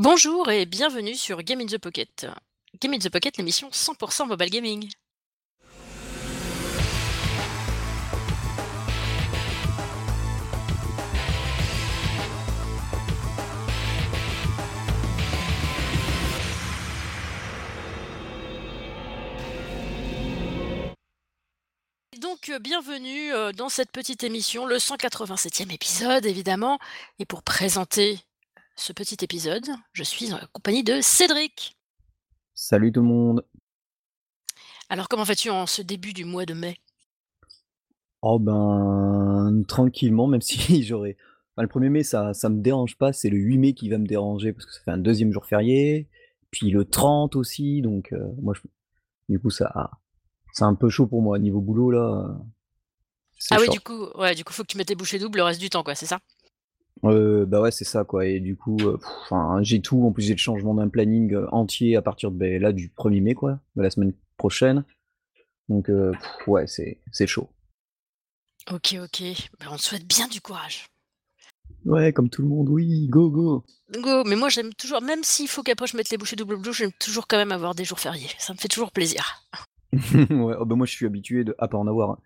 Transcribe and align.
Bonjour 0.00 0.48
et 0.48 0.64
bienvenue 0.64 1.16
sur 1.16 1.42
Game 1.42 1.60
in 1.60 1.66
the 1.66 1.76
Pocket. 1.76 2.28
Game 2.80 2.94
in 2.94 2.98
the 3.00 3.08
Pocket, 3.08 3.36
l'émission 3.36 3.68
100% 3.70 4.28
mobile 4.28 4.48
gaming. 4.48 4.88
Donc 22.20 22.50
euh, 22.50 22.60
bienvenue 22.60 23.32
euh, 23.34 23.50
dans 23.50 23.68
cette 23.68 23.90
petite 23.90 24.22
émission, 24.22 24.64
le 24.64 24.76
187e 24.76 25.72
épisode 25.72 26.24
évidemment. 26.24 26.78
Et 27.18 27.26
pour 27.26 27.42
présenter 27.42 28.20
ce 28.78 28.92
petit 28.92 29.16
épisode, 29.22 29.66
je 29.92 30.04
suis 30.04 30.32
en 30.32 30.38
compagnie 30.52 30.84
de 30.84 31.00
Cédric. 31.02 31.76
Salut 32.54 32.92
tout 32.92 33.00
le 33.00 33.08
monde. 33.08 33.44
Alors 34.88 35.08
comment 35.08 35.24
vas-tu 35.24 35.50
en 35.50 35.66
ce 35.66 35.82
début 35.82 36.12
du 36.12 36.24
mois 36.24 36.46
de 36.46 36.54
mai? 36.54 36.78
Oh 38.22 38.38
ben 38.38 39.64
tranquillement, 39.66 40.28
même 40.28 40.40
si 40.42 40.84
j'aurais. 40.84 41.16
Enfin, 41.56 41.62
le 41.62 41.68
1er 41.68 41.90
mai, 41.90 42.02
ça, 42.04 42.34
ça 42.34 42.48
me 42.48 42.62
dérange 42.62 42.96
pas, 42.96 43.12
c'est 43.12 43.30
le 43.30 43.36
8 43.36 43.58
mai 43.58 43.72
qui 43.74 43.88
va 43.88 43.98
me 43.98 44.06
déranger 44.06 44.52
parce 44.52 44.64
que 44.64 44.72
ça 44.72 44.80
fait 44.84 44.92
un 44.92 44.98
deuxième 44.98 45.32
jour 45.32 45.44
férié, 45.44 46.08
puis 46.52 46.70
le 46.70 46.84
30 46.84 47.34
aussi, 47.34 47.82
donc 47.82 48.12
euh, 48.12 48.28
moi 48.40 48.54
je... 48.54 48.60
du 49.28 49.40
coup 49.40 49.50
ça 49.50 49.90
c'est 50.52 50.64
un 50.64 50.74
peu 50.74 50.88
chaud 50.88 51.06
pour 51.06 51.20
moi 51.20 51.38
niveau 51.38 51.60
boulot 51.60 51.90
là. 51.90 52.38
Ah 53.50 53.58
oui, 53.60 53.68
du 53.68 53.80
coup, 53.80 54.06
ouais, 54.16 54.34
du 54.34 54.44
coup 54.44 54.52
faut 54.52 54.62
que 54.62 54.68
tu 54.68 54.78
mettes 54.78 54.88
tes 54.88 54.94
bouchées 54.96 55.18
doubles 55.18 55.38
le 55.38 55.44
reste 55.44 55.60
du 55.60 55.68
temps 55.68 55.82
quoi, 55.82 55.96
c'est 55.96 56.06
ça? 56.06 56.20
Euh, 57.04 57.46
bah 57.46 57.60
ouais, 57.60 57.70
c'est 57.70 57.84
ça 57.84 58.04
quoi. 58.04 58.26
Et 58.26 58.40
du 58.40 58.56
coup, 58.56 58.76
euh, 58.80 58.98
j'ai 59.62 59.80
tout. 59.80 60.02
En 60.04 60.12
plus, 60.12 60.22
j'ai 60.24 60.34
le 60.34 60.38
changement 60.38 60.74
d'un 60.74 60.88
planning 60.88 61.32
euh, 61.34 61.46
entier 61.52 61.96
à 61.96 62.02
partir 62.02 62.30
de 62.30 62.36
ben, 62.36 62.60
là 62.60 62.72
du 62.72 62.88
1er 62.96 63.22
mai 63.22 63.34
quoi, 63.34 63.60
de 63.76 63.82
la 63.82 63.90
semaine 63.90 64.12
prochaine. 64.36 64.84
Donc 65.68 65.90
euh, 65.90 66.12
pff, 66.12 66.48
ouais, 66.48 66.66
c'est 66.66 66.98
c'est 67.12 67.26
chaud. 67.26 67.48
Ok, 68.70 68.96
ok. 69.02 69.22
Ben, 69.60 69.66
on 69.70 69.76
te 69.76 69.82
souhaite 69.82 70.06
bien 70.06 70.28
du 70.28 70.40
courage. 70.40 70.88
Ouais, 71.84 72.12
comme 72.12 72.28
tout 72.28 72.42
le 72.42 72.48
monde, 72.48 72.68
oui, 72.68 73.06
go 73.08 73.30
go. 73.30 73.64
Go, 74.02 74.24
mais 74.24 74.34
moi 74.36 74.48
j'aime 74.48 74.74
toujours, 74.74 75.00
même 75.00 75.22
s'il 75.22 75.46
faut 75.48 75.62
qu'après 75.62 75.86
je 75.86 75.96
mette 75.96 76.10
les 76.10 76.18
bouchées 76.18 76.36
double 76.36 76.56
bleu, 76.60 76.72
j'aime 76.72 76.90
toujours 76.98 77.28
quand 77.28 77.36
même 77.38 77.52
avoir 77.52 77.74
des 77.74 77.84
jours 77.84 78.00
fériés. 78.00 78.28
Ça 78.38 78.52
me 78.52 78.58
fait 78.58 78.68
toujours 78.68 78.90
plaisir. 78.90 79.42
ouais, 79.92 80.54
oh, 80.58 80.64
bah 80.66 80.74
moi 80.74 80.86
je 80.86 80.92
suis 80.92 81.06
habitué 81.06 81.44
de, 81.44 81.54
à 81.58 81.68
pas 81.68 81.78
en 81.78 81.86
avoir. 81.86 82.10
hein. 82.10 82.18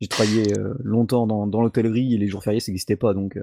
J'ai 0.00 0.08
travaillé 0.08 0.52
longtemps 0.80 1.26
dans, 1.26 1.46
dans 1.46 1.62
l'hôtellerie 1.62 2.14
et 2.14 2.18
les 2.18 2.28
jours 2.28 2.42
fériés 2.42 2.60
ça 2.60 2.70
n'existait 2.70 2.96
pas 2.96 3.14
donc 3.14 3.38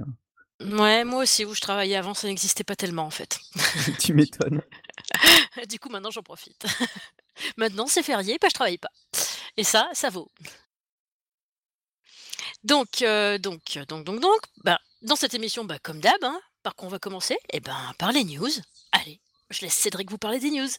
Ouais, 0.61 1.03
moi 1.03 1.23
aussi, 1.23 1.44
où 1.44 1.53
je 1.53 1.59
travaillais 1.59 1.98
avant, 1.98 2.14
ça 2.14 2.28
n'existait 2.28 2.64
pas 2.64 2.75
tellement 2.75 3.03
en 3.03 3.09
fait. 3.09 3.39
tu 4.00 4.14
m'étonnes. 4.14 4.61
Du 5.70 5.80
coup, 5.80 5.89
maintenant 5.89 6.11
j'en 6.11 6.23
profite. 6.23 6.66
Maintenant 7.58 7.88
c'est 7.88 8.03
férié, 8.03 8.38
bah 8.42 8.48
je 8.50 8.53
travaille 8.53 8.78
pas. 8.78 8.92
Et 9.58 9.64
ça, 9.64 9.89
ça 9.94 10.09
vaut. 10.09 10.31
Donc, 12.64 13.02
euh, 13.02 13.38
donc, 13.38 13.78
donc, 13.88 14.06
donc, 14.06 14.20
donc, 14.22 14.39
bah, 14.64 14.80
dans 15.02 15.16
cette 15.16 15.33
émission, 15.33 15.66
bah, 15.66 15.78
comme 15.80 16.00
d'hab, 16.00 16.23
hein, 16.23 16.39
par 16.64 16.76
quoi 16.76 16.88
on 16.88 16.92
va 16.92 17.00
commencer? 17.00 17.38
Eh 17.52 17.59
ben, 17.59 17.94
par 18.00 18.11
les 18.11 18.23
news. 18.23 18.50
Allez, 18.92 19.20
je 19.50 19.61
laisse 19.61 19.73
Cédric 19.73 20.09
vous 20.09 20.17
parler 20.17 20.39
des 20.39 20.50
news. 20.50 20.70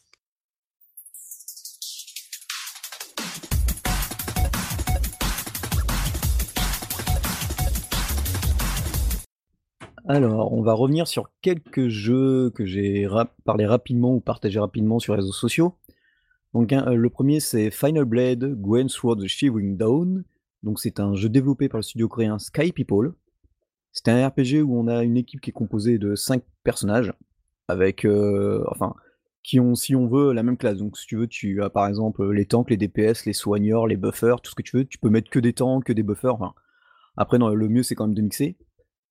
Alors, 10.09 10.53
on 10.53 10.63
va 10.63 10.73
revenir 10.73 11.09
sur 11.09 11.33
quelques 11.43 11.89
jeux 11.89 12.51
que 12.51 12.65
j'ai 12.65 13.09
parlé 13.45 13.67
rapidement 13.67 14.15
ou 14.15 14.21
partagé 14.21 14.61
rapidement 14.61 15.01
sur 15.01 15.15
les 15.15 15.21
réseaux 15.21 15.33
sociaux. 15.33 15.75
Donc, 16.55 16.71
le 16.71 17.09
premier, 17.09 17.41
c'est 17.41 17.73
Final 17.73 18.05
Blade 18.05 18.55
Gwen 18.55 18.89
Sword 18.89 19.27
Shivering 19.27 19.77
Dawn. 19.77 20.23
Donc, 20.63 20.79
c'est 20.79 21.01
un 21.01 21.17
jeu 21.17 21.29
développé 21.29 21.69
par 21.69 21.79
le 21.79 21.83
studio 21.83 22.07
coréen 22.07 22.39
Sky 22.39 22.71
People. 22.71 23.15
C'est 23.91 24.09
un 24.09 24.29
RPG 24.29 24.63
où 24.63 24.79
on 24.79 24.87
a 24.87 25.03
une 25.03 25.17
équipe 25.17 25.41
qui 25.41 25.51
est 25.51 25.53
composée 25.53 25.99
de 25.99 26.15
5 26.15 26.41
personnages, 26.63 27.13
avec, 27.67 28.05
euh, 28.05 28.63
enfin, 28.69 28.95
qui 29.43 29.59
ont, 29.59 29.75
si 29.75 29.97
on 29.97 30.07
veut, 30.07 30.33
la 30.33 30.45
même 30.45 30.57
classe. 30.57 30.79
Donc, 30.79 30.97
si 30.99 31.07
tu 31.07 31.17
veux, 31.17 31.27
tu 31.27 31.65
as 31.65 31.71
par 31.71 31.89
exemple 31.89 32.31
les 32.31 32.47
tanks, 32.47 32.71
les 32.71 32.77
DPS, 32.77 33.27
les 33.27 33.33
soigneurs, 33.33 33.89
les 33.89 33.97
buffers, 33.97 34.41
tout 34.41 34.53
ce 34.53 34.55
que 34.55 34.63
tu 34.63 34.77
veux. 34.77 34.85
Tu 34.85 34.99
peux 34.99 35.11
mettre 35.11 35.31
que 35.31 35.41
des 35.41 35.53
tanks, 35.53 35.83
que 35.83 35.93
des 35.93 36.05
buffers. 36.05 36.35
Enfin, 36.35 36.55
après, 37.17 37.39
le 37.39 37.69
mieux, 37.69 37.83
c'est 37.83 37.97
quand 37.97 38.07
même 38.07 38.15
de 38.15 38.23
mixer. 38.23 38.57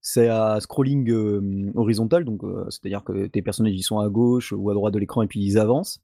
C'est 0.08 0.28
à 0.28 0.60
scrolling 0.60 1.10
euh, 1.10 1.72
horizontal, 1.74 2.26
donc 2.26 2.44
euh, 2.44 2.70
c'est-à-dire 2.70 3.04
que 3.04 3.26
tes 3.26 3.42
personnages 3.42 3.74
ils 3.74 3.82
sont 3.82 3.98
à 3.98 4.08
gauche 4.08 4.54
ou 4.56 4.70
à 4.70 4.76
droite 4.76 4.94
de 4.94 5.00
l'écran 5.00 5.24
et 5.24 5.28
puis 5.28 5.44
ils 5.44 5.58
avancent. 5.58 6.00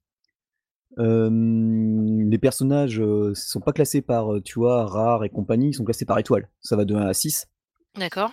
Euh, 0.97 1.29
les 1.29 2.39
personnages 2.39 2.99
ne 2.99 3.35
sont 3.35 3.59
pas 3.59 3.73
classés 3.73 4.01
par, 4.01 4.33
euh, 4.33 4.41
tu 4.41 4.57
vois, 4.57 4.87
rares 4.87 5.23
et 5.23 5.29
compagnie, 5.29 5.67
ils 5.67 5.73
sont 5.75 5.85
classés 5.85 6.05
par 6.05 6.17
étoile. 6.17 6.49
Ça 6.61 6.75
va 6.75 6.83
de 6.83 6.95
1 6.95 7.01
à 7.09 7.13
6. 7.13 7.47
D'accord 7.95 8.31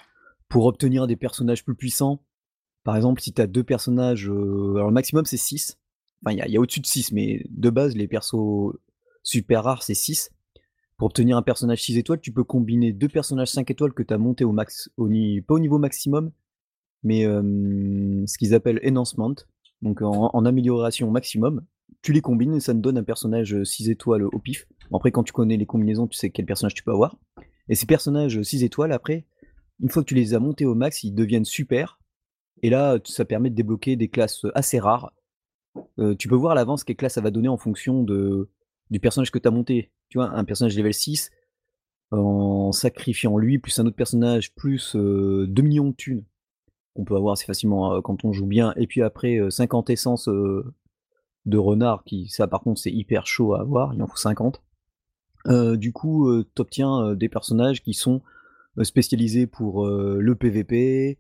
Pour 0.49 0.65
obtenir 0.65 1.07
des 1.07 1.17
personnages 1.17 1.63
plus 1.63 1.75
puissants, 1.75 2.25
par 2.83 2.97
exemple, 2.97 3.21
si 3.21 3.35
tu 3.35 3.43
as 3.43 3.47
deux 3.47 3.63
personnages, 3.63 4.31
euh, 4.31 4.73
alors 4.77 4.89
le 4.89 4.95
maximum 4.95 5.27
c'est 5.27 5.37
6. 5.37 5.79
Enfin, 6.25 6.33
il 6.33 6.39
y 6.39 6.41
a, 6.41 6.47
il 6.47 6.53
y 6.55 6.57
a 6.57 6.61
au-dessus 6.61 6.81
de 6.81 6.87
6, 6.87 7.13
mais 7.13 7.45
de 7.51 7.69
base, 7.69 7.95
les 7.95 8.09
persos 8.09 8.73
super 9.23 9.65
rares 9.65 9.83
c'est 9.83 9.93
6. 9.93 10.31
Pour 10.99 11.07
obtenir 11.07 11.37
un 11.37 11.43
personnage 11.43 11.83
6 11.85 11.97
étoiles, 11.97 12.21
tu 12.21 12.33
peux 12.33 12.43
combiner 12.43 12.93
deux 12.93 13.09
personnages 13.09 13.53
5 13.53 13.71
étoiles 13.71 13.93
que 13.93 14.03
tu 14.03 14.13
as 14.13 14.19
monté 14.19 14.45
au 14.45 14.51
max, 14.51 14.91
pas 14.97 15.55
au 15.55 15.59
niveau 15.61 15.79
maximum, 15.79 16.33
mais 17.05 17.25
euh, 17.25 18.25
ce 18.27 18.37
qu'ils 18.37 18.53
appellent 18.53 18.81
enhancement, 18.85 19.35
donc 19.81 20.03
en, 20.03 20.45
amélioration 20.45 21.09
maximum. 21.11 21.65
Tu 22.03 22.13
les 22.13 22.21
combines 22.21 22.55
et 22.55 22.61
ça 22.61 22.75
te 22.75 22.79
donne 22.79 22.99
un 22.99 23.05
personnage 23.05 23.63
6 23.63 23.91
étoiles 23.91 24.25
au 24.25 24.39
pif. 24.41 24.67
Après, 24.93 25.13
quand 25.13 25.23
tu 25.23 25.33
connais 25.33 25.57
les 25.57 25.67
combinaisons, 25.67 26.09
tu 26.09 26.19
sais 26.19 26.31
quel 26.31 26.47
personnage 26.47 26.75
tu 26.75 26.83
peux 26.83 26.93
avoir. 26.93 27.17
Et 27.69 27.77
ces 27.77 27.87
personnages 27.87 28.43
6 28.43 28.65
étoiles, 28.65 28.91
après, 28.91 29.25
une 29.81 29.91
fois 29.91 30.03
que 30.03 30.09
tu 30.09 30.17
les 30.17 30.35
as 30.35 30.41
montés 30.41 30.67
au 30.67 30.75
max, 30.75 31.05
ils 31.05 31.15
deviennent 31.15 31.45
super. 31.45 32.01
Et 32.63 32.71
là, 32.71 32.99
ça 33.05 33.25
permet 33.25 33.51
de 33.51 33.55
débloquer 33.55 33.95
des 33.95 34.09
classes 34.09 34.47
assez 34.57 34.81
rares. 34.81 35.13
Euh, 36.01 36.17
tu 36.17 36.27
peux 36.27 36.35
voir 36.35 36.53
à 36.53 36.55
l'avance 36.57 36.83
quelle 36.83 36.97
classe 36.97 37.15
ça 37.15 37.21
va 37.21 37.31
donner 37.31 37.49
en 37.49 37.57
fonction 37.57 38.03
de, 38.03 38.49
du 38.91 39.01
personnage 39.01 39.31
que 39.31 39.39
tu 39.39 39.49
as 39.49 39.51
monté. 39.51 39.91
Tu 40.09 40.19
vois, 40.19 40.31
un 40.31 40.45
personnage 40.45 40.77
level 40.77 40.95
6, 40.95 41.31
en 42.11 42.73
sacrifiant 42.73 43.37
lui, 43.37 43.59
plus 43.59 43.79
un 43.79 43.87
autre 43.87 43.97
personnage, 43.97 44.55
plus 44.55 44.97
euh, 44.97 45.47
2 45.49 45.63
millions 45.63 45.91
de 45.91 45.95
thunes, 45.95 46.25
qu'on 46.95 47.05
peut 47.05 47.17
avoir 47.17 47.33
assez 47.33 47.45
facilement 47.45 47.95
euh, 47.95 48.01
quand 48.01 48.25
on 48.25 48.33
joue 48.33 48.47
bien, 48.47 48.73
et 48.77 48.87
puis 48.87 49.03
après 49.03 49.39
euh, 49.39 49.51
50 49.51 49.91
essences 49.91 50.29
euh, 50.29 50.75
de 51.45 51.59
renard, 51.59 52.05
qui 52.05 52.29
ça 52.29 52.47
par 52.47 52.61
contre 52.61 52.81
c'est 52.81 52.93
hyper 52.93 53.27
chaud 53.27 53.55
à 53.55 53.61
avoir, 53.61 53.95
il 53.95 54.03
en 54.03 54.07
faut 54.07 54.17
50. 54.17 54.63
Euh, 55.47 55.77
du 55.77 55.93
coup, 55.93 56.31
tu 56.55 56.61
obtiens 56.61 57.15
des 57.15 57.29
personnages 57.29 57.83
qui 57.83 57.95
sont 57.95 58.23
euh, 58.79 58.85
spécialisés 58.85 59.47
pour 59.47 59.87
euh, 59.87 60.19
le 60.21 60.35
PVP, 60.35 61.19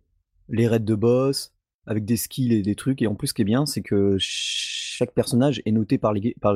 les 0.48 0.68
raids 0.68 0.78
de 0.78 0.94
boss, 0.94 1.54
avec 1.88 2.04
des 2.04 2.16
skills 2.16 2.52
et 2.52 2.62
des 2.62 2.76
trucs. 2.76 3.02
Et 3.02 3.08
en 3.08 3.16
plus, 3.16 3.28
ce 3.28 3.34
qui 3.34 3.42
est 3.42 3.44
bien, 3.44 3.66
c'est 3.66 3.82
que 3.82 4.16
chaque 4.20 5.12
personnage 5.12 5.60
est 5.64 5.72
noté 5.72 5.98
par 5.98 6.12
les, 6.12 6.36
par 6.40 6.54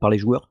par 0.00 0.10
les 0.10 0.18
joueurs. 0.18 0.50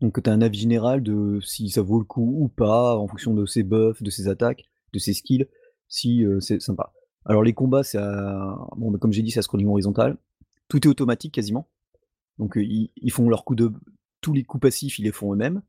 Donc 0.00 0.22
tu 0.22 0.28
as 0.28 0.32
un 0.32 0.42
avis 0.42 0.58
général 0.58 1.02
de 1.02 1.40
si 1.42 1.70
ça 1.70 1.82
vaut 1.82 1.98
le 1.98 2.04
coup 2.04 2.36
ou 2.42 2.48
pas, 2.48 2.96
en 2.96 3.08
fonction 3.08 3.34
de 3.34 3.46
ses 3.46 3.62
buffs, 3.62 4.02
de 4.02 4.10
ses 4.10 4.28
attaques, 4.28 4.64
de 4.92 4.98
ses 4.98 5.14
skills, 5.14 5.46
si 5.88 6.24
euh, 6.24 6.40
c'est 6.40 6.60
sympa. 6.60 6.92
Alors 7.24 7.42
les 7.42 7.52
combats, 7.52 7.82
c'est 7.82 7.98
à- 7.98 8.58
bon, 8.76 8.92
comme 8.98 9.12
j'ai 9.12 9.22
dit, 9.22 9.30
c'est 9.30 9.40
à 9.40 9.42
scrolling 9.42 9.68
horizontal. 9.68 10.16
Tout 10.68 10.86
est 10.86 10.90
automatique 10.90 11.34
quasiment. 11.34 11.68
Donc 12.38 12.56
euh, 12.56 12.62
ils, 12.62 12.90
ils 12.96 13.10
font 13.10 13.28
leurs 13.28 13.44
coups 13.44 13.58
de... 13.58 13.72
Tous 14.20 14.32
les 14.32 14.44
coups 14.44 14.62
passifs, 14.62 14.98
ils 14.98 15.04
les 15.04 15.12
font 15.12 15.32
eux-mêmes. 15.32 15.62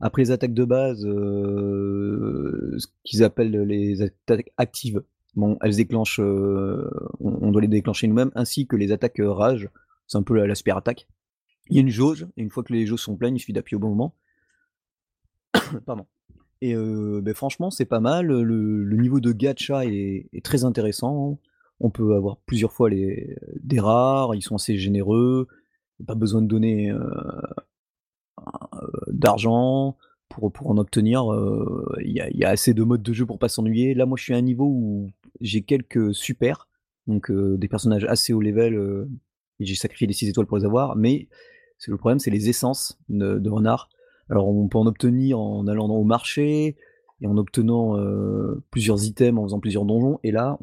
Après 0.00 0.22
les 0.22 0.30
attaques 0.32 0.54
de 0.54 0.64
base, 0.64 1.04
euh, 1.06 2.74
ce 2.78 2.86
qu'ils 3.04 3.22
appellent 3.22 3.52
les 3.52 4.02
attaques 4.02 4.52
actives, 4.56 5.02
bon, 5.34 5.58
elles 5.62 5.76
déclenchent, 5.76 6.20
euh, 6.20 6.90
on, 7.20 7.50
doit 7.50 7.62
les 7.62 7.68
déclencher 7.68 8.06
nous-mêmes, 8.06 8.32
ainsi 8.34 8.66
que 8.66 8.76
les 8.76 8.92
attaques 8.92 9.20
euh, 9.20 9.32
rage, 9.32 9.68
c'est 10.06 10.18
un 10.18 10.22
peu 10.22 10.34
la, 10.34 10.46
la 10.46 10.54
super 10.54 10.76
attaque. 10.76 11.08
Il 11.70 11.76
y 11.76 11.78
a 11.78 11.82
une 11.82 11.88
jauge, 11.88 12.26
et 12.36 12.42
une 12.42 12.50
fois 12.50 12.62
que 12.62 12.72
les 12.72 12.86
jauges 12.86 13.02
sont 13.02 13.16
pleines, 13.16 13.36
il 13.36 13.40
suffit 13.40 13.52
d'appuyer 13.52 13.76
au 13.76 13.80
bon 13.80 13.90
moment. 13.90 14.14
Pardon. 15.86 16.06
Et 16.60 16.74
euh, 16.74 17.20
ben, 17.22 17.34
franchement, 17.34 17.70
c'est 17.70 17.86
pas 17.86 18.00
mal. 18.00 18.26
Le, 18.26 18.96
niveau 18.96 19.20
de 19.20 19.32
gacha 19.32 19.84
est, 19.84 20.28
très 20.44 20.64
intéressant. 20.64 21.38
On 21.80 21.90
peut 21.90 22.14
avoir 22.14 22.36
plusieurs 22.46 22.72
fois 22.72 22.88
les, 22.88 23.36
des 23.62 23.80
rares, 23.80 24.34
ils 24.34 24.42
sont 24.42 24.54
assez 24.54 24.76
généreux. 24.76 25.48
Pas 26.06 26.14
besoin 26.14 26.42
de 26.42 26.46
donner 26.46 26.92
d'argent 29.08 29.96
pour, 30.28 30.52
en 30.64 30.78
obtenir. 30.78 31.24
Il 32.00 32.10
y, 32.10 32.38
y 32.38 32.44
a 32.44 32.48
assez 32.48 32.74
de 32.74 32.82
modes 32.84 33.02
de 33.02 33.12
jeu 33.12 33.26
pour 33.26 33.40
pas 33.40 33.48
s'ennuyer. 33.48 33.94
Là, 33.94 34.06
moi, 34.06 34.16
je 34.16 34.24
suis 34.24 34.34
à 34.34 34.36
un 34.36 34.42
niveau 34.42 34.66
où 34.66 35.10
j'ai 35.40 35.62
quelques 35.62 36.14
super, 36.14 36.68
donc 37.06 37.32
des 37.32 37.68
personnages 37.68 38.04
assez 38.04 38.32
haut 38.32 38.40
level. 38.40 39.08
et 39.60 39.64
j'ai 39.64 39.74
sacrifié 39.74 40.06
les 40.06 40.12
6 40.12 40.28
étoiles 40.28 40.46
pour 40.46 40.58
les 40.58 40.64
avoir, 40.64 40.96
mais 40.96 41.28
le 41.86 41.96
problème, 41.96 42.18
c'est 42.18 42.30
les 42.30 42.48
essences 42.48 42.98
de, 43.08 43.38
de 43.38 43.50
renard. 43.50 43.88
Alors, 44.30 44.48
on 44.48 44.68
peut 44.68 44.78
en 44.78 44.86
obtenir 44.86 45.38
en 45.38 45.66
allant 45.66 45.88
au 45.88 46.04
marché 46.04 46.76
et 47.20 47.26
en 47.26 47.36
obtenant 47.36 47.96
plusieurs 48.70 49.04
items, 49.04 49.38
en 49.38 49.44
faisant 49.44 49.60
plusieurs 49.60 49.84
donjons. 49.84 50.18
Et 50.22 50.30
là, 50.30 50.58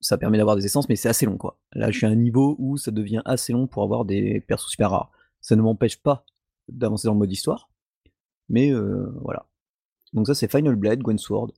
ça 0.00 0.18
permet 0.18 0.38
d'avoir 0.38 0.56
des 0.56 0.64
essences, 0.66 0.88
mais 0.88 0.96
c'est 0.96 1.08
assez 1.08 1.26
long, 1.26 1.36
quoi. 1.36 1.58
Là, 1.72 1.90
je 1.90 1.98
suis 1.98 2.06
à 2.06 2.10
un 2.10 2.14
niveau 2.14 2.56
où 2.58 2.76
ça 2.76 2.90
devient 2.90 3.22
assez 3.24 3.52
long 3.52 3.66
pour 3.66 3.82
avoir 3.82 4.04
des 4.04 4.40
persos 4.40 4.70
super 4.70 4.90
rares. 4.90 5.10
Ça 5.40 5.56
ne 5.56 5.62
m'empêche 5.62 6.02
pas 6.02 6.24
d'avancer 6.68 7.06
dans 7.06 7.12
le 7.12 7.18
mode 7.18 7.32
histoire, 7.32 7.68
mais 8.48 8.72
voilà. 9.20 9.46
Donc 10.14 10.26
ça, 10.26 10.34
c'est 10.34 10.50
Final 10.50 10.76
Blade, 10.76 11.00
Gwen 11.00 11.18
Sword. 11.18 11.52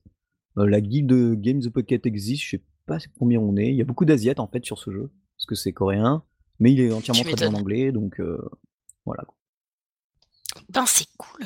La 0.65 0.81
guilde 0.81 1.07
de 1.07 1.35
Game 1.35 1.61
the 1.61 1.69
Pocket 1.69 2.05
existe, 2.05 2.43
je 2.43 2.49
sais 2.51 2.63
pas 2.85 2.97
combien 3.19 3.39
on 3.39 3.55
est. 3.57 3.69
Il 3.69 3.75
y 3.75 3.81
a 3.81 3.85
beaucoup 3.85 4.05
d'asiates, 4.05 4.39
en 4.39 4.47
fait, 4.47 4.65
sur 4.65 4.79
ce 4.79 4.91
jeu, 4.91 5.11
parce 5.37 5.45
que 5.45 5.55
c'est 5.55 5.73
coréen, 5.73 6.23
mais 6.59 6.73
il 6.73 6.79
est 6.81 6.91
entièrement 6.91 7.23
traduit 7.23 7.47
en 7.47 7.53
anglais, 7.53 7.91
donc 7.91 8.21
voilà. 9.05 9.23
Ben, 10.69 10.85
c'est 10.85 11.07
cool! 11.17 11.45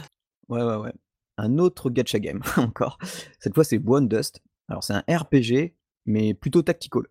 Ouais, 0.49 0.63
ouais, 0.63 0.75
ouais. 0.77 0.93
Un 1.37 1.57
autre 1.57 1.89
gacha 1.89 2.19
game, 2.19 2.41
encore. 2.57 2.97
Cette 3.39 3.55
fois, 3.55 3.63
c'est 3.63 3.81
One 3.85 4.07
Dust. 4.07 4.41
Alors, 4.67 4.83
c'est 4.83 4.93
un 4.93 5.03
RPG, 5.07 5.73
mais 6.05 6.33
plutôt 6.33 6.61
tactical. 6.61 7.03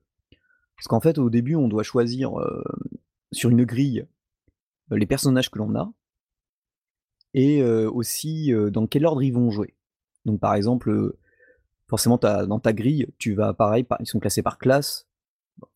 Parce 0.76 0.88
qu'en 0.88 1.00
fait, 1.00 1.18
au 1.18 1.28
début, 1.28 1.56
on 1.56 1.68
doit 1.68 1.82
choisir 1.82 2.32
sur 3.32 3.50
une 3.50 3.64
grille 3.64 4.06
les 4.90 5.06
personnages 5.06 5.50
que 5.50 5.58
l'on 5.58 5.74
a 5.74 5.92
et 7.34 7.62
aussi 7.62 8.52
dans 8.72 8.86
quel 8.86 9.04
ordre 9.04 9.22
ils 9.22 9.32
vont 9.32 9.50
jouer. 9.50 9.74
Donc, 10.24 10.40
par 10.40 10.54
exemple, 10.54 11.14
forcément, 11.90 12.16
dans 12.16 12.60
ta 12.60 12.72
grille, 12.72 13.08
tu 13.18 13.34
vas 13.34 13.52
pareil, 13.52 13.84
ils 14.00 14.06
sont 14.06 14.20
classés 14.20 14.42
par 14.42 14.58
classe. 14.58 15.06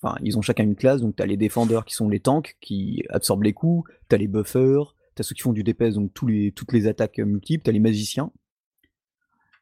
Enfin, 0.01 0.17
ils 0.23 0.39
ont 0.39 0.43
chacun 0.43 0.65
une 0.65 0.77
classe, 0.77 1.03
donc 1.03 1.17
tu 1.17 1.23
as 1.23 1.27
les 1.27 1.37
défendeurs 1.37 1.85
qui 1.85 1.95
sont 1.95 2.09
les 2.09 2.21
tanks 2.21 2.57
qui 2.63 3.05
absorbent 3.11 3.43
les 3.43 3.53
coups, 3.53 3.91
tu 4.09 4.15
as 4.15 4.19
les 4.19 4.29
buffers, 4.29 4.95
tu 5.15 5.21
as 5.21 5.23
ceux 5.25 5.35
qui 5.35 5.43
font 5.43 5.53
du 5.53 5.63
DPS, 5.63 5.95
donc 5.95 6.15
toutes 6.15 6.73
les 6.73 6.87
attaques 6.87 7.19
multiples, 7.19 7.65
tu 7.65 7.71
as 7.71 7.73
les 7.73 7.81
magiciens. 7.81 8.33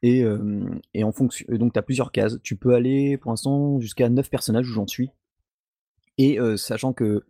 Et, 0.02 0.24
en 0.24 1.12
fonction, 1.12 1.46
donc 1.56 1.72
tu 1.72 1.78
as 1.78 1.82
plusieurs 1.82 2.12
cases. 2.12 2.38
Tu 2.42 2.56
peux 2.56 2.74
aller 2.74 3.16
pour 3.16 3.30
l'instant 3.32 3.80
jusqu'à 3.80 4.08
9 4.08 4.30
personnages 4.30 4.68
où 4.68 4.72
j'en 4.72 4.86
suis. 4.86 5.10
Et 6.18 6.38
sachant 6.56 6.92
que 6.92 7.24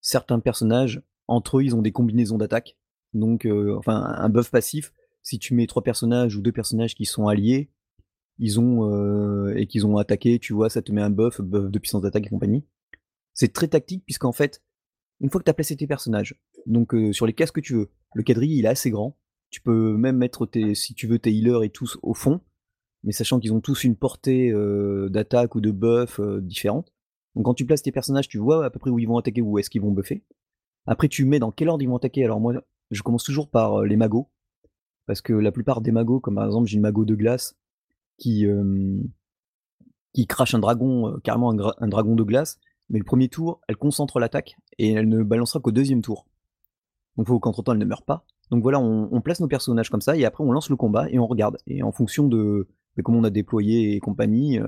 certains 0.00 0.40
personnages, 0.40 1.02
entre 1.28 1.58
eux, 1.58 1.64
ils 1.64 1.76
ont 1.76 1.82
des 1.82 1.92
combinaisons 1.92 2.38
d'attaques. 2.38 2.76
Donc, 3.12 3.46
enfin, 3.76 4.02
un 4.02 4.28
buff 4.28 4.50
passif, 4.50 4.92
si 5.22 5.38
tu 5.38 5.54
mets 5.54 5.66
trois 5.66 5.82
personnages 5.82 6.36
ou 6.36 6.42
deux 6.42 6.52
personnages 6.52 6.94
qui 6.94 7.04
sont 7.04 7.28
alliés, 7.28 7.70
ils 8.42 8.60
ont 8.60 9.48
et 9.54 9.66
qu'ils 9.66 9.86
ont 9.86 9.96
attaqué, 9.96 10.38
tu 10.38 10.52
vois, 10.52 10.68
ça 10.68 10.82
te 10.82 10.92
met 10.92 11.00
un 11.00 11.10
buff, 11.10 11.40
buff 11.40 11.70
de 11.70 11.78
puissance 11.78 12.02
d'attaque 12.02 12.26
et 12.26 12.30
compagnie. 12.30 12.64
C'est 13.34 13.52
très 13.52 13.68
tactique 13.68 14.04
puisqu'en 14.04 14.32
fait, 14.32 14.62
une 15.20 15.30
fois 15.30 15.40
que 15.40 15.44
tu 15.44 15.50
as 15.50 15.54
placé 15.54 15.76
tes 15.76 15.86
personnages, 15.86 16.34
donc 16.66 16.94
sur 17.12 17.26
les 17.26 17.32
cases 17.32 17.52
que 17.52 17.60
tu 17.60 17.74
veux, 17.74 17.90
le 18.14 18.22
quadrille 18.22 18.58
il 18.58 18.64
est 18.64 18.68
assez 18.68 18.90
grand, 18.90 19.16
tu 19.52 19.60
peux 19.60 19.96
même 19.96 20.16
mettre 20.16 20.46
tes, 20.46 20.74
si 20.74 20.94
tu 20.94 21.06
veux, 21.06 21.18
tes 21.18 21.30
healers 21.30 21.62
et 21.62 21.68
tous 21.70 21.98
au 22.02 22.14
fond, 22.14 22.40
mais 23.04 23.12
sachant 23.12 23.38
qu'ils 23.38 23.52
ont 23.52 23.60
tous 23.60 23.84
une 23.84 23.96
portée 23.96 24.50
euh, 24.50 25.08
d'attaque 25.08 25.54
ou 25.54 25.60
de 25.60 25.70
buff 25.70 26.20
euh, 26.20 26.40
différente. 26.40 26.92
Donc 27.34 27.44
quand 27.44 27.54
tu 27.54 27.66
places 27.66 27.82
tes 27.82 27.92
personnages, 27.92 28.28
tu 28.28 28.38
vois 28.38 28.64
à 28.64 28.70
peu 28.70 28.78
près 28.78 28.90
où 28.90 28.98
ils 28.98 29.06
vont 29.06 29.18
attaquer 29.18 29.42
où 29.42 29.58
est-ce 29.58 29.70
qu'ils 29.70 29.82
vont 29.82 29.92
buffer. 29.92 30.24
Après, 30.86 31.08
tu 31.08 31.24
mets 31.24 31.38
dans 31.38 31.52
quel 31.52 31.68
ordre 31.68 31.82
ils 31.82 31.88
vont 31.88 31.96
attaquer. 31.96 32.24
Alors 32.24 32.40
moi, 32.40 32.54
je 32.90 33.02
commence 33.02 33.24
toujours 33.24 33.48
par 33.48 33.80
euh, 33.80 33.86
les 33.86 33.96
magos, 33.96 34.30
parce 35.06 35.20
que 35.20 35.34
la 35.34 35.52
plupart 35.52 35.82
des 35.82 35.92
magos, 35.92 36.20
comme 36.20 36.36
par 36.36 36.46
exemple 36.46 36.68
j'ai 36.68 36.76
une 36.76 36.82
mago 36.82 37.04
de 37.04 37.14
glace 37.14 37.54
qui 38.18 38.46
crache 40.28 40.54
un 40.54 40.58
dragon, 40.58 41.18
carrément 41.22 41.50
un, 41.50 41.88
dragon 41.88 42.14
de 42.14 42.22
glace, 42.22 42.58
mais 42.88 42.98
le 42.98 43.04
premier 43.04 43.28
tour, 43.28 43.60
elle 43.68 43.76
concentre 43.76 44.20
l'attaque 44.20 44.56
et 44.78 44.92
elle 44.92 45.08
ne 45.08 45.22
balancera 45.22 45.60
qu'au 45.60 45.72
deuxième 45.72 46.02
tour. 46.02 46.26
Donc 47.16 47.26
faut 47.26 47.38
qu'entre 47.40 47.62
temps 47.62 47.72
elle 47.72 47.78
ne 47.78 47.84
meure 47.84 48.04
pas. 48.04 48.24
Donc 48.50 48.62
voilà, 48.62 48.80
on, 48.80 49.20
place 49.22 49.40
nos 49.40 49.48
personnages 49.48 49.90
comme 49.90 50.00
ça, 50.00 50.16
et 50.16 50.24
après 50.24 50.44
on 50.44 50.52
lance 50.52 50.68
le 50.68 50.76
combat 50.76 51.08
et 51.10 51.18
on 51.18 51.26
regarde. 51.26 51.58
Et 51.66 51.82
en 51.82 51.92
fonction 51.92 52.28
de, 52.28 52.68
comment 53.02 53.18
on 53.18 53.24
a 53.24 53.30
déployé 53.30 53.94
et 53.94 54.00
compagnie, 54.00 54.58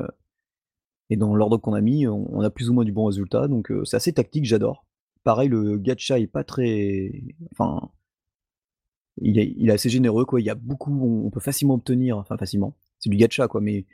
et 1.11 1.17
dans 1.17 1.35
l'ordre 1.35 1.59
qu'on 1.59 1.75
a 1.75 1.81
mis, 1.81 2.07
on, 2.07 2.41
a 2.41 2.51
plus 2.51 2.71
ou 2.71 2.75
moins 2.75 2.85
du 2.85 2.93
bon 2.93 3.05
résultat. 3.05 3.49
Donc 3.49 3.73
c'est 3.85 3.97
assez 3.97 4.13
tactique, 4.13 4.47
j'adore. 4.47 4.87
Pareil, 5.23 5.49
le 5.49 5.79
gacha 5.79 6.19
est 6.19 6.27
pas 6.27 6.45
très. 6.45 7.23
Enfin. 7.53 7.91
Il 9.19 9.39
est, 9.39 9.71
assez 9.71 9.91
généreux, 9.91 10.25
quoi. 10.25 10.41
Il 10.41 10.45
y 10.45 10.51
a 10.51 10.57
beaucoup. 10.57 11.25
On 11.25 11.31
peut 11.31 11.41
facilement 11.41 11.75
obtenir. 11.75 12.19
Enfin, 12.19 12.37
facilement. 12.37 12.77
C'est 13.05 13.11
du 13.11 13.19
gacha, 13.19 13.49
quoi, 13.49 13.61
mais 13.61 13.85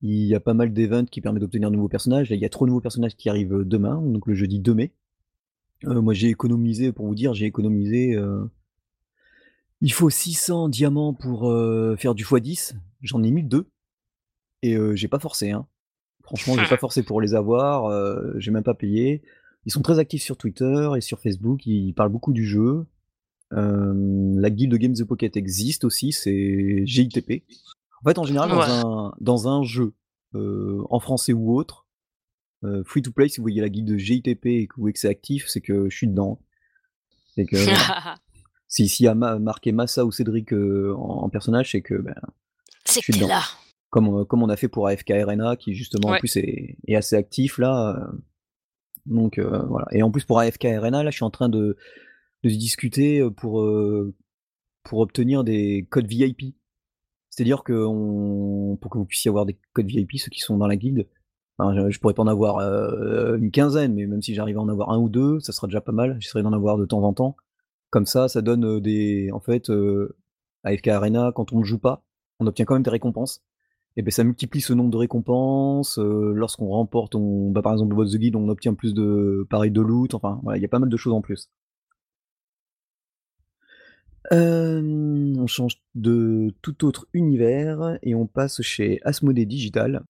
il 0.00 0.26
y 0.26 0.34
a 0.36 0.38
pas 0.38 0.54
mal 0.54 0.72
d'events 0.72 1.04
qui 1.04 1.20
permettent 1.20 1.42
d'obtenir 1.42 1.72
de 1.72 1.76
nouveaux 1.76 1.88
personnages. 1.88 2.30
il 2.30 2.38
y 2.38 2.44
a 2.44 2.48
trop 2.48 2.66
de 2.66 2.70
nouveaux 2.70 2.80
personnages 2.80 3.16
qui 3.16 3.28
arrivent 3.28 3.64
demain, 3.64 4.00
donc 4.00 4.28
le 4.28 4.34
jeudi 4.34 4.60
2 4.60 4.74
mai. 4.74 4.92
Euh, 5.86 6.00
moi, 6.00 6.14
j'ai 6.14 6.28
économisé, 6.28 6.92
pour 6.92 7.06
vous 7.06 7.16
dire, 7.16 7.34
j'ai 7.34 7.46
économisé 7.46 8.16
il 9.82 9.92
faut 9.92 10.08
600 10.08 10.68
diamants 10.68 11.14
pour 11.14 11.52
faire 11.98 12.14
du 12.14 12.24
x10. 12.24 12.74
J'en 13.02 13.22
ai 13.24 13.30
mis 13.32 13.42
deux. 13.42 13.66
Et 14.62 14.76
j'ai 14.94 15.08
pas 15.08 15.18
forcé. 15.18 15.50
Hein. 15.50 15.66
Franchement, 16.22 16.54
j'ai 16.56 16.68
pas 16.68 16.76
forcé 16.78 17.02
pour 17.02 17.20
les 17.20 17.34
avoir. 17.34 18.38
j'ai 18.38 18.52
même 18.52 18.62
pas 18.62 18.74
payé. 18.74 19.22
Ils 19.66 19.72
sont 19.72 19.82
très 19.82 19.98
actifs 19.98 20.22
sur 20.22 20.36
Twitter 20.36 20.90
et 20.96 21.00
sur 21.00 21.18
Facebook. 21.18 21.66
Ils 21.66 21.92
parlent 21.94 22.12
beaucoup 22.12 22.32
du 22.32 22.44
jeu. 22.46 22.86
la 23.50 24.50
guilde 24.50 24.70
de 24.70 24.76
Games 24.76 24.94
the 24.94 25.04
Pocket 25.04 25.36
existe 25.36 25.84
aussi. 25.84 26.12
C'est 26.12 26.86
GITP. 26.86 27.42
En 28.02 28.08
fait, 28.08 28.18
en 28.18 28.24
général, 28.24 28.50
dans, 28.50 28.60
un, 28.60 29.14
dans 29.20 29.48
un 29.48 29.62
jeu, 29.62 29.94
en 30.34 31.00
français 31.00 31.32
ou 31.32 31.54
autre, 31.56 31.86
free 32.84 33.02
to 33.02 33.12
play, 33.12 33.28
si 33.28 33.38
vous 33.38 33.44
voyez 33.44 33.60
la 33.60 33.68
guilde 33.68 33.88
de 33.88 33.98
GITP 33.98 34.46
et 34.46 34.66
que 34.66 34.74
vous 34.76 34.82
voyez 34.82 34.92
que 34.92 34.98
c'est 34.98 35.08
actif, 35.08 35.46
c'est 35.48 35.60
que 35.60 35.88
je 35.90 35.96
suis 35.96 36.08
dedans. 36.08 36.40
C'est 37.34 37.46
que. 37.46 37.56
Si 38.72 38.88
s'il 38.88 39.06
y 39.06 39.08
a 39.08 39.16
marqué 39.16 39.72
Massa 39.72 40.04
ou 40.04 40.12
Cédric 40.12 40.52
en, 40.52 41.28
personnage, 41.28 41.72
c'est 41.72 41.82
que 41.82 41.94
ben, 41.94 42.14
c'est 42.84 43.00
que 43.02 43.18
là. 43.26 43.42
Comme, 43.90 44.06
on, 44.06 44.24
comme 44.24 44.44
on 44.44 44.48
a 44.48 44.56
fait 44.56 44.68
pour 44.68 44.86
AFK 44.86 45.10
Arena, 45.10 45.56
qui 45.56 45.74
justement 45.74 46.10
en 46.10 46.18
plus 46.18 46.36
est, 46.36 46.76
assez 46.94 47.16
actif 47.16 47.58
là. 47.58 48.12
donc 49.06 49.40
voilà. 49.40 49.88
Et 49.90 50.04
en 50.04 50.12
plus 50.12 50.24
pour 50.24 50.38
AFK 50.38 50.66
Arena, 50.66 51.02
là, 51.02 51.10
je 51.10 51.16
suis 51.16 51.24
en 51.24 51.30
train 51.30 51.48
de, 51.48 51.76
de 52.44 52.48
discuter 52.48 53.28
pour, 53.36 53.68
pour 54.84 54.98
obtenir 55.00 55.42
des 55.42 55.88
codes 55.90 56.06
VIP. 56.06 56.54
C'est-à-dire 57.40 57.64
que 57.64 57.86
pour 58.76 58.90
que 58.90 58.98
vous 58.98 59.06
puissiez 59.06 59.30
avoir 59.30 59.46
des 59.46 59.58
codes 59.72 59.86
VIP, 59.86 60.18
ceux 60.18 60.28
qui 60.28 60.40
sont 60.40 60.58
dans 60.58 60.66
la 60.66 60.76
guilde, 60.76 61.08
je, 61.58 61.98
pourrais 61.98 62.12
pas 62.12 62.22
en 62.22 62.26
avoir 62.26 62.58
une 62.60 63.50
quinzaine, 63.50 63.94
mais 63.94 64.06
même 64.06 64.20
si 64.20 64.34
j'arrive 64.34 64.58
à 64.58 64.60
en 64.60 64.68
avoir 64.68 64.90
un 64.90 64.98
ou 64.98 65.08
deux, 65.08 65.40
ça 65.40 65.52
sera 65.52 65.66
déjà 65.66 65.80
pas 65.80 65.92
mal. 65.92 66.18
J'essaierai 66.20 66.42
d'en 66.42 66.52
avoir 66.52 66.76
de 66.76 66.84
temps 66.84 67.02
en 67.02 67.14
temps. 67.14 67.36
Comme 67.88 68.04
ça, 68.04 68.28
ça 68.28 68.42
donne 68.42 68.78
des. 68.80 69.30
En 69.32 69.40
fait, 69.40 69.72
AFK 70.64 70.88
Arena, 70.88 71.32
quand 71.34 71.54
on 71.54 71.60
ne 71.60 71.64
joue 71.64 71.78
pas, 71.78 72.04
on 72.40 72.46
obtient 72.46 72.66
quand 72.66 72.74
même 72.74 72.82
des 72.82 72.90
récompenses. 72.90 73.42
Et 73.96 74.02
ben 74.02 74.10
ça 74.10 74.22
multiplie 74.22 74.60
ce 74.60 74.74
nombre 74.74 74.90
de 74.90 74.98
récompenses. 74.98 75.96
Lorsqu'on 75.96 76.68
remporte, 76.68 77.14
on, 77.14 77.50
bah, 77.52 77.62
par 77.62 77.72
exemple, 77.72 77.96
le 77.96 78.04
the 78.04 78.18
guide, 78.18 78.36
on 78.36 78.50
obtient 78.50 78.74
plus 78.74 78.92
de 78.92 79.46
pareil 79.48 79.70
de 79.70 79.80
loot. 79.80 80.12
Enfin, 80.12 80.40
voilà, 80.42 80.58
il 80.58 80.60
y 80.60 80.66
a 80.66 80.68
pas 80.68 80.78
mal 80.78 80.90
de 80.90 80.96
choses 80.98 81.14
en 81.14 81.22
plus. 81.22 81.48
On 84.30 85.46
change 85.46 85.82
de 85.94 86.54
tout 86.62 86.84
autre 86.84 87.08
univers 87.12 87.98
et 88.02 88.14
on 88.14 88.26
passe 88.26 88.62
chez 88.62 89.00
Asmodee 89.02 89.46
Digital, 89.46 90.04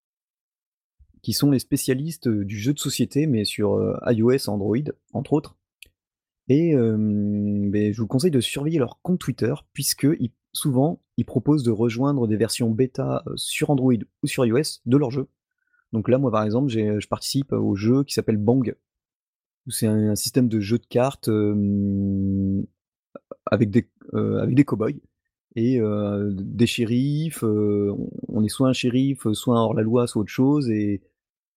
qui 1.22 1.32
sont 1.32 1.50
les 1.50 1.58
spécialistes 1.58 2.28
du 2.28 2.58
jeu 2.58 2.72
de 2.72 2.78
société, 2.78 3.26
mais 3.26 3.44
sur 3.44 3.98
iOS, 4.06 4.48
Android, 4.48 4.78
entre 5.12 5.32
autres. 5.32 5.56
Et 6.48 6.74
ben, 6.74 7.92
je 7.92 8.00
vous 8.00 8.08
conseille 8.08 8.30
de 8.30 8.40
surveiller 8.40 8.78
leur 8.78 9.00
compte 9.02 9.20
Twitter, 9.20 9.54
puisque 9.72 10.08
souvent, 10.52 11.00
ils 11.16 11.24
proposent 11.24 11.62
de 11.62 11.70
rejoindre 11.70 12.26
des 12.26 12.36
versions 12.36 12.70
bêta 12.70 13.22
sur 13.36 13.70
Android 13.70 13.94
ou 14.22 14.26
sur 14.26 14.44
iOS 14.44 14.80
de 14.86 14.96
leur 14.96 15.10
jeu. 15.10 15.28
Donc 15.92 16.08
là, 16.08 16.18
moi, 16.18 16.30
par 16.30 16.44
exemple, 16.44 16.70
je 16.70 17.06
participe 17.08 17.52
au 17.52 17.74
jeu 17.74 18.04
qui 18.04 18.14
s'appelle 18.14 18.36
Bang, 18.36 18.74
où 19.66 19.70
c'est 19.70 19.86
un, 19.86 20.14
système 20.16 20.48
de 20.48 20.60
jeu 20.60 20.78
de 20.78 20.86
cartes 20.86 21.28
avec 23.50 23.70
des, 23.70 23.88
avec 24.12 24.54
des 24.54 24.64
cow-boys 24.64 24.92
et 25.56 25.80
des 26.32 26.66
shérifs. 26.66 27.42
on 27.42 28.44
est 28.44 28.48
soit 28.48 28.68
un 28.68 28.72
shérif, 28.72 29.26
soit 29.32 29.58
un 29.58 29.62
hors-la-loi, 29.62 30.06
soit 30.06 30.22
autre 30.22 30.30
chose. 30.30 30.70
Et 30.70 31.02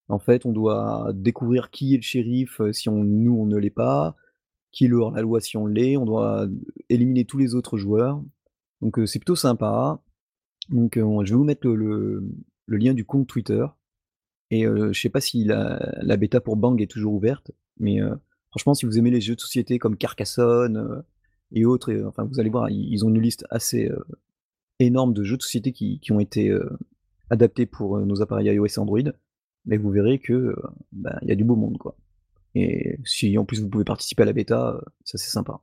en 0.09 0.19
fait, 0.19 0.45
on 0.45 0.51
doit 0.51 1.11
découvrir 1.13 1.69
qui 1.69 1.93
est 1.93 1.97
le 1.97 2.03
shérif 2.03 2.59
si 2.71 2.89
on, 2.89 3.03
nous, 3.03 3.35
on 3.35 3.45
ne 3.45 3.57
l'est 3.57 3.69
pas 3.69 4.15
qui 4.73 4.85
est 4.85 4.87
le 4.87 4.97
hors-la-loi 4.97 5.39
si 5.39 5.55
on 5.55 5.67
l'est, 5.67 5.95
on 5.95 6.05
doit 6.05 6.47
éliminer 6.89 7.23
tous 7.23 7.37
les 7.37 7.55
autres 7.55 7.77
joueurs. 7.77 8.21
Donc 8.81 8.99
c'est 9.05 9.19
plutôt 9.19 9.35
sympa. 9.35 10.01
Donc 10.69 10.95
je 10.95 11.01
vais 11.01 11.37
vous 11.37 11.43
mettre 11.45 11.67
le, 11.67 12.27
lien 12.67 12.93
du 12.93 13.05
compte 13.05 13.27
Twitter. 13.27 13.65
Et 14.49 14.63
je 14.63 14.99
sais 14.99 15.09
pas 15.09 15.21
si 15.21 15.45
la, 15.45 16.17
bêta 16.17 16.41
pour 16.41 16.57
Bang 16.57 16.81
est 16.81 16.91
toujours 16.91 17.13
ouverte, 17.13 17.51
mais 17.77 17.99
franchement, 18.49 18.73
si 18.73 18.85
vous 18.85 18.97
aimez 18.97 19.11
les 19.11 19.21
jeux 19.21 19.35
de 19.35 19.41
société 19.41 19.79
comme 19.79 19.95
Carcassonne 19.95 21.03
et 21.53 21.65
autres, 21.65 21.93
enfin 22.07 22.23
vous 22.23 22.39
allez 22.39 22.49
voir, 22.49 22.69
ils, 22.69 23.05
ont 23.05 23.09
une 23.09 23.21
liste 23.21 23.45
assez 23.49 23.89
énorme 24.79 25.13
de 25.13 25.23
jeux 25.23 25.37
de 25.37 25.41
société 25.41 25.71
qui, 25.71 26.11
ont 26.11 26.19
été 26.19 26.51
adaptés 27.29 27.65
pour 27.65 27.99
nos 27.99 28.21
appareils 28.21 28.47
iOS 28.47 28.65
et 28.65 28.79
Android. 28.79 29.11
Mais 29.65 29.77
vous 29.77 29.91
verrez 29.91 30.19
que 30.19 30.55
bah, 30.91 31.17
il 31.21 31.29
y 31.29 31.31
a 31.31 31.35
du 31.35 31.45
beau 31.45 31.55
monde 31.55 31.77
quoi. 31.77 31.95
Et 32.55 32.99
si 33.05 33.37
en 33.37 33.45
plus 33.45 33.61
vous 33.61 33.69
pouvez 33.69 33.85
participer 33.85 34.23
à 34.23 34.25
la 34.25 34.33
bêta, 34.33 34.81
ça 35.05 35.17
c'est 35.17 35.29
sympa. 35.29 35.61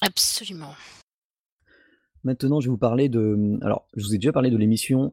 Absolument. 0.00 0.74
Maintenant, 2.24 2.60
je 2.60 2.68
vais 2.68 2.70
vous 2.70 2.78
parler 2.78 3.08
de. 3.08 3.58
Alors, 3.62 3.88
je 3.96 4.04
vous 4.04 4.14
ai 4.14 4.18
déjà 4.18 4.32
parlé 4.32 4.50
de 4.50 4.56
l'émission 4.56 5.12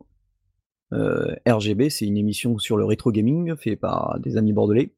RGB, 0.91 1.89
c'est 1.89 2.05
une 2.05 2.17
émission 2.17 2.57
sur 2.57 2.75
le 2.75 2.85
rétro 2.85 3.11
gaming 3.11 3.55
fait 3.55 3.75
par 3.75 4.19
des 4.19 4.37
amis 4.37 4.53
bordelais 4.53 4.93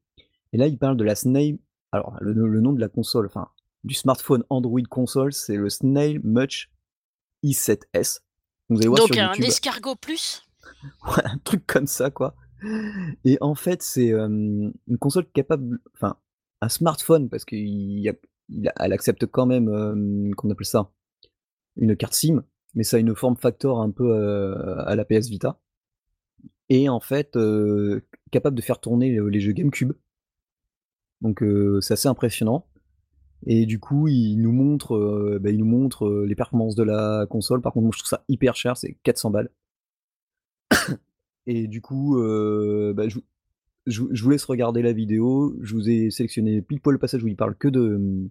et 0.52 0.56
là, 0.58 0.66
ils 0.66 0.78
parlent 0.78 0.96
de 0.96 1.04
la 1.04 1.14
Snail 1.14 1.58
alors 1.92 2.16
le 2.20 2.32
le 2.32 2.60
nom 2.60 2.72
de 2.72 2.80
la 2.80 2.88
console, 2.88 3.26
enfin, 3.26 3.48
du 3.84 3.94
smartphone 3.94 4.44
Android 4.50 4.82
console, 4.88 5.32
c'est 5.32 5.56
le 5.56 5.68
Snail 5.68 6.20
Much 6.22 6.70
i7s. 7.44 8.20
Vous 8.68 8.78
allez 8.78 8.88
voir 8.88 8.98
Donc 8.98 9.14
sur 9.14 9.22
un 9.22 9.28
YouTube 9.28 9.44
escargot 9.44 9.96
plus? 9.96 10.42
ouais, 11.06 11.24
un 11.24 11.38
truc 11.38 11.66
comme 11.66 11.86
ça, 11.86 12.10
quoi 12.10 12.36
et 13.24 13.38
en 13.40 13.54
fait, 13.54 13.82
c'est, 13.82 14.10
une 14.12 14.72
console 15.00 15.26
capable 15.32 15.80
enfin, 15.94 16.16
un 16.60 16.68
smartphone 16.68 17.28
parce 17.28 17.44
qu'il 17.44 17.98
y 17.98 18.08
a 18.08 18.14
il 18.48 18.68
a 18.68 18.72
elle 18.78 18.92
accepte 18.92 19.26
quand 19.26 19.46
même, 19.46 19.68
hem, 19.68 20.34
comment 20.34 20.50
on 20.50 20.54
appelle 20.54 20.66
ça? 20.66 20.90
Une 21.76 21.96
carte 21.96 22.14
SIM, 22.14 22.44
mais 22.74 22.84
ça 22.84 22.98
a 22.98 23.00
une 23.00 23.14
forme 23.14 23.36
factor 23.36 23.80
un 23.80 23.90
peu, 23.90 24.12
à 24.86 24.94
la 24.94 25.04
PS 25.04 25.28
Vita 25.28 25.58
et 26.68 26.88
en 26.88 27.00
fait, 27.00 27.36
capable 28.30 28.56
de 28.56 28.62
faire 28.62 28.80
tourner, 28.80 29.18
les 29.20 29.40
jeux 29.40 29.52
GameCube. 29.52 29.92
Donc 31.20 31.42
c'est 31.80 31.94
assez 31.94 32.08
impressionnant 32.08 32.66
et 33.46 33.66
du 33.66 33.78
coup, 33.80 34.08
il 34.08 34.36
nous 34.38 34.52
montre, 34.52 34.94
heu, 34.96 35.38
bah, 35.40 35.50
il 35.50 35.58
nous 35.58 35.66
montre, 35.66 36.06
heu, 36.06 36.24
les 36.26 36.34
performances 36.34 36.74
de 36.76 36.82
la 36.84 37.26
console. 37.28 37.60
Par 37.60 37.72
contre, 37.72 37.84
moi, 37.84 37.92
je 37.94 37.98
trouve 38.00 38.08
ça 38.08 38.24
hyper 38.28 38.56
cher, 38.56 38.76
c'est 38.76 38.96
400 39.02 39.30
balles 39.30 39.50
et 41.46 41.66
du 41.66 41.80
coup, 41.80 42.18
heu, 42.18 42.92
bah, 42.94 43.04
je 43.08 44.22
vous 44.22 44.30
laisse 44.30 44.44
regarder 44.44 44.82
la 44.82 44.92
vidéo. 44.92 45.56
Je 45.60 45.74
vous 45.74 45.90
ai 45.90 46.10
sélectionné 46.10 46.62
pile 46.62 46.80
poil 46.80 46.94
le 46.94 46.98
passage 46.98 47.24
où 47.24 47.28
il 47.28 47.36
parle 47.36 47.56
que 47.56 47.68
de, 47.68 48.30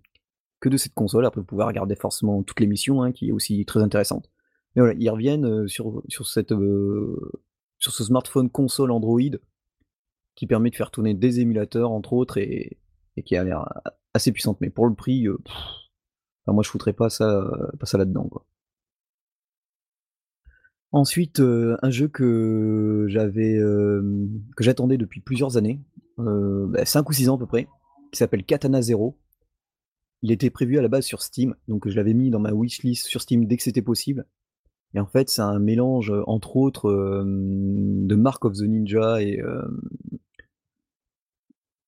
que 0.59 0.69
de 0.69 0.77
cette 0.77 0.93
console. 0.93 1.25
Après, 1.25 1.41
vous 1.41 1.47
pouvez 1.47 1.63
regarder 1.63 1.95
forcément 1.95 2.43
toute 2.43 2.59
l'émission, 2.59 3.03
hein, 3.03 3.11
qui 3.11 3.29
est 3.29 3.31
aussi 3.31 3.65
très 3.65 3.81
intéressante. 3.81 4.29
Mais 4.75 4.81
voilà, 4.81 4.95
ils 4.97 5.09
reviennent, 5.09 5.67
sur 5.67 6.01
sur 6.07 6.27
cette, 6.27 6.53
sur 7.79 7.93
ce 7.93 8.03
smartphone 8.03 8.49
console 8.49 8.91
Android 8.91 9.19
qui 10.35 10.47
permet 10.47 10.69
de 10.69 10.75
faire 10.75 10.91
tourner 10.91 11.13
des 11.13 11.41
émulateurs 11.41 11.91
entre 11.91 12.13
autres 12.13 12.37
et 12.37 12.77
et 13.17 13.23
qui 13.23 13.35
a 13.35 13.43
l'air 13.43 13.65
assez 14.13 14.31
puissante. 14.31 14.59
Mais 14.61 14.69
pour 14.69 14.87
le 14.87 14.93
prix, 14.95 15.27
enfin 15.29 16.53
moi 16.53 16.63
je 16.63 16.69
foutrais 16.69 16.93
pas 16.93 17.09
ça, 17.09 17.49
pas 17.79 17.85
ça 17.85 17.97
là-dedans, 17.97 18.27
quoi. 18.29 18.45
Ensuite, 20.93 21.39
heu, 21.39 21.77
un 21.81 21.89
jeu 21.89 22.09
que 22.09 23.05
j'avais, 23.07 23.55
hem, 23.55 24.41
que 24.57 24.63
j'attendais 24.63 24.97
depuis 24.97 25.21
plusieurs 25.21 25.55
années, 25.55 25.79
heu, 26.19 26.67
bah, 26.69 26.85
5 26.85 27.09
ou 27.09 27.13
6 27.13 27.29
ans 27.29 27.35
à 27.35 27.39
peu 27.39 27.45
près, 27.45 27.67
qui 28.11 28.17
s'appelle 28.17 28.43
Katana 28.43 28.81
Zero. 28.81 29.17
Il 30.21 30.31
était 30.31 30.49
prévu 30.49 30.77
à 30.77 30.81
la 30.81 30.89
base 30.89 31.05
sur 31.05 31.21
Steam, 31.21 31.55
donc 31.67 31.87
je 31.87 31.95
l'avais 31.95 32.13
mis 32.13 32.29
dans 32.29 32.39
ma 32.39 32.51
wishlist 32.51 33.07
sur 33.07 33.21
Steam 33.21 33.45
dès 33.45 33.57
que 33.57 33.63
c'était 33.63 33.81
possible 33.81 34.25
et 34.93 34.99
en 34.99 35.05
fait, 35.05 35.29
c'est 35.29 35.41
un 35.41 35.59
mélange, 35.59 36.13
entre 36.27 36.57
autres, 36.57 36.91
de 37.25 38.15
Mark 38.15 38.43
of 38.43 38.53
the 38.57 38.63
Ninja 38.63 39.21
et 39.21 39.41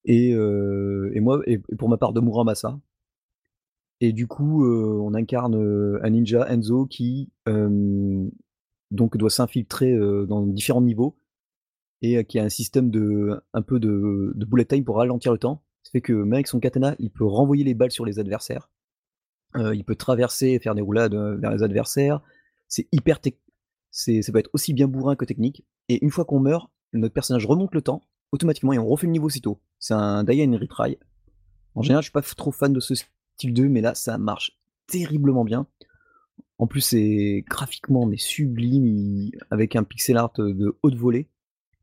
et 0.06 0.36
moi 0.36 1.42
pour 1.78 1.90
ma 1.90 1.98
part 1.98 2.14
de 2.14 2.22
Muramasa 2.22 2.80
et 4.00 4.12
du 4.12 4.28
coup, 4.28 4.66
on 4.66 5.14
incarne, 5.14 5.56
un 6.04 6.10
ninja, 6.10 6.46
Enzo, 6.52 6.86
qui, 6.88 7.32
donc 8.92 9.16
doit 9.18 9.30
s'infiltrer, 9.30 9.98
dans 10.28 10.46
différents 10.46 10.82
niveaux 10.82 11.16
et 12.02 12.26
qui 12.26 12.38
a 12.38 12.44
un 12.44 12.50
système 12.50 12.90
de 12.90 13.40
un 13.54 13.62
peu 13.62 13.80
de 13.80 14.34
de 14.36 14.46
bullet 14.46 14.66
time 14.66 14.84
pour 14.84 14.98
ralentir 14.98 15.32
le 15.32 15.38
temps. 15.38 15.64
Ça 15.84 15.92
fait 15.92 16.02
que 16.02 16.12
même 16.12 16.34
avec 16.34 16.48
son 16.48 16.60
katana, 16.60 16.96
il 17.00 17.12
peut 17.12 17.24
renvoyer 17.24 17.64
les 17.64 17.74
balles 17.76 17.92
sur 17.92 18.04
les 18.04 18.20
adversaires. 18.20 18.70
Il 19.56 19.86
peut 19.86 19.96
traverser 19.96 20.48
et 20.48 20.60
faire 20.60 20.76
des 20.76 20.82
roulades, 20.82 21.16
vers 21.16 21.52
les 21.52 21.64
adversaires. 21.64 22.22
C'est 22.68 22.90
hyper 22.92 23.20
c'est 23.90 24.22
ça 24.22 24.34
peut 24.34 24.40
être 24.40 24.50
aussi 24.52 24.74
bien 24.74 24.90
bourrin 24.90 25.16
que 25.16 25.24
technique 25.24 25.66
et 25.88 26.04
une 26.04 26.10
fois 26.10 26.26
qu'on 26.26 26.42
meurt, 26.42 26.70
notre 26.92 27.14
personnage 27.14 27.46
remonte 27.46 27.74
le 27.74 27.82
temps 27.82 28.02
automatiquement 28.34 28.74
et 28.74 28.80
on 28.80 28.88
refait 28.88 29.08
le 29.08 29.14
niveau 29.14 29.28
aussitôt. 29.28 29.62
C'est 29.84 29.96
un 29.96 30.24
die 30.24 30.42
and 30.46 30.58
retry. 30.58 30.98
En 31.76 31.82
général, 31.82 32.04
je 32.04 32.06
suis 32.06 32.14
pas 32.14 32.22
trop 32.22 32.54
fan 32.54 32.72
de 32.72 32.80
ce 32.80 32.96
style 32.96 33.54
de 33.54 33.64
jeu, 33.64 33.68
mais 33.68 33.82
là, 33.82 33.94
ça 33.94 34.18
marche 34.18 34.58
terriblement 34.88 35.44
bien. 35.44 35.68
En 36.58 36.68
plus, 36.68 36.80
c'est 36.80 37.44
graphiquement, 37.50 38.06
mais 38.06 38.16
sublime, 38.16 39.30
avec 39.52 39.76
un 39.76 39.84
pixel 39.84 40.16
art, 40.16 40.32
heu, 40.40 40.54
de 40.54 40.78
haute 40.84 40.96
volée. 40.96 41.28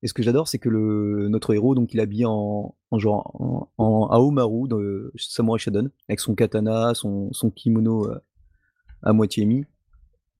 Et 0.02 0.08
ce 0.08 0.14
que 0.14 0.22
j'adore, 0.22 0.48
c'est 0.48 0.58
que 0.58 0.70
le 0.70 1.28
notre 1.28 1.52
héros, 1.52 1.74
donc 1.74 1.92
il 1.92 2.00
est 2.00 2.02
habillé 2.02 2.24
en 2.24 2.74
en 2.90 2.98
genre 2.98 3.36
en 3.38 3.68
en 3.76 4.06
Haomaru 4.08 4.66
de 4.66 5.12
Samurai 5.16 5.58
Shodown 5.58 5.90
avec 6.08 6.20
son 6.20 6.34
katana, 6.34 6.94
son 6.94 7.30
son 7.34 7.50
kimono, 7.50 8.06
heu, 8.06 8.22
à 9.02 9.12
moitié 9.12 9.44
mis. 9.44 9.66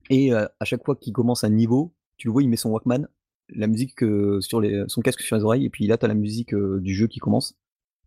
Et 0.09 0.33
heu, 0.33 0.49
à 0.59 0.65
chaque 0.65 0.83
fois 0.83 0.97
qu'il 0.97 1.13
commence 1.13 1.45
un 1.45 1.51
niveau, 1.51 1.93
tu 2.17 2.29
le 2.29 2.33
vois, 2.33 2.43
il 2.43 2.49
met 2.49 2.57
son 2.57 2.71
Walkman, 2.71 3.07
la 3.55 3.67
musique, 3.67 4.03
heu, 4.03 4.41
sur 4.41 4.61
les 4.61 4.85
son 4.89 5.01
casque 5.01 5.21
sur 5.21 5.37
les 5.37 5.45
oreilles 5.45 5.67
et 5.67 5.71
puis 5.71 5.87
là, 5.87 5.99
tu 5.99 6.05
as 6.05 6.09
la 6.09 6.15
musique, 6.15 6.55
heu, 6.55 6.81
du 6.81 6.95
jeu 6.95 7.07
qui 7.07 7.21
commence 7.21 7.57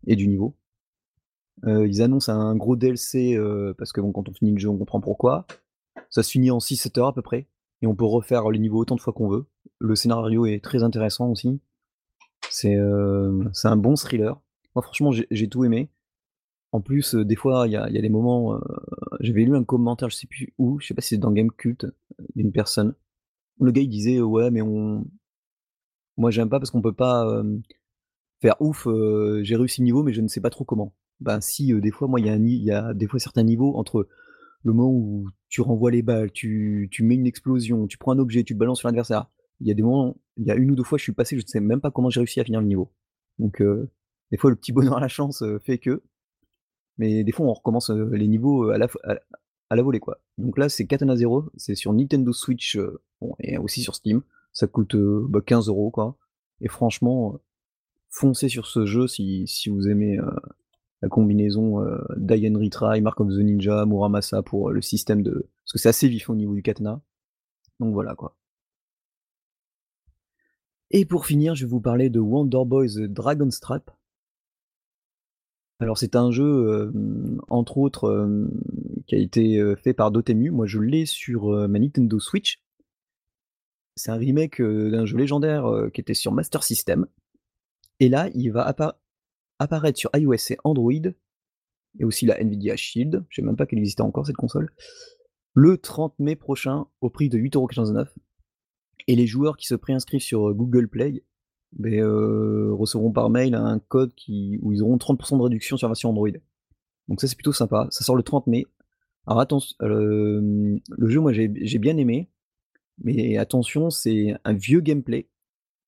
et 0.08 0.16
du 0.16 0.28
niveau. 0.28 0.56
Heu, 1.66 1.88
ils 1.88 2.02
annoncent 2.02 2.32
un 2.32 2.56
gros 2.56 2.76
DLC, 2.76 3.38
parce 3.78 3.92
que 3.92 4.02
bon, 4.02 4.12
quand 4.12 4.28
on 4.30 4.34
finit 4.34 4.52
le 4.52 4.60
jeu, 4.60 4.70
on 4.70 4.78
comprend 4.78 5.02
pourquoi. 5.02 5.46
Ça 6.10 6.24
se 6.24 6.32
finit 6.32 6.52
en 6.52 6.60
6-7 6.60 6.98
heures 6.98 7.08
à 7.08 7.14
peu 7.14 7.22
près 7.22 7.48
et 7.82 7.88
on 7.88 7.96
peut 7.96 8.06
refaire 8.06 8.50
les 8.50 8.60
niveaux 8.60 8.80
autant 8.80 8.96
de 8.96 9.02
fois 9.02 9.14
qu'on 9.14 9.30
veut. 9.30 9.46
Le 9.80 9.96
scénario 9.96 10.46
est 10.46 10.64
très 10.64 10.84
intéressant 10.84 11.30
aussi. 11.30 11.60
C'est, 12.50 12.76
un 12.76 13.78
bon 13.78 13.96
thriller. 13.96 14.40
Moi 14.76 14.84
franchement, 14.84 15.12
j'ai 15.12 15.50
tout 15.50 15.64
aimé. 15.66 15.90
En 16.72 16.82
plus, 16.82 17.14
des 17.14 17.36
fois, 17.36 17.68
il 17.68 17.72
y 17.72 17.74
y 17.74 17.78
a 17.78 18.02
des 18.02 18.10
moments, 18.10 18.60
j'avais 19.20 19.44
lu 19.44 19.56
un 19.56 19.64
commentaire, 19.64 20.10
je 20.10 20.16
sais 20.16 20.28
plus 20.28 20.54
où, 20.58 20.80
je 20.80 20.88
sais 20.88 20.94
pas 20.94 21.02
si 21.02 21.10
c'est 21.10 21.18
dans 21.18 21.32
Gamecult, 21.32 21.84
heu, 21.86 21.96
d'une 22.36 22.52
personne. 22.52 22.96
Le 23.60 23.72
gars 23.72 23.82
il 23.82 23.90
disait: 23.90 24.20
«Ouais, 24.22 24.52
mais 24.52 24.62
on 24.62 25.06
moi 26.18 26.32
j'aime 26.32 26.50
pas 26.50 26.60
parce 26.60 26.72
qu'on 26.72 26.82
peut 26.82 26.94
pas, 26.94 27.44
faire 28.42 28.56
ouf, 28.60 28.88
j'ai 29.42 29.56
réussi 29.56 29.82
le 29.82 29.86
niveau, 29.86 30.04
mais 30.04 30.14
je 30.14 30.22
ne 30.22 30.28
sais 30.28 30.42
pas 30.42 30.50
trop 30.50 30.66
comment». 30.66 30.94
Ben 31.20 31.40
si, 31.42 31.74
des 31.74 31.92
fois, 31.92 32.08
moi, 32.08 32.20
il 32.20 32.26
y 32.26 32.30
a 32.30 32.38
y 32.38 32.72
a 32.72 32.94
des 32.94 33.08
fois 33.08 33.20
certains 33.20 33.44
niveaux 33.44 33.78
entre 33.78 34.08
le 34.64 34.74
moment 34.74 34.92
où 34.92 35.30
tu 35.50 35.62
renvoies 35.62 35.92
les 35.92 36.02
balles, 36.02 36.32
tu 36.32 36.90
tu 36.92 37.04
mets 37.04 37.16
une 37.16 37.28
explosion, 37.28 37.88
tu 37.88 37.98
prends 37.98 38.14
un 38.14 38.20
objet, 38.20 38.44
tu 38.44 38.54
le 38.54 38.60
balances 38.60 38.80
sur 38.80 38.88
l'adversaire. 38.88 39.30
Il 39.62 39.68
y 39.68 39.72
a 39.72 39.74
des 39.74 39.84
moments, 39.84 40.18
il 40.38 40.46
y 40.46 40.52
a 40.52 40.56
1 40.56 40.70
ou 40.70 40.76
2 40.76 40.84
fois, 40.84 40.98
je 40.98 41.04
suis 41.04 41.14
passé, 41.14 41.38
je 41.38 41.44
ne 41.44 41.48
sais 41.48 41.60
même 41.60 41.82
pas 41.82 41.92
comment 41.92 42.10
j'ai 42.10 42.20
réussi 42.20 42.40
à 42.40 42.44
finir 42.44 42.62
le 42.62 42.68
niveau. 42.68 42.92
Donc 43.40 43.62
des 44.32 44.38
fois, 44.38 44.50
le 44.50 44.56
petit 44.56 44.72
bonheur 44.74 44.98
à 44.98 45.02
la 45.02 45.08
chance, 45.08 45.44
fait 45.64 45.78
que 45.78 46.02
mais 46.98 47.24
des 47.24 47.32
fois, 47.32 47.48
on 47.48 47.54
recommence, 47.54 47.90
les 47.90 48.28
niveaux, 48.28 48.70
à 48.70 48.78
la 48.78 48.88
à 49.04 49.16
à 49.70 49.76
la 49.76 49.82
volée, 49.82 50.00
quoi. 50.00 50.20
Donc 50.38 50.58
là, 50.58 50.70
c'est 50.70 50.86
Katana 50.86 51.16
Zero, 51.16 51.50
c'est 51.58 51.76
sur 51.76 51.94
Nintendo 51.94 52.32
Switch, 52.32 52.78
et 53.40 53.58
aussi 53.58 53.82
sur 53.82 53.96
Steam. 53.96 54.22
Ça 54.54 54.68
coûte, 54.68 54.96
heu, 54.96 55.26
bah 55.30 55.42
15 55.46 55.70
€ 55.70 55.92
quoi 55.92 56.18
et 56.62 56.70
franchement, 56.70 57.40
foncez 58.10 58.48
sur 58.48 58.68
ce 58.68 58.86
jeu 58.86 59.08
si 59.08 59.46
vous 59.68 59.90
aimez, 59.90 60.18
la 61.02 61.10
combinaison, 61.10 61.82
heu, 61.84 62.02
die 62.18 62.48
and 62.48 62.58
retry, 62.58 63.02
Mark 63.02 63.20
of 63.20 63.28
the 63.28 63.40
Ninja, 63.40 63.86
Muramasa 63.86 64.42
pour, 64.42 64.72
le 64.72 64.82
système 64.82 65.22
de 65.22 65.50
parce 65.66 65.74
que 65.74 65.78
c'est 65.78 65.90
assez 65.90 66.08
vif 66.08 66.30
au 66.30 66.36
niveau 66.36 66.56
du 66.56 66.64
katana. 66.64 67.02
Donc 67.80 67.94
voilà, 67.94 68.16
quoi. 68.16 68.38
Et 70.92 71.06
pour 71.06 71.26
finir, 71.26 71.56
je 71.56 71.66
vais 71.66 71.70
vous 71.70 71.82
parler 71.82 72.10
de 72.10 72.20
Wonder 72.20 72.64
Boy: 72.66 72.88
The 72.88 73.02
Dragon's 73.02 73.60
Trap. 73.60 73.92
Alors 75.80 75.98
c'est 75.98 76.16
un 76.16 76.32
jeu, 76.32 76.94
entre 77.50 77.78
autres, 77.78 78.30
qui 79.08 79.16
a 79.16 79.18
été, 79.18 79.76
fait 79.76 79.94
par 79.94 80.12
Dotemu. 80.12 80.52
Moi, 80.52 80.66
je 80.66 80.80
l'ai 80.80 81.06
sur, 81.06 81.48
ma 81.68 81.80
Nintendo 81.80 82.20
Switch. 82.20 82.62
C'est 83.96 84.12
un 84.12 84.18
remake, 84.18 84.62
d'un 84.62 85.06
jeu 85.06 85.18
légendaire, 85.18 85.66
qui 85.94 86.02
était 86.02 86.14
sur 86.14 86.32
Master 86.32 86.64
System 86.64 87.08
et 88.00 88.10
là, 88.10 88.30
il 88.34 88.50
va 88.52 88.64
appa 88.64 89.00
apparaître 89.60 89.98
sur 89.98 90.10
iOS 90.14 90.52
et 90.52 90.58
Android 90.64 90.92
et 90.92 92.04
aussi 92.04 92.26
la 92.26 92.38
Nvidia 92.42 92.76
Shield, 92.76 93.24
je 93.30 93.36
sais 93.36 93.46
même 93.46 93.56
pas 93.56 93.66
qu'elle 93.66 93.80
existait 93.80 94.02
encore 94.02 94.26
cette 94.26 94.36
console, 94.36 94.72
le 95.54 95.78
30 95.78 96.18
mai 96.20 96.36
prochain 96.36 96.88
au 97.02 97.10
prix 97.10 97.30
de 97.30 97.38
8,99 97.38 98.06
€ 98.06 98.08
et 99.08 99.16
les 99.16 99.28
joueurs 99.28 99.58
qui 99.58 99.68
se 99.68 99.76
préinscrivent 99.76 100.22
sur, 100.22 100.54
Google 100.54 100.90
Play, 100.90 101.24
heu, 101.86 102.74
recevront 102.74 103.12
par 103.12 103.30
mail 103.30 103.54
un 103.54 103.80
code 103.80 104.12
où 104.62 104.74
ils 104.74 104.82
auront 104.82 104.98
30% 104.98 105.38
de 105.38 105.44
réduction 105.44 105.78
sur 105.78 105.88
la 105.88 105.92
version 105.92 106.10
Android. 106.10 106.30
Donc 107.08 107.22
ça, 107.22 107.28
c'est 107.28 107.36
plutôt 107.36 107.54
sympa. 107.54 107.88
Ça 107.92 108.04
sort 108.04 108.16
le 108.16 108.24
30 108.24 108.48
mai. 108.48 108.66
Alors 109.28 109.40
attention, 109.40 109.76
hem, 109.82 110.80
le 110.90 111.10
jeu, 111.10 111.22
moi, 111.22 111.32
j'ai 111.32 111.48
bien 111.48 111.96
aimé, 111.98 112.30
mais 113.00 113.38
attention, 113.38 113.90
c'est 113.90 114.36
un 114.44 114.54
vieux 114.54 114.82
gameplay 114.82 115.28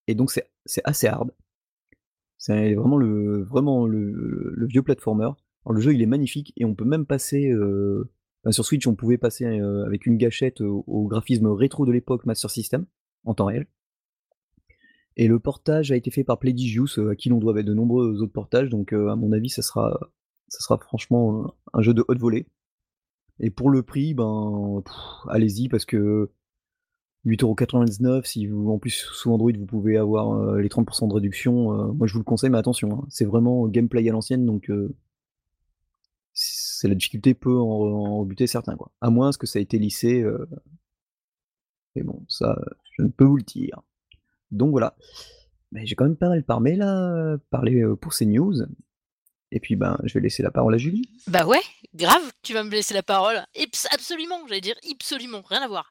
et 0.07 0.15
donc 0.15 0.31
c'est 0.31 0.81
assez 0.83 1.07
hard. 1.07 1.31
C'est 2.37 2.75
vraiment 2.75 2.97
le 2.97 3.43
vraiment 3.43 3.87
le 3.87 4.65
vieux 4.67 4.83
platformer. 4.83 5.29
Alors 5.65 5.73
le 5.73 5.81
jeu, 5.81 5.93
il 5.93 6.01
est 6.01 6.05
magnifique 6.07 6.53
et 6.57 6.65
on 6.65 6.75
peut 6.75 6.85
même 6.85 7.05
passer, 7.05 7.49
heu, 7.51 8.11
bah, 8.43 8.51
sur 8.51 8.65
Switch, 8.65 8.85
on 8.87 8.95
pouvait 8.95 9.17
passer, 9.17 9.45
heu, 9.45 9.83
avec 9.85 10.05
une 10.05 10.17
gâchette 10.17 10.61
au 10.61 11.07
graphisme 11.07 11.47
rétro 11.47 11.85
de 11.85 11.91
l'époque 11.91 12.25
Master 12.25 12.49
System, 12.51 12.85
en 13.25 13.33
temps 13.33 13.45
réel. 13.45 13.67
Et 15.17 15.27
le 15.27 15.39
portage 15.39 15.91
a 15.91 15.95
été 15.95 16.11
fait 16.11 16.23
par 16.23 16.39
Playdigious, 16.39 16.99
heu, 16.99 17.09
à 17.09 17.15
qui 17.15 17.29
l'on 17.29 17.39
doit, 17.39 17.53
de 17.63 17.73
nombreux 17.73 18.21
autres 18.21 18.33
portages, 18.33 18.69
donc 18.69 18.93
à 18.93 19.15
mon 19.15 19.31
avis, 19.31 19.49
ça 19.49 19.61
sera 19.61 20.11
ça 20.47 20.59
sera 20.59 20.77
franchement, 20.77 21.55
un 21.73 21.81
jeu 21.81 21.93
de 21.93 22.05
haute 22.07 22.19
volée 22.19 22.45
et 23.39 23.49
pour 23.49 23.69
le 23.69 23.83
prix, 23.83 24.13
ben, 24.13 24.83
allez-y 25.29 25.67
parce 25.67 25.85
que 25.85 26.31
8,99€ 27.25 28.25
si 28.25 28.47
vous 28.47 28.69
en 28.69 28.77
plus 28.77 28.91
sous 28.91 29.31
Android 29.31 29.51
vous 29.57 29.65
pouvez 29.65 29.97
avoir, 29.97 30.55
les 30.57 30.69
30% 30.69 31.07
de 31.07 31.13
réduction, 31.13 31.93
moi 31.93 32.07
je 32.07 32.13
vous 32.13 32.19
le 32.19 32.25
conseille 32.25 32.49
mais 32.49 32.57
attention, 32.57 32.99
hein, 32.99 33.05
c'est 33.09 33.25
vraiment 33.25 33.67
gameplay 33.67 34.07
à 34.07 34.11
l'ancienne 34.11 34.45
donc 34.45 34.71
c'est 36.33 36.87
la 36.87 36.95
difficulté 36.95 37.33
peut 37.33 37.57
en 37.57 38.19
rebuter 38.19 38.45
certains 38.47 38.75
quoi. 38.75 38.91
À 39.01 39.09
moins 39.09 39.31
que 39.31 39.47
ça 39.47 39.59
ait 39.59 39.63
été 39.63 39.79
lissé, 39.79 40.25
mais 41.95 42.03
bon 42.03 42.23
ça, 42.27 42.59
je 42.91 43.03
ne 43.03 43.07
peux 43.07 43.25
vous 43.25 43.37
le 43.37 43.43
dire. 43.43 43.81
Donc 44.51 44.71
voilà. 44.71 44.95
J'ai 45.73 45.95
quand 45.95 46.05
même 46.05 46.15
pas 46.15 46.29
mal 46.29 46.43
parlé 46.43 46.75
là, 46.75 47.37
parlé, 47.49 47.83
pour 47.99 48.13
ces 48.13 48.25
news 48.25 48.53
et 49.51 49.59
puis, 49.59 49.75
ben, 49.75 49.97
je 50.03 50.13
vais 50.13 50.21
laisser 50.21 50.43
la 50.43 50.51
parole 50.51 50.73
à 50.73 50.77
Julie. 50.77 51.09
Bah 51.27 51.45
ouais, 51.45 51.61
grave, 51.93 52.23
tu 52.41 52.53
vas 52.53 52.63
me 52.63 52.71
laisser 52.71 52.93
la 52.93 53.03
parole. 53.03 53.43
absolument, 53.91 54.39
j'allais 54.47 54.61
dire 54.61 54.75
absolument, 54.91 55.41
rien 55.47 55.61
à 55.61 55.67
voir. 55.67 55.89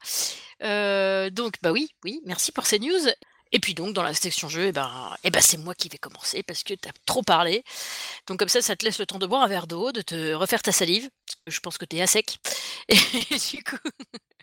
Euh, 0.63 1.31
donc, 1.31 1.55
bah 1.63 1.73
oui, 1.73 1.89
oui, 2.05 2.21
merci 2.25 2.53
pour 2.53 2.67
ces 2.67 2.79
news. 2.79 3.09
Et 3.53 3.61
puis 3.61 3.75
donc, 3.75 3.95
dans 3.95 4.03
la 4.03 4.15
section 4.15 4.49
jeu, 4.49 4.67
eh 4.67 4.73
ben, 4.73 5.15
eh 5.23 5.31
ben, 5.31 5.41
c'est 5.41 5.59
moi 5.59 5.77
qui 5.77 5.89
vais 5.89 5.99
commencer 5.99 6.43
parce 6.43 6.65
que 6.65 6.75
tu 6.75 6.89
as 6.89 6.93
trop 7.07 7.23
parlé. 7.23 7.63
Donc 8.27 8.41
comme 8.41 8.49
ça, 8.49 8.61
ça 8.61 8.75
te 8.75 8.85
laisse 8.85 8.99
le 8.99 9.07
temps 9.07 9.21
de 9.21 9.27
boire 9.27 9.43
un 9.43 9.49
verre 9.49 9.69
d'eau, 9.69 9.93
de 9.93 10.03
te 10.03 10.33
refaire 10.35 10.61
ta 10.61 10.73
salive. 10.73 11.09
Je 11.47 11.61
pense 11.61 11.79
que 11.79 11.85
tu 11.85 11.97
es 11.97 12.03
à 12.03 12.09
sec. 12.09 12.39
Et 12.89 12.97
du 12.97 13.63
coup, 13.63 13.77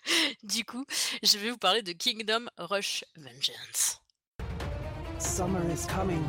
du 0.43 0.63
coup, 0.63 0.85
je 1.23 1.37
vais 1.37 1.51
vous 1.51 1.57
parler 1.57 1.81
de 1.81 1.91
Kingdom 1.91 2.45
Rush 2.57 3.03
Vengeance. 3.17 3.99
Summer 5.19 5.61
is 5.71 5.85
coming. 5.87 6.23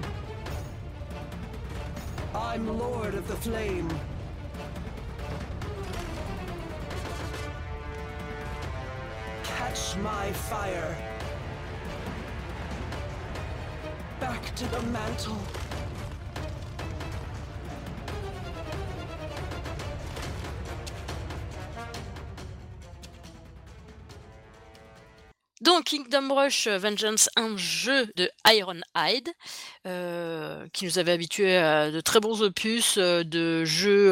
I'm 2.34 2.78
Lord 2.78 3.14
of 3.14 3.28
the 3.28 3.36
Flame. 3.36 3.90
Catch 9.44 9.96
my 9.98 10.32
fire. 10.32 10.96
Back 14.18 14.54
to 14.54 14.66
the 14.68 14.80
mantle. 14.84 15.38
Kingdom 25.92 26.32
Rush 26.32 26.68
euh, 26.68 26.78
Vengeance, 26.78 27.28
un 27.36 27.54
jeu 27.58 28.10
de 28.16 28.30
Ironhide, 28.46 29.28
euh, 29.86 30.66
qui 30.72 30.86
nous 30.86 30.98
avait 30.98 31.12
habitués 31.12 31.58
à 31.58 31.90
de 31.90 32.00
très 32.00 32.18
bons 32.18 32.40
opus 32.40 32.96
euh, 32.96 33.24
de 33.24 33.66
jeux 33.66 34.10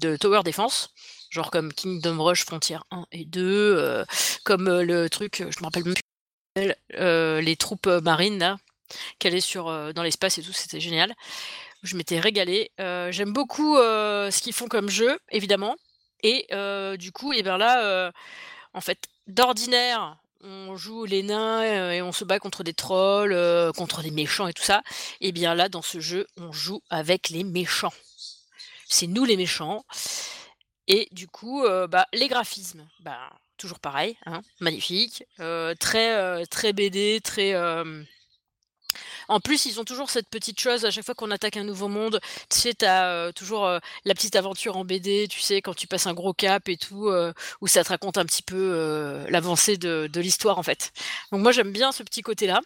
de 0.00 0.14
tower 0.14 0.42
defense, 0.44 0.90
genre 1.30 1.50
comme 1.50 1.72
Kingdom 1.72 2.22
Rush 2.22 2.44
Frontier 2.44 2.76
1 2.92 3.06
et 3.10 3.24
2, 3.24 4.04
comme 4.44 4.68
le 4.80 5.10
truc, 5.10 5.38
je 5.38 5.58
me 5.58 5.64
rappelle 5.64 5.86
même 5.86 5.94
plus, 6.54 7.44
les 7.44 7.56
troupes 7.56 7.88
marines 7.88 8.38
là, 8.38 8.56
qui 9.18 9.26
allaient 9.26 9.40
sur, 9.40 9.92
dans 9.92 10.04
l'espace 10.04 10.38
et 10.38 10.42
tout, 10.42 10.52
c'était 10.52 10.78
génial. 10.78 11.16
Je 11.82 11.96
m'étais 11.96 12.20
régalé. 12.20 12.70
J'aime 12.78 13.32
beaucoup 13.32 13.76
ce 13.76 14.40
qu'ils 14.40 14.52
font 14.54 14.68
comme 14.68 14.88
jeu, 14.88 15.18
évidemment. 15.32 15.74
Et 16.22 16.46
du 16.96 17.10
coup, 17.10 17.32
et 17.32 17.42
bien 17.42 17.58
là, 17.58 18.12
en 18.72 18.80
fait, 18.80 19.08
d'ordinaire, 19.26 20.16
on 20.42 20.76
joue 20.76 21.04
les 21.04 21.22
nains 21.22 21.62
euh, 21.62 21.90
et 21.92 22.02
on 22.02 22.12
se 22.12 22.24
bat 22.24 22.38
contre 22.38 22.62
des 22.62 22.74
trolls, 22.74 23.32
euh, 23.32 23.72
contre 23.72 24.02
des 24.02 24.10
méchants 24.10 24.46
et 24.46 24.52
tout 24.52 24.62
ça. 24.62 24.82
Et 25.20 25.32
bien 25.32 25.54
là, 25.54 25.68
dans 25.68 25.82
ce 25.82 26.00
jeu, 26.00 26.26
on 26.36 26.52
joue 26.52 26.82
avec 26.90 27.30
les 27.30 27.44
méchants. 27.44 27.92
C'est 28.88 29.06
nous 29.06 29.24
les 29.24 29.36
méchants. 29.36 29.84
Et 30.86 31.08
du 31.12 31.28
coup, 31.28 31.64
euh, 31.64 31.86
bah, 31.86 32.06
les 32.12 32.28
graphismes, 32.28 32.86
bah, 33.00 33.30
toujours 33.58 33.80
pareil, 33.80 34.16
hein, 34.24 34.40
magnifique, 34.60 35.24
très 35.80 36.46
très 36.46 36.72
BD, 36.72 37.20
très 37.22 37.54
en 39.28 39.40
plus, 39.40 39.66
ils 39.66 39.78
ont 39.78 39.84
toujours 39.84 40.10
cette 40.10 40.28
petite 40.28 40.58
chose 40.58 40.86
à 40.86 40.90
chaque 40.90 41.04
fois 41.04 41.14
qu'on 41.14 41.30
attaque 41.30 41.58
un 41.58 41.64
nouveau 41.64 41.88
monde. 41.88 42.18
Tu 42.48 42.58
sais, 42.58 42.74
tu 42.74 42.84
as 42.86 43.10
euh, 43.10 43.32
toujours 43.32 43.66
euh, 43.66 43.78
la 44.06 44.14
petite 44.14 44.36
aventure 44.36 44.76
en 44.76 44.84
BD, 44.84 45.28
tu 45.28 45.40
sais, 45.40 45.60
quand 45.60 45.74
tu 45.74 45.86
passes 45.86 46.06
un 46.06 46.14
gros 46.14 46.32
cap 46.32 46.68
et 46.68 46.78
tout, 46.78 47.08
euh, 47.08 47.32
où 47.60 47.66
ça 47.66 47.84
te 47.84 47.90
raconte 47.90 48.16
un 48.16 48.24
petit 48.24 48.42
peu 48.42 49.26
l'avancée 49.28 49.76
de, 49.76 50.10
l'histoire 50.16 50.58
en 50.58 50.62
fait. 50.62 50.92
Donc 51.30 51.42
moi, 51.42 51.52
j'aime 51.52 51.72
bien 51.72 51.92
ce 51.92 52.02
petit 52.02 52.22
côté-là. 52.22 52.60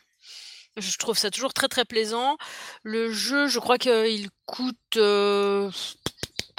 Je 0.76 0.96
trouve 0.96 1.18
ça 1.18 1.30
toujours 1.30 1.52
très 1.52 1.68
très 1.68 1.84
plaisant. 1.84 2.38
Le 2.82 3.12
jeu, 3.12 3.48
je 3.48 3.58
crois 3.58 3.76
qu'il 3.76 4.30
coûte, 4.46 4.76
que 4.92 5.70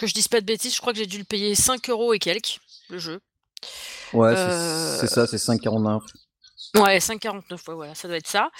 je 0.01 0.13
dise 0.13 0.27
pas 0.27 0.41
de 0.41 0.45
bêtises, 0.45 0.75
je 0.75 0.81
crois 0.81 0.93
que 0.93 0.99
j'ai 0.99 1.07
dû 1.07 1.17
le 1.17 1.23
payer 1.23 1.55
5 1.55 1.89
euros 1.89 2.13
et 2.13 2.19
quelques, 2.19 2.59
le 2.89 2.99
jeu. 2.99 3.21
Ouais, 4.11 4.35
c'est 4.99 5.07
ça, 5.07 5.25
c'est 5.25 5.37
5,49. 5.37 6.01
Ouais, 6.75 6.97
5,49, 6.99 7.51
ouais, 7.51 7.73
voilà, 7.73 7.95
ça 7.95 8.07
doit 8.07 8.17
être 8.17 8.27
ça. 8.27 8.51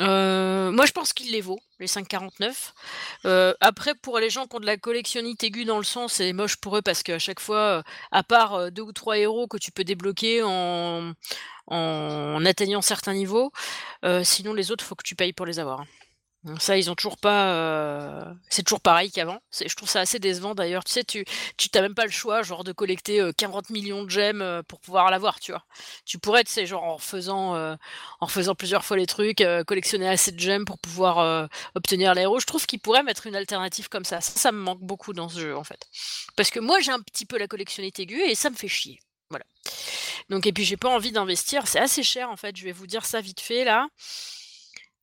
Euh, 0.00 0.70
moi, 0.72 0.84
je 0.86 0.92
pense 0.92 1.12
qu'il 1.12 1.32
les 1.32 1.40
vaut, 1.40 1.58
les 1.80 1.86
5,49. 1.86 2.74
Euh, 3.24 3.54
après, 3.60 3.94
pour 3.94 4.18
les 4.18 4.30
gens 4.30 4.46
qui 4.46 4.56
ont 4.56 4.60
de 4.60 4.66
la 4.66 4.76
collectionnite 4.76 5.42
aiguë 5.42 5.64
dans 5.64 5.78
le 5.78 5.84
sang, 5.84 6.08
c'est 6.08 6.32
moche 6.32 6.56
pour 6.56 6.76
eux 6.76 6.82
parce 6.82 7.02
qu'à 7.02 7.18
chaque 7.18 7.40
fois, 7.40 7.82
à 8.12 8.22
part 8.22 8.70
deux 8.70 8.82
ou 8.82 8.92
trois 8.92 9.18
héros 9.18 9.46
que 9.48 9.56
tu 9.56 9.72
peux 9.72 9.84
débloquer 9.84 10.42
en, 10.42 11.12
en 11.68 12.44
atteignant 12.44 12.82
certains 12.82 13.14
niveaux, 13.14 13.52
euh, 14.04 14.22
sinon 14.24 14.52
les 14.54 14.70
autres, 14.70 14.84
faut 14.84 14.94
que 14.94 15.04
tu 15.04 15.16
payes 15.16 15.32
pour 15.32 15.46
les 15.46 15.58
avoir. 15.58 15.84
Ça, 16.58 16.78
ils 16.78 16.90
ont 16.90 16.94
toujours 16.94 17.16
pas. 17.18 17.52
Euh, 17.52 18.34
c'est 18.48 18.62
toujours 18.62 18.80
pareil 18.80 19.10
qu'avant. 19.10 19.40
Je 19.52 19.74
trouve 19.74 19.88
ça 19.88 20.00
assez 20.00 20.18
décevant 20.18 20.54
d'ailleurs. 20.54 20.84
Tu 20.84 20.92
sais, 20.92 21.04
tu 21.04 21.24
tu 21.56 21.68
t'as 21.70 21.80
même 21.80 21.94
pas 21.94 22.04
le 22.04 22.10
choix, 22.10 22.42
genre 22.42 22.62
de 22.64 22.72
collecter 22.72 23.30
40 23.36 23.70
millions 23.70 24.04
de 24.04 24.10
gemmes 24.10 24.62
pour 24.68 24.80
pouvoir 24.80 25.10
l'avoir, 25.10 25.40
tu 25.40 25.52
vois. 25.52 25.64
Tu 26.04 26.18
pourrais, 26.18 26.44
tu 26.44 26.52
sais, 26.52 26.66
genre 26.66 26.84
en 26.84 26.98
faisant 26.98 27.76
en 28.20 28.26
faisant 28.28 28.54
plusieurs 28.54 28.84
fois 28.84 28.96
les 28.96 29.06
trucs, 29.06 29.42
collectionner 29.66 30.08
assez 30.08 30.32
de 30.32 30.38
gemmes 30.38 30.64
pour 30.64 30.78
pouvoir 30.78 31.48
obtenir 31.74 32.14
l'héros. 32.14 32.38
Je 32.40 32.46
trouve 32.46 32.64
qu'ils 32.66 32.80
pourraient 32.80 33.02
mettre 33.02 33.26
une 33.26 33.36
alternative 33.36 33.88
comme 33.88 34.04
ça. 34.04 34.20
ça. 34.20 34.32
Ça 34.46 34.52
me 34.52 34.58
manque 34.58 34.80
beaucoup 34.80 35.12
dans 35.12 35.28
ce 35.28 35.40
jeu 35.40 35.56
en 35.56 35.64
fait, 35.64 35.88
parce 36.36 36.50
que 36.50 36.60
moi 36.60 36.80
j'ai 36.80 36.92
un 36.92 37.00
petit 37.00 37.26
peu 37.26 37.38
la 37.38 37.48
collectionnite 37.48 37.98
aiguë 37.98 38.22
et 38.22 38.34
ça 38.36 38.50
me 38.50 38.54
fait 38.54 38.68
chier. 38.68 39.00
Voilà. 39.30 39.44
Donc 40.28 40.46
et 40.46 40.52
puis 40.52 40.64
j'ai 40.64 40.76
pas 40.76 40.88
envie 40.88 41.12
d'investir. 41.12 41.66
C'est 41.66 41.80
assez 41.80 42.02
cher 42.02 42.30
en 42.30 42.36
fait. 42.36 42.56
Je 42.56 42.64
vais 42.64 42.72
vous 42.72 42.86
dire 42.86 43.04
ça 43.04 43.20
vite 43.20 43.40
fait 43.40 43.64
là. 43.64 43.88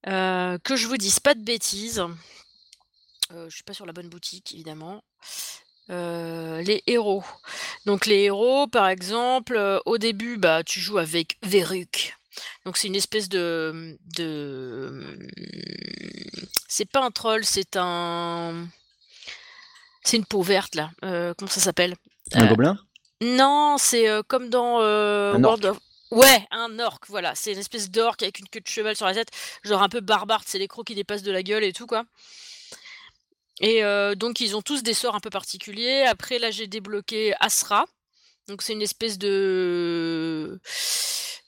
Euh, 0.08 0.58
que 0.64 0.76
je 0.76 0.88
vous 0.88 0.98
dise 0.98 1.20
pas 1.20 1.34
de 1.34 1.44
bêtises. 1.44 2.04
Euh, 3.32 3.50
je 3.50 3.56
suis 3.56 3.64
pas 3.64 3.74
sur 3.74 3.86
la 3.86 3.94
bonne 3.94 4.10
boutique, 4.10 4.54
évidemment. 4.54 5.04
Euh, 5.90 6.62
les 6.62 6.84
héros. 6.88 7.24
Donc 7.86 8.06
les 8.06 8.24
héros, 8.24 8.68
par 8.68 8.88
exemple, 8.88 9.82
au 9.86 9.98
début, 9.98 10.38
bah, 10.38 10.64
tu 10.64 10.80
joues 10.80 10.98
avec 10.98 11.38
Veruk. 11.44 12.18
Donc 12.66 12.78
c'est 12.78 12.88
une 12.88 12.96
espèce 12.96 13.30
de, 13.30 13.98
de... 14.18 15.20
c'est 16.68 16.90
pas 16.90 17.04
un 17.04 17.12
troll, 17.12 17.46
c'est 17.46 17.76
un, 17.76 18.68
c'est 20.04 20.18
une 20.18 20.26
peau 20.26 20.42
verte 20.42 20.76
là. 20.76 20.90
comment 21.02 21.52
ça 21.52 21.60
s'appelle? 21.60 21.96
Un 22.34 22.48
gobelin? 22.48 22.78
Non, 23.22 23.76
c'est 23.78 24.08
comme 24.28 24.50
dans 24.50 24.80
World 24.80 25.66
of 25.66 25.80
Ouais, 26.14 26.46
un 26.52 26.78
orc, 26.78 27.00
voilà. 27.08 27.34
C'est 27.34 27.54
une 27.54 27.58
espèce 27.58 27.90
d'orc 27.90 28.22
avec 28.22 28.38
une 28.38 28.48
queue 28.48 28.60
de 28.60 28.68
cheval 28.68 28.96
sur 28.96 29.08
la 29.08 29.16
tête, 29.16 29.30
genre 29.64 29.82
un 29.82 29.90
peu 29.90 30.00
barbare, 30.00 30.44
c'est 30.46 30.60
les 30.60 30.68
crocs 30.68 30.86
qui 30.86 30.94
dépassent 30.94 31.24
de 31.24 31.32
la 31.32 31.42
gueule 31.42 31.64
et 31.64 31.74
tout, 31.74 31.88
quoi. 31.88 32.06
Et 33.62 33.84
euh, 33.84 34.14
donc, 34.14 34.40
ils 34.40 34.56
ont 34.56 34.62
tous 34.62 34.84
des 34.84 34.94
sorts 34.94 35.16
un 35.16 35.20
peu 35.20 35.32
particuliers. 35.32 36.04
Après, 36.04 36.38
là, 36.38 36.52
j'ai 36.52 36.68
débloqué 36.68 37.34
Asra. 37.40 37.86
Donc, 38.48 38.62
c'est 38.62 38.74
une 38.74 38.84
espèce 38.84 39.18
de... 39.18 40.60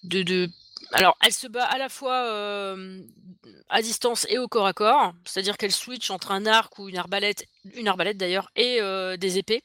de... 0.04 0.50
Alors, 0.94 1.16
elle 1.22 1.34
se 1.34 1.48
bat 1.48 1.66
à 1.66 1.78
la 1.78 1.90
fois 1.90 2.16
euh, 2.26 3.02
à 3.70 3.84
distance 3.84 4.26
et 4.30 4.40
au 4.40 4.48
corps 4.48 4.66
à 4.68 4.74
corps, 4.74 5.14
c'est-à-dire 5.26 5.58
qu'elle 5.58 5.72
switch 5.72 6.10
entre 6.10 6.32
un 6.32 6.48
arc 6.48 6.80
ou 6.80 6.90
une 6.90 6.98
arbalète, 6.98 7.46
une 7.76 7.88
arbalète 7.88 8.18
d'ailleurs, 8.18 8.50
et 8.56 8.82
euh, 8.82 9.18
des 9.18 9.38
épées 9.38 9.64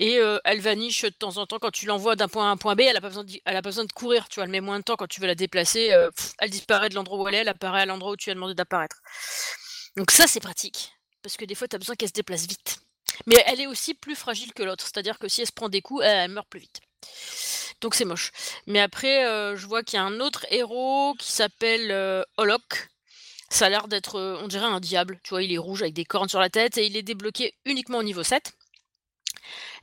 et 0.00 0.18
elle 0.44 0.60
vaniche 0.60 1.02
de 1.02 1.10
temps 1.10 1.36
en 1.36 1.46
temps 1.46 1.58
quand 1.58 1.70
tu 1.70 1.86
l'envoies 1.86 2.16
d'un 2.16 2.26
point 2.26 2.48
à 2.48 2.50
un 2.50 2.56
point 2.56 2.74
B, 2.74 2.80
elle 2.80 2.96
a 2.96 3.00
pas 3.00 3.08
besoin 3.08 3.24
de, 3.24 3.38
a 3.44 3.86
courir, 3.94 4.28
tu 4.28 4.36
vois, 4.36 4.44
elle 4.44 4.50
met 4.50 4.62
moins 4.62 4.78
de 4.78 4.84
temps 4.84 4.96
quand 4.96 5.06
tu 5.06 5.20
veux 5.20 5.26
la 5.26 5.34
déplacer, 5.34 5.94
elle 6.38 6.50
disparaît 6.50 6.88
de 6.88 6.94
l'endroit 6.94 7.22
où 7.22 7.28
elle 7.28 7.34
est, 7.34 7.38
elle 7.38 7.48
apparaît 7.48 7.82
à 7.82 7.86
l'endroit 7.86 8.12
où 8.12 8.16
tu 8.16 8.30
as 8.30 8.34
demandé 8.34 8.54
d'apparaître. 8.54 8.96
Donc 9.96 10.10
ça 10.10 10.26
c'est 10.26 10.40
pratique, 10.40 10.92
parce 11.22 11.36
que 11.36 11.44
des 11.44 11.54
fois 11.54 11.68
tu 11.68 11.76
besoin 11.76 11.96
qu'elle 11.96 12.08
se 12.08 12.14
déplace 12.14 12.46
vite. 12.46 12.78
Mais 13.26 13.42
elle 13.46 13.60
est 13.60 13.66
aussi 13.66 13.92
plus 13.92 14.16
fragile 14.16 14.54
que 14.54 14.62
l'autre, 14.62 14.84
c'est-à-dire 14.84 15.18
que 15.18 15.28
si 15.28 15.42
elle 15.42 15.46
se 15.46 15.52
prend 15.52 15.68
des 15.68 15.82
coups, 15.82 16.02
elle, 16.04 16.30
meurt 16.30 16.48
plus 16.48 16.60
vite. 16.60 16.80
Donc 17.82 17.94
c'est 17.94 18.06
moche. 18.06 18.32
Mais 18.66 18.80
après, 18.80 19.22
je 19.56 19.66
vois 19.66 19.82
qu'il 19.82 19.98
y 19.98 20.00
a 20.00 20.04
un 20.04 20.20
autre 20.20 20.46
héros 20.50 21.14
qui 21.18 21.30
s'appelle 21.30 22.24
Holok. 22.38 22.88
Ça 23.50 23.66
a 23.66 23.68
l'air 23.68 23.88
d'être, 23.88 24.18
on 24.18 24.48
dirait 24.48 24.64
un 24.64 24.80
diable, 24.80 25.18
tu 25.24 25.30
vois, 25.30 25.42
il 25.42 25.52
est 25.52 25.58
rouge 25.58 25.82
avec 25.82 25.92
des 25.92 26.04
cornes 26.04 26.28
sur 26.28 26.38
la 26.40 26.50
tête 26.50 26.78
et 26.78 26.86
il 26.86 26.96
est 26.96 27.02
débloqué 27.02 27.54
uniquement 27.64 27.98
au 27.98 28.02
niveau 28.02 28.22
7. 28.22 28.52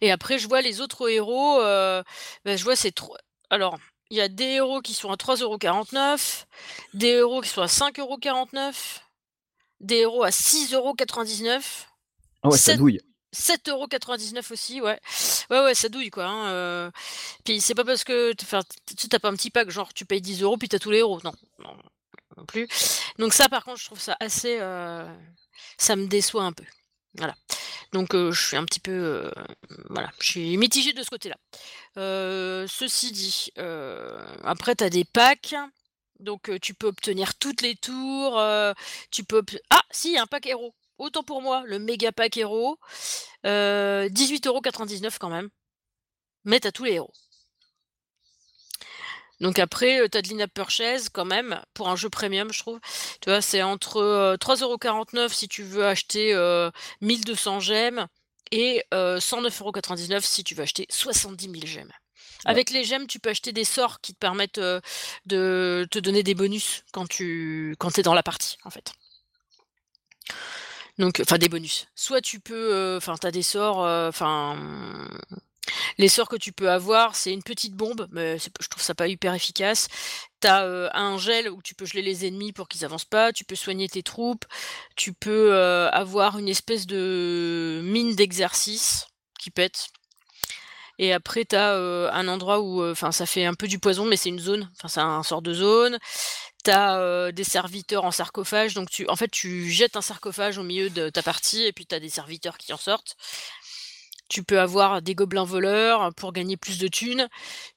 Et 0.01 0.11
après, 0.11 0.37
je 0.39 0.47
vois 0.47 0.61
les 0.61 0.81
autres 0.81 1.09
héros, 1.09 1.59
euh, 1.61 2.03
bah, 2.45 2.55
je 2.55 2.63
vois 2.63 2.75
c'est 2.75 2.91
trop. 2.91 3.15
Alors, 3.49 3.77
il 4.09 4.17
y 4.17 4.21
a 4.21 4.27
des 4.29 4.45
héros 4.45 4.81
qui 4.81 4.93
sont 4.93 5.11
à 5.11 5.15
3,49€, 5.15 6.45
des 6.93 7.07
héros 7.07 7.41
qui 7.41 7.49
sont 7.49 7.61
à 7.61 7.67
5,49€, 7.67 9.01
des 9.79 9.97
héros 9.97 10.23
à 10.23 10.29
6,99€. 10.31 11.87
Ah 12.43 12.49
ouais, 12.49 12.57
ça 12.57 12.75
douille. 12.75 12.99
7,99€ 13.35 14.51
aussi, 14.51 14.81
ouais. 14.81 14.99
Ouais, 15.49 15.59
ouais, 15.61 15.75
ça 15.75 15.89
douille, 15.89 16.09
quoi, 16.09 16.25
hein, 16.25 16.49
heu, 16.51 16.91
puis 17.43 17.59
c'est 17.61 17.75
pas 17.75 17.83
parce 17.83 18.03
que 18.03 18.31
t 18.33 18.45
tu 18.97 19.07
sais, 19.11 19.19
pas 19.19 19.29
un 19.29 19.35
petit 19.35 19.49
pack, 19.51 19.69
genre 19.69 19.93
tu 19.93 20.05
payes 20.05 20.21
10€ 20.21 20.57
puis 20.57 20.69
tu 20.69 20.75
as 20.75 20.79
tous 20.79 20.91
les 20.91 20.99
héros, 20.99 21.19
non, 21.23 21.33
non, 21.59 21.75
non 22.37 22.45
plus. 22.45 22.67
Donc 23.19 23.33
ça, 23.33 23.49
par 23.49 23.63
contre, 23.65 23.79
je 23.79 23.85
trouve 23.85 23.99
ça 23.99 24.15
assez, 24.19 24.59
heu, 24.59 25.05
ça 25.77 25.95
me 25.95 26.07
déçoit 26.07 26.43
un 26.43 26.53
peu. 26.53 26.63
Voilà. 27.17 27.35
Donc 27.93 28.15
heu, 28.15 28.31
je 28.31 28.47
suis 28.47 28.57
un 28.57 28.65
petit 28.65 28.79
peu, 28.81 28.91
heu, 28.91 29.31
voilà, 29.89 30.11
je 30.21 30.27
suis 30.31 30.57
mitigée 30.57 30.93
de 30.93 31.03
ce 31.03 31.09
côté-là. 31.09 31.37
Heu, 31.97 32.67
ceci 32.69 33.11
dit, 33.13 33.51
après 34.43 34.75
tu 34.75 34.83
as 34.85 34.89
des 34.91 35.05
packs, 35.05 35.55
donc 36.19 36.51
tu 36.61 36.73
peux 36.75 36.87
obtenir 36.87 37.35
toutes 37.35 37.61
les 37.63 37.75
tours, 37.75 38.41
tu 39.11 39.23
peux 39.25 39.43
ah 39.71 39.81
si, 39.91 40.17
un 40.19 40.27
pack 40.27 40.47
héros! 40.47 40.75
Autant 40.99 41.23
pour 41.23 41.41
moi, 41.43 41.63
le 41.65 41.79
méga 41.79 42.11
pack 42.13 42.37
héros, 42.37 42.79
heu, 43.45 44.07
18,99€ 44.11 45.19
quand 45.19 45.29
même, 45.29 45.49
mais 46.45 46.59
tu 46.61 46.67
as 46.67 46.73
tous 46.73 46.85
les 46.85 46.93
héros. 46.93 47.13
Donc 49.39 49.59
après, 49.59 49.99
heu, 50.01 50.09
tu 50.09 50.17
as 50.17 50.21
de 50.21 50.29
l'in-app 50.29 50.51
purchase 50.53 51.09
quand 51.09 51.25
même, 51.25 51.61
pour 51.73 51.89
un 51.89 51.95
jeu 51.95 52.09
premium, 52.09 52.51
je 52.51 52.59
trouve. 52.59 52.79
Tu 53.21 53.29
vois, 53.29 53.41
c'est 53.41 53.61
entre, 53.61 53.99
heu, 54.01 54.37
3,49€ 54.39 55.33
si 55.33 55.47
tu 55.47 55.63
veux 55.63 55.85
acheter, 55.85 56.33
heu, 56.33 56.71
1 57.01 57.21
200 57.25 57.59
gemmes 57.59 58.07
et 58.51 58.83
heu, 58.93 59.17
109,99€ 59.19 60.21
si 60.25 60.43
tu 60.43 60.55
veux 60.55 60.63
acheter 60.63 60.87
70 60.89 61.45
000 61.51 61.65
gemmes. 61.67 61.91
Ouais. 62.45 62.51
Avec 62.51 62.69
les 62.71 62.83
gemmes, 62.83 63.07
tu 63.07 63.19
peux 63.19 63.29
acheter 63.29 63.51
des 63.51 63.63
sorts 63.63 63.99
qui 64.01 64.13
te 64.13 64.19
permettent, 64.19 64.59
de 65.25 65.87
te 65.91 65.99
donner 65.99 66.23
des 66.23 66.35
bonus 66.35 66.83
quand 66.91 67.07
tu 67.07 67.75
quand 67.79 67.97
es 67.99 68.03
dans 68.03 68.13
la 68.13 68.23
partie, 68.23 68.57
en 68.63 68.69
fait. 68.69 68.93
Donc 70.97 71.19
enfin 71.21 71.37
des 71.37 71.49
bonus. 71.49 71.87
Soit 71.95 72.21
tu 72.21 72.39
peux, 72.39 72.95
enfin 72.97 73.15
tu 73.19 73.27
as 73.27 73.31
des 73.31 73.43
sorts, 73.43 73.79
enfin, 73.79 74.57
les 75.97 76.07
sorts 76.09 76.29
que 76.29 76.35
tu 76.35 76.51
peux 76.51 76.69
avoir, 76.69 77.15
c'est 77.15 77.33
une 77.33 77.43
petite 77.43 77.73
bombe, 77.75 78.07
mais 78.11 78.37
je 78.39 78.67
trouve 78.69 78.83
ça 78.83 78.95
pas 78.95 79.07
hyper 79.07 79.33
efficace. 79.33 79.87
Tu 80.41 80.47
as, 80.47 80.65
heu, 80.65 80.89
un 80.93 81.17
gel 81.17 81.49
où 81.49 81.61
tu 81.61 81.75
peux 81.75 81.85
geler 81.85 82.01
les 82.03 82.25
ennemis 82.25 82.53
pour 82.53 82.67
qu'ils 82.67 82.85
avancent 82.85 83.05
pas, 83.05 83.33
tu 83.33 83.43
peux 83.45 83.55
soigner 83.55 83.87
tes 83.89 84.03
troupes, 84.03 84.45
tu 84.95 85.13
peux, 85.13 85.51
heu, 85.53 85.89
avoir 85.93 86.37
une 86.39 86.49
espèce 86.49 86.85
de 86.87 87.81
mine 87.83 88.15
d'exercice 88.15 89.07
qui 89.39 89.51
pète. 89.51 89.87
Et 90.99 91.13
après 91.13 91.45
tu 91.45 91.55
as, 91.55 91.75
heu, 91.75 92.09
un 92.11 92.27
endroit 92.27 92.59
où, 92.59 92.83
enfin 92.83 93.11
ça 93.11 93.25
fait 93.25 93.45
un 93.45 93.53
peu 93.53 93.67
du 93.67 93.79
poison, 93.79 94.05
mais 94.05 94.17
c'est 94.17 94.29
une 94.29 94.39
zone, 94.39 94.69
enfin 94.75 94.87
c'est 94.87 94.99
un 94.99 95.23
sort 95.23 95.41
de 95.41 95.53
zone. 95.53 95.97
Tu 96.65 96.71
as, 96.71 96.99
heu, 96.99 97.31
des 97.31 97.43
serviteurs 97.43 98.05
en 98.05 98.11
sarcophage, 98.11 98.73
donc 98.73 98.89
tu 98.89 99.07
en 99.09 99.15
fait, 99.15 99.29
tu 99.29 99.69
jettes 99.71 99.95
un 99.97 100.01
sarcophage 100.01 100.57
au 100.57 100.63
milieu 100.63 100.89
de 100.89 101.09
ta 101.09 101.23
partie 101.23 101.63
et 101.65 101.73
puis 101.73 101.85
tu 101.85 101.95
as 101.95 101.99
des 101.99 102.09
serviteurs 102.09 102.57
qui 102.57 102.73
en 102.73 102.77
sortent. 102.77 103.15
Tu 104.29 104.43
peux 104.43 104.59
avoir 104.59 105.01
des 105.01 105.15
gobelins 105.15 105.45
voleurs 105.45 106.13
pour 106.15 106.33
gagner 106.33 106.57
plus 106.57 106.79
de 106.79 106.87
thunes. 106.87 107.27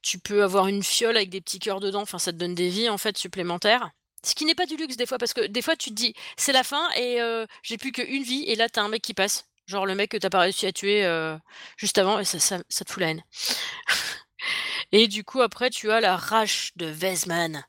Tu 0.03 0.19
peux 0.19 0.43
avoir 0.43 0.67
une 0.69 0.83
fiole 0.83 1.17
avec 1.17 1.31
des 1.31 1.41
petits 1.41 1.59
cœurs 1.61 1.81
dedans, 1.81 2.03
enfin 2.03 2.19
ça 2.19 2.33
te 2.33 2.37
donne 2.39 2.55
des 2.55 2.69
vies, 2.69 2.89
en 2.89 2.99
fait, 2.99 3.17
supplémentaires. 3.19 3.91
Ce 4.25 4.35
qui 4.35 4.45
n'est 4.45 4.55
pas 4.55 4.67
du 4.67 4.77
luxe 4.77 4.97
des 4.97 5.07
fois, 5.07 5.17
parce 5.19 5.33
que 5.33 5.47
des 5.47 5.63
fois 5.63 5.77
tu 5.77 5.91
te 5.91 5.95
dis: 5.95 6.15
«C'est 6.37 6.53
la 6.53 6.63
fin 6.65 6.91
et 6.97 7.21
heu, 7.21 7.47
j'ai 7.63 7.79
plus 7.79 7.93
qu'1 7.93 8.23
vie» 8.23 8.45
et 8.49 8.55
là 8.57 8.69
tu 8.69 8.79
as 8.81 8.83
un 8.83 8.89
mec 8.89 9.03
qui 9.03 9.15
passe. 9.15 9.47
Genre 9.67 9.87
le 9.87 9.95
mec 9.95 10.11
que 10.11 10.17
tu 10.19 10.27
as 10.27 10.31
pas 10.31 10.41
réussi 10.41 10.67
à 10.67 10.73
tuer, 10.73 11.05
heu, 11.07 11.39
juste 11.79 11.97
avant 11.99 12.19
et 12.21 12.25
ça 12.25 12.59
te 12.61 12.91
fout 12.93 13.01
la 13.01 13.11
haine. 13.11 13.23
Et 14.93 15.09
du 15.09 15.25
coup 15.25 15.43
après 15.43 15.71
tu 15.71 15.91
as 15.93 16.01
la 16.01 16.17
Râche 16.17 16.73
de 16.77 16.87
Vezman, 16.87 17.65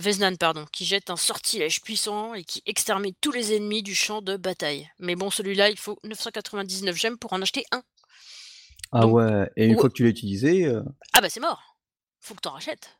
Veznan 0.00 0.36
pardon, 0.36 0.66
qui 0.72 0.84
jette 0.84 1.10
un 1.10 1.16
sortilège 1.16 1.80
puissant 1.82 2.34
et 2.34 2.44
qui 2.44 2.62
extermine 2.66 3.14
tous 3.20 3.32
les 3.32 3.54
ennemis 3.56 3.82
du 3.82 3.94
champ 3.94 4.22
de 4.22 4.36
bataille. 4.36 4.88
Mais 4.98 5.16
bon, 5.16 5.30
celui-là, 5.30 5.70
il 5.70 5.78
faut 5.78 5.98
999 6.04 6.96
gemmes 6.96 7.18
pour 7.18 7.32
en 7.32 7.42
acheter 7.42 7.64
1. 7.72 7.82
Ah 8.92 9.00
Donc 9.02 9.14
ouais 9.14 9.50
et 9.56 9.66
une 9.66 9.78
fois 9.78 9.88
que 9.88 9.94
tu 9.94 10.04
l'as 10.04 10.10
utilisé, 10.10 10.66
heu 10.66 10.82
Ah 11.12 11.20
bah 11.20 11.30
c'est 11.30 11.40
mort! 11.40 11.76
Faut 12.20 12.34
que 12.34 12.40
tu 12.40 12.48
en 12.48 12.52
rachètes. 12.52 12.96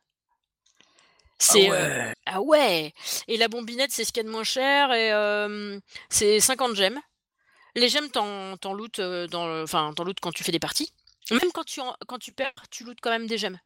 Ah 1.49 1.53
C'est, 1.53 1.69
ouais! 1.69 2.13
ah 2.25 2.41
ouais! 2.41 2.93
Et 3.27 3.37
la 3.37 3.47
bombinette, 3.47 3.91
c'est 3.91 4.03
ce 4.05 4.11
qu'il 4.13 4.21
y 4.23 4.25
a 4.25 4.27
de 4.27 4.31
moins 4.31 4.43
cher 4.43 4.91
et 4.93 5.07
hem, 5.07 5.79
c'est 6.09 6.39
50 6.39 6.75
gemmes. 6.75 6.99
Les 7.75 7.89
gemmes, 7.89 8.09
tu 8.11 8.19
en 8.19 8.57
tu 8.57 8.67
en 8.67 8.73
lootes, 8.73 8.99
heu, 8.99 9.27
dans 9.27 9.47
le 9.47 9.63
enfin, 9.63 9.93
tu 9.95 10.01
en 10.01 10.05
lootes 10.05 10.19
quand 10.21 10.31
tu 10.31 10.43
fais 10.43 10.51
des 10.51 10.59
parties. 10.59 10.91
Même 11.31 11.51
quand 11.53 11.63
tu 11.65 11.81
en 11.81 11.95
quand 12.07 12.19
tu 12.19 12.31
perds, 12.31 12.53
tu 12.71 12.83
lootes 12.83 12.99
quand 13.01 13.11
même 13.11 13.27
des 13.27 13.37
gemmes. 13.37 13.59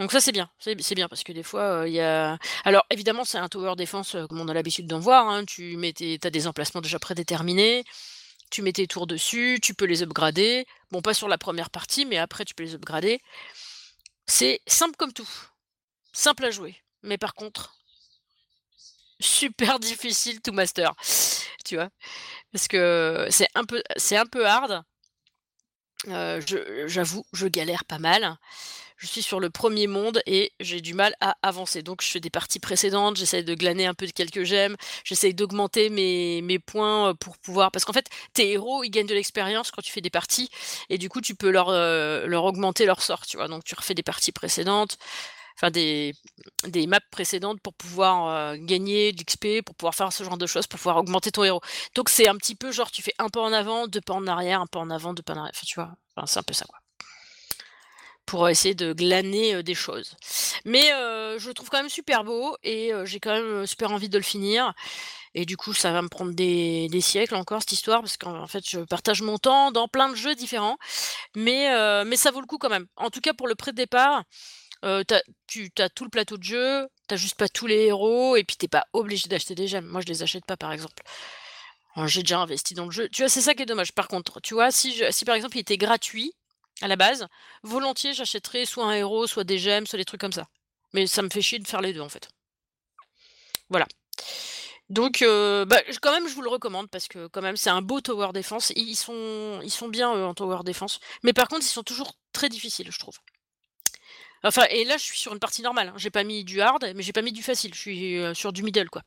Donc 0.00 0.10
ça, 0.10 0.20
c'est 0.20 0.32
bien, 0.32 0.50
c'est 0.58 0.94
bien 0.96 1.08
parce 1.08 1.22
que 1.22 1.32
des 1.32 1.44
fois, 1.44 1.82
heu, 1.84 1.88
il 1.88 1.94
y 1.94 2.00
a 2.00 2.36
alors 2.64 2.84
évidemment, 2.90 3.24
c'est 3.24 3.38
un 3.38 3.48
tower 3.48 3.76
defense, 3.76 4.14
heu, 4.16 4.26
comme 4.26 4.40
on 4.40 4.48
a 4.48 4.54
l'habitude 4.54 4.88
d'en 4.88 4.98
voir, 4.98 5.28
hein. 5.28 5.44
Tu 5.44 5.76
des 5.76 6.46
emplacements 6.48 6.80
déjà 6.80 6.98
prédéterminés, 6.98 7.84
tu 8.50 8.62
mets 8.62 8.72
tes 8.72 8.86
tours 8.88 9.06
dessus, 9.06 9.58
tu 9.62 9.74
peux 9.74 9.86
les 9.86 10.02
upgrader. 10.02 10.66
Bon, 10.92 11.02
pas 11.02 11.14
sur 11.14 11.28
la 11.28 11.38
1re 11.38 11.70
partie, 11.70 12.06
mais 12.06 12.18
après 12.18 12.44
tu 12.44 12.54
peux 12.54 12.64
les 12.64 12.74
upgrader. 12.74 13.20
C'est 14.26 14.60
simple 14.66 14.96
comme 14.96 15.12
tout, 15.12 15.28
simple 16.12 16.44
à 16.46 16.50
jouer, 16.50 16.76
mais 17.02 17.18
par 17.18 17.34
contre 17.34 17.74
super 19.20 19.78
difficile 19.80 20.40
to 20.40 20.52
master, 20.52 20.92
tu 21.64 21.76
vois? 21.76 21.88
Parce 22.52 22.68
que 22.68 23.26
c'est 23.30 23.48
un 23.54 23.64
peu 23.64 23.82
c'est 23.96 24.16
un 24.16 24.26
peu 24.26 24.46
hard. 24.46 24.82
Je 26.06 26.84
j'avoue, 26.86 27.24
je 27.32 27.46
galère 27.46 27.84
pas 27.84 27.98
mal. 27.98 28.36
Je 29.04 29.08
suis 29.10 29.22
sur 29.22 29.38
le 29.38 29.50
1er 29.50 29.86
monde 29.86 30.22
et 30.24 30.52
j'ai 30.60 30.80
du 30.80 30.94
mal 30.94 31.14
à 31.20 31.36
avancer. 31.42 31.82
Donc 31.82 32.00
je 32.02 32.08
fais 32.08 32.20
des 32.20 32.30
parties 32.30 32.58
précédentes, 32.58 33.16
j'essaie 33.18 33.42
de 33.42 33.54
glaner 33.54 33.84
un 33.84 33.92
peu 33.92 34.06
de 34.06 34.12
quelques 34.12 34.44
gemmes, 34.44 34.76
j'essaye 35.04 35.34
d'augmenter 35.34 35.90
mes 35.90 36.58
points, 36.58 37.10
heu, 37.10 37.14
pour 37.14 37.36
pouvoir 37.36 37.70
parce 37.70 37.84
qu'en 37.84 37.92
fait, 37.92 38.06
tes 38.32 38.52
héros, 38.52 38.82
ils 38.82 38.88
gagnent 38.88 39.06
de 39.06 39.12
l'expérience 39.14 39.70
quand 39.70 39.82
tu 39.82 39.92
fais 39.92 40.00
des 40.00 40.08
parties 40.08 40.48
et 40.88 40.96
du 40.96 41.10
coup, 41.10 41.20
tu 41.20 41.34
peux 41.34 41.50
leur, 41.50 41.70
leur 41.70 42.44
augmenter 42.44 42.86
leurs 42.86 43.02
sorts, 43.02 43.26
tu 43.26 43.36
vois? 43.36 43.46
Donc 43.46 43.62
tu 43.64 43.74
refais 43.74 43.92
des 43.94 44.02
parties 44.02 44.32
précédentes, 44.32 44.96
enfin 45.58 45.70
des 45.70 46.14
des 46.66 46.86
maps 46.86 47.00
précédentes 47.10 47.60
pour 47.62 47.74
pouvoir, 47.74 48.54
heu, 48.54 48.56
gagner 48.58 49.12
de 49.12 49.20
l'XP, 49.22 49.62
pour 49.66 49.74
pouvoir 49.76 49.94
faire 49.94 50.12
ce 50.14 50.24
genre 50.24 50.38
de 50.38 50.46
choses, 50.46 50.66
pour 50.66 50.78
pouvoir 50.78 50.96
augmenter 50.98 51.30
ton 51.30 51.44
héros. 51.44 51.60
Donc 51.94 52.08
c'est 52.08 52.28
un 52.28 52.36
petit 52.36 52.54
peu 52.54 52.72
genre 52.72 52.90
tu 52.90 53.02
fais 53.02 53.14
1 53.18 53.28
pas 53.28 53.42
en 53.42 53.52
avant, 53.52 53.86
2 53.88 54.00
pas 54.00 54.14
en 54.14 54.26
arrière, 54.26 54.62
1 54.62 54.66
pas 54.66 54.80
en 54.80 54.90
avant, 54.90 55.14
2 55.14 55.22
pas 55.22 55.34
en 55.34 55.38
arrière, 55.38 55.52
enfin 55.54 55.66
tu 55.66 55.74
vois? 55.76 55.92
C'est 56.26 56.38
un 56.40 56.42
peu 56.44 56.54
ça, 56.54 56.64
quoi. 56.66 56.78
Pour 58.26 58.48
essayer 58.48 58.74
de 58.74 58.92
glaner, 58.92 59.62
des 59.62 59.74
choses. 59.74 60.16
Mais 60.64 60.88
je 61.38 61.46
le 61.46 61.54
trouve 61.54 61.68
quand 61.68 61.78
même 61.78 61.88
super 61.88 62.24
beau 62.24 62.56
et 62.62 62.92
j'ai 63.04 63.20
quand 63.20 63.32
même, 63.32 63.66
super 63.66 63.90
envie 63.90 64.08
de 64.08 64.16
le 64.16 64.24
finir 64.24 64.72
et 65.34 65.46
du 65.46 65.56
coup, 65.56 65.74
ça 65.74 65.92
va 65.92 66.00
me 66.00 66.08
prendre 66.08 66.32
des 66.32 67.00
siècles 67.00 67.34
encore 67.34 67.60
cette 67.60 67.72
histoire 67.72 68.00
parce 68.00 68.16
qu'en 68.16 68.46
fait, 68.46 68.64
je 68.68 68.80
partage 68.80 69.20
mon 69.20 69.36
temps 69.36 69.72
dans 69.72 69.88
plein 69.88 70.08
de 70.08 70.14
jeux 70.14 70.34
différents. 70.34 70.78
Mais 71.34 71.66
ça 72.16 72.30
vaut 72.30 72.40
le 72.40 72.46
coup 72.46 72.58
quand 72.58 72.70
même. 72.70 72.86
En 72.96 73.10
tout 73.10 73.20
cas, 73.20 73.34
pour 73.34 73.48
le 73.48 73.54
prix 73.54 73.72
de 73.72 73.76
départ, 73.76 74.24
tu 74.82 74.88
as 74.88 75.22
tu 75.46 75.70
as 75.78 75.88
tout 75.88 76.04
le 76.04 76.10
plateau 76.10 76.36
de 76.38 76.42
jeu, 76.42 76.88
tu 77.08 77.14
as 77.14 77.16
juste 77.16 77.36
pas 77.36 77.48
tous 77.48 77.66
les 77.66 77.86
héros 77.86 78.36
et 78.36 78.44
puis 78.44 78.56
tu 78.56 78.64
es 78.66 78.68
pas 78.68 78.84
obligé 78.92 79.28
d'acheter 79.28 79.54
des 79.54 79.68
gemmes. 79.68 79.86
Moi, 79.86 80.00
je 80.00 80.06
les 80.06 80.22
achète 80.22 80.46
pas, 80.46 80.56
par 80.56 80.72
exemple. 80.72 81.02
J'ai 82.06 82.22
déjà 82.22 82.40
investi 82.40 82.74
dans 82.74 82.86
le 82.86 82.90
jeu. 82.90 83.08
Tu 83.10 83.22
vois, 83.22 83.28
c'est 83.28 83.40
ça 83.40 83.54
qui 83.54 83.62
est 83.62 83.66
dommage. 83.66 83.92
Par 83.92 84.08
contre, 84.08 84.40
tu 84.40 84.54
vois, 84.54 84.70
si 84.70 85.02
si 85.10 85.24
par 85.24 85.34
exemple, 85.34 85.56
il 85.56 85.60
était 85.60 85.76
gratuit, 85.76 86.32
à 86.82 86.88
la 86.88 86.96
base, 86.96 87.26
volontiers, 87.62 88.14
j'achèterais 88.14 88.66
soit 88.66 88.84
un 88.86 88.92
héros, 88.94 89.26
soit 89.26 89.44
des 89.44 89.58
gemmes, 89.58 89.86
soit 89.86 89.98
des 89.98 90.04
trucs 90.04 90.20
comme 90.20 90.32
ça. 90.32 90.46
Mais 90.92 91.06
ça 91.06 91.22
me 91.22 91.28
fait 91.30 91.42
chier 91.42 91.58
de 91.58 91.66
faire 91.66 91.80
les 91.80 91.92
2, 91.92 92.00
en 92.00 92.08
fait. 92.08 92.28
Voilà. 93.70 93.86
Donc 94.90 95.22
heu, 95.22 95.64
bah, 95.66 95.80
quand 96.02 96.12
même, 96.12 96.28
je 96.28 96.34
vous 96.34 96.42
le 96.42 96.50
recommande 96.50 96.88
parce 96.90 97.08
que 97.08 97.26
quand 97.28 97.40
même, 97.42 97.56
c'est 97.56 97.70
un 97.70 97.82
beau 97.82 98.00
tower 98.00 98.28
defense. 98.34 98.72
Ils 98.76 98.96
sont 98.96 99.60
ils 99.62 99.70
sont 99.70 99.88
bien, 99.88 100.10
en 100.10 100.34
tower 100.34 100.58
defense. 100.64 101.00
Mais 101.22 101.32
par 101.32 101.48
contre, 101.48 101.62
ils 101.64 101.68
sont 101.68 101.82
toujours 101.82 102.14
très 102.32 102.48
difficiles, 102.50 102.90
je 102.90 102.98
trouve. 102.98 103.18
Enfin 104.42 104.64
et 104.70 104.84
là, 104.84 104.96
je 104.98 105.02
suis 105.04 105.18
sur 105.18 105.32
une 105.32 105.38
partie 105.38 105.62
normale, 105.62 105.88
hein. 105.88 105.94
J'ai 105.96 106.10
pas 106.10 106.22
mis 106.24 106.44
du 106.44 106.60
hard, 106.60 106.92
mais 106.94 107.02
j'ai 107.02 107.12
pas 107.12 107.22
mis 107.22 107.32
du 107.32 107.42
facile. 107.42 107.72
Je 107.74 107.80
suis, 107.80 108.16
heu, 108.16 108.34
sur 108.34 108.52
du 108.52 108.62
middle, 108.62 108.90
quoi 108.90 109.02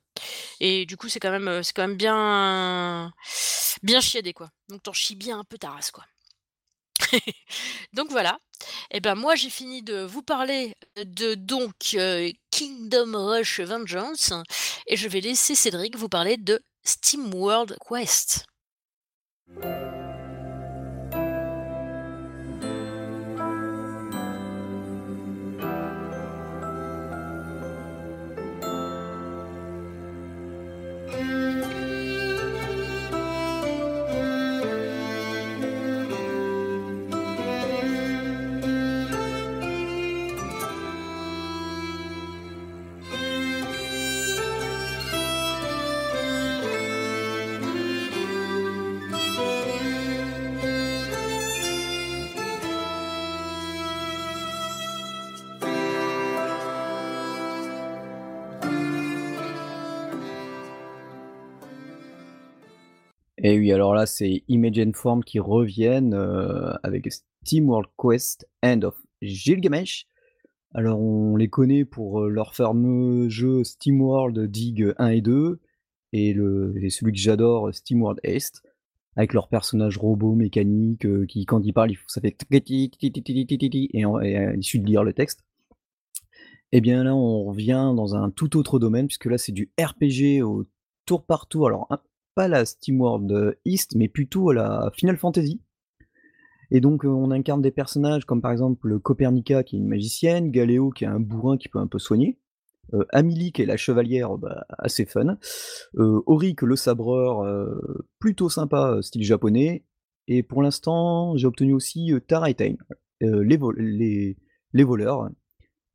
et 0.61 0.85
du 0.85 0.97
coup, 0.97 1.09
c'est 1.09 1.19
quand 1.19 1.31
même, 1.31 1.47
heu, 1.49 1.63
c'est 1.63 1.73
quand 1.73 1.87
même 1.87 1.97
bien 1.97 3.13
bien 3.83 4.01
chiadé, 4.01 4.33
quoi. 4.33 4.49
Donc 4.69 4.83
tu 4.83 4.89
en 4.89 4.93
chies 4.93 5.15
bien 5.15 5.39
un 5.39 5.43
peu 5.45 5.57
ta 5.57 5.71
race, 5.71 5.91
quoi. 5.91 6.05
Donc 7.93 8.09
voilà. 8.09 8.39
Et 8.91 8.99
ben, 8.99 9.15
moi, 9.15 9.35
j'ai 9.35 9.49
fini 9.49 9.83
de 9.83 10.01
vous 10.01 10.23
parler 10.23 10.73
de 10.95 11.35
donc 11.35 11.73
heu, 11.93 12.31
Kingdom 12.51 13.11
Rush 13.13 13.59
Vengeance 13.59 14.33
et 14.87 14.97
je 14.97 15.07
vais 15.07 15.21
laisser 15.21 15.55
Cédric 15.55 15.95
vous 15.95 16.09
parler 16.09 16.37
de 16.37 16.59
SteamWorld 16.83 17.77
Quest. 17.87 18.45
Et 63.49 63.57
oui, 63.57 63.71
alors 63.71 63.93
là, 63.93 64.05
c'est 64.05 64.43
Image 64.49 64.77
and 64.77 64.91
Form 64.93 65.23
qui 65.23 65.39
reviennent 65.39 66.13
euh, 66.13 66.73
avec 66.83 67.07
Steam 67.09 67.69
World 67.69 67.87
Quest 67.97 68.45
End 68.61 68.81
of 68.81 68.93
Gilgamesh. 69.21 70.05
Alors, 70.73 70.99
on 70.99 71.37
les 71.37 71.47
connaît 71.47 71.85
pour 71.85 72.23
euh, 72.23 72.27
leur 72.27 72.53
fameux 72.53 73.29
jeu 73.29 73.63
Steam 73.63 74.01
World 74.01 74.37
Dig 74.51 74.93
1 74.97 75.07
et 75.07 75.21
2, 75.21 75.61
et, 76.11 76.33
celui 76.89 77.13
que 77.13 77.19
j'adore, 77.19 77.73
Steam 77.73 78.01
World 78.01 78.19
Est, 78.23 78.63
avec 79.15 79.31
leurs 79.31 79.47
personnages 79.47 79.97
robots 79.97 80.35
mécaniques 80.35 81.05
euh, 81.05 81.25
qui, 81.25 81.45
quand 81.45 81.61
ils 81.65 81.71
parlent, 81.71 81.93
ça 82.07 82.19
fait 82.19 82.35
et, 82.41 82.91
à 84.03 84.51
l'issue 84.57 84.79
de 84.79 84.85
lire 84.85 85.05
le 85.05 85.13
texte. 85.13 85.45
Et 86.73 86.79
eh 86.79 86.81
bien 86.81 87.05
là, 87.05 87.15
on 87.15 87.45
revient 87.45 87.93
dans 87.95 88.13
un 88.13 88.29
tout 88.29 88.57
autre 88.57 88.77
domaine, 88.77 89.07
puisque 89.07 89.27
là, 89.27 89.37
c'est 89.37 89.53
du 89.53 89.71
RPG 89.79 90.43
au 90.43 90.65
tour 91.05 91.25
par 91.25 91.47
tour. 91.47 91.67
Alors, 91.67 91.87
pas 92.37 92.47
la 92.47 92.65
SteamWorld 92.65 93.57
East, 93.65 93.95
mais 93.95 94.07
plutôt 94.07 94.51
la 94.51 94.91
Final 94.93 95.17
Fantasy. 95.17 95.59
Et 96.69 96.81
donc, 96.81 97.03
euh, 97.03 97.07
on 97.07 97.31
incarne 97.31 97.63
des 97.63 97.71
personnages 97.71 98.25
comme 98.25 98.43
par 98.43 98.51
exemple 98.51 98.99
Copernica, 98.99 99.63
qui 99.63 99.75
est 99.75 99.79
une 99.79 99.87
magicienne, 99.87 100.51
Galéo, 100.51 100.91
qui 100.91 101.05
est 101.05 101.07
un 101.07 101.19
bourrin 101.19 101.57
qui 101.57 101.67
peut 101.67 101.79
un 101.79 101.87
peu 101.87 101.97
soigner, 101.97 102.37
euh, 102.93 103.05
Amélie, 103.09 103.51
qui 103.51 103.63
est 103.63 103.65
la 103.65 103.75
chevalière, 103.75 104.37
bah, 104.37 104.67
assez 104.77 105.05
fun, 105.05 105.39
euh, 105.95 106.21
Auric, 106.27 106.61
le 106.61 106.75
sabreur, 106.75 107.41
euh, 107.41 108.05
plutôt 108.19 108.49
sympa, 108.49 108.99
style 109.01 109.23
japonais, 109.23 109.83
et 110.27 110.43
pour 110.43 110.61
l'instant, 110.61 111.35
j'ai 111.37 111.47
obtenu 111.47 111.73
aussi 111.73 112.11
Tara 112.27 112.49
les, 112.49 114.37
voleurs, 114.83 115.31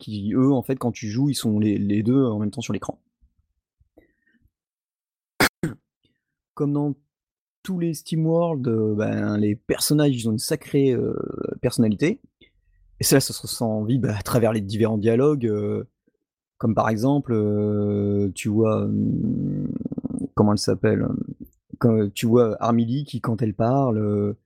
qui 0.01 0.33
eux, 0.35 0.53
en 0.53 0.63
fait, 0.65 0.75
quand 0.75 0.91
tu 0.91 1.07
joues, 1.07 1.31
ils 1.31 1.37
sont 1.37 1.61
les 1.61 2.03
deux 2.03 2.25
en 2.25 2.41
même 2.41 2.51
temps 2.51 2.63
sur 2.63 2.73
l'écran. 2.73 2.99
Comme 6.55 6.73
dans 6.73 6.95
tous 7.63 7.79
les 7.79 7.95
SteamWorld, 7.95 8.63
ben, 8.97 9.39
les 9.39 9.55
personnages 9.55 10.15
ils 10.15 10.29
ont 10.29 10.33
une 10.33 10.39
sacrée 10.39 10.97
personnalité. 11.61 12.21
Et 13.01 13.05
ça, 13.05 13.21
ça 13.21 13.33
se 13.33 13.43
ressent 13.43 13.85
vie 13.85 13.99
bah, 13.99 14.17
à 14.17 14.23
travers 14.23 14.53
les 14.53 14.61
différents 14.61 14.99
dialogues. 14.99 15.51
comme 16.59 16.75
par 16.75 16.89
exemple, 16.89 17.33
tu 18.35 18.49
vois, 18.49 18.89
comment 20.35 20.53
elle 20.53 20.59
s'appelle 20.59 21.07
Tu 22.15 22.27
vois 22.27 22.57
Armily 22.61 23.05
qui, 23.05 23.21
quand 23.21 23.43
elle 23.43 23.55
parle, 23.55 24.37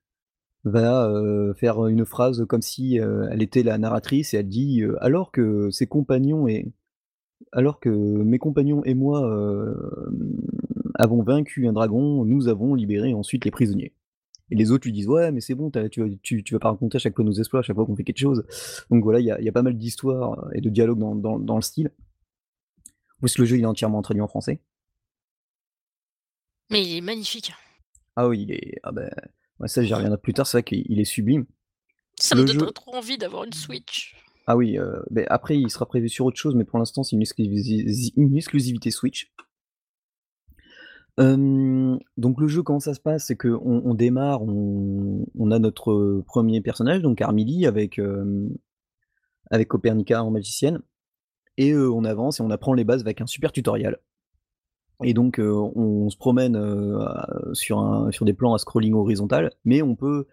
va 0.65 1.11
faire 1.57 1.87
une 1.87 2.05
phrase 2.05 2.45
comme 2.47 2.63
si 2.63 2.97
elle 2.97 3.43
était 3.43 3.63
la 3.63 3.79
narratrice 3.79 4.35
et 4.35 4.39
elle 4.39 4.49
dit 4.49 4.83
alors 5.01 5.33
que 5.33 5.71
ses 5.71 5.87
compagnons 5.87 6.49
et 6.49 6.73
alors 7.53 7.81
que 7.81 7.89
mes 7.89 8.39
compagnons 8.39 8.83
et 8.85 8.95
moi 8.95 9.21
avons 10.95 11.23
vaincu 11.23 11.67
un 11.67 11.73
dragon, 11.73 12.25
nous 12.25 12.49
avons 12.49 12.75
libéré 12.75 13.15
ensuite 13.15 13.45
les 13.45 13.51
prisonniers. 13.51 13.93
Et 14.51 14.55
les 14.55 14.71
autres 14.71 14.87
lui 14.87 14.93
disent 14.93 15.09
ouais 15.09 15.33
mais 15.33 15.41
c'est 15.41 15.55
bon, 15.55 15.71
tu, 15.91 16.43
tu, 16.43 16.55
vas 16.55 16.61
pas 16.61 16.71
raconter 16.71 16.97
à 16.97 16.99
chaque 16.99 17.17
fois 17.17 17.25
nos 17.25 17.33
exploits, 17.33 17.61
à 17.61 17.63
chaque 17.63 17.77
fois 17.77 17.85
qu'on 17.85 17.97
fait 17.97 18.05
quelque 18.05 18.19
chose. 18.19 18.45
Donc 18.91 19.03
voilà, 19.03 19.21
il 19.21 19.27
y 19.27 19.49
a, 19.49 19.53
pas 19.53 19.63
mal 19.63 19.77
d'histoires 19.77 20.49
et 20.55 20.61
de 20.61 20.71
dialogues 20.71 20.99
dans, 20.99 21.57
le 21.57 21.63
style. 21.63 21.91
Est-ce 23.23 23.37
que 23.37 23.43
le 23.43 23.47
jeu 23.47 23.57
il 23.57 23.63
est 23.63 23.67
entièrement 23.67 24.03
traduit 24.03 24.23
en 24.23 24.29
français? 24.29 24.61
Mais 26.71 26.83
il 26.83 26.97
est 26.97 27.01
magnifique. 27.01 27.53
Ah 28.17 28.29
oui, 28.29 28.43
il 28.43 28.53
est. 28.53 28.79
Ah 28.83 28.93
ben, 28.93 29.11
ça 29.67 29.83
j'y 29.83 29.95
reviendrai 29.95 30.19
plus 30.19 30.35
tard, 30.35 30.47
c'est 30.47 30.59
vrai 30.59 30.63
qu'il 30.63 31.01
est 31.01 31.05
sublime. 31.05 31.47
Ça 32.19 32.35
me 32.35 32.45
donne 32.45 32.73
trop 32.73 32.95
envie 32.95 33.19
d'avoir 33.19 33.45
une 33.45 33.53
Switch. 33.53 34.15
Ah 34.47 34.57
oui, 34.57 34.79
euh, 34.79 35.01
ben, 35.11 35.27
après 35.29 35.59
il 35.59 35.71
sera 35.71 35.87
prévu 35.87 36.09
sur 36.09 36.25
autre 36.25 36.37
chose, 36.37 36.55
mais 36.55 36.65
pour 36.65 36.79
l'instant 36.79 37.03
c'est 37.03 37.17
une, 37.17 37.23
exclusivité 37.23 38.91
Switch 38.91 39.33
donc 41.19 42.41
le 42.41 42.47
jeu, 42.47 42.63
comment 42.63 42.79
ça 42.79 42.93
se 42.93 43.01
passe? 43.01 43.29
C'est 43.29 43.37
qu'on 43.37 43.83
on 43.85 43.95
démarre, 43.95 44.43
on 44.43 45.51
a 45.51 45.59
notre, 45.59 46.23
premier 46.27 46.61
personnage, 46.61 47.01
donc 47.01 47.23
Armily 47.23 47.67
avec, 47.67 47.99
avec 49.51 49.69
Copernica 49.69 50.23
en 50.23 50.31
magicienne 50.31 50.83
et 51.57 51.75
on 51.75 52.05
avance 52.05 52.39
et 52.39 52.43
on 52.43 52.51
apprend 52.51 52.75
les 52.75 52.85
bases 52.85 53.01
avec 53.01 53.23
un 53.23 53.27
super 53.27 53.51
tutoriel. 53.51 53.97
Et 55.05 55.15
donc 55.15 55.41
on 55.41 56.11
se 56.11 56.19
promène, 56.19 56.61
sur 57.55 58.11
des 58.21 58.35
plans 58.35 58.53
à 58.53 58.59
scrolling 58.59 58.93
horizontal, 58.93 59.53
mais 59.65 59.81
on 59.81 59.97
peut 59.97 60.27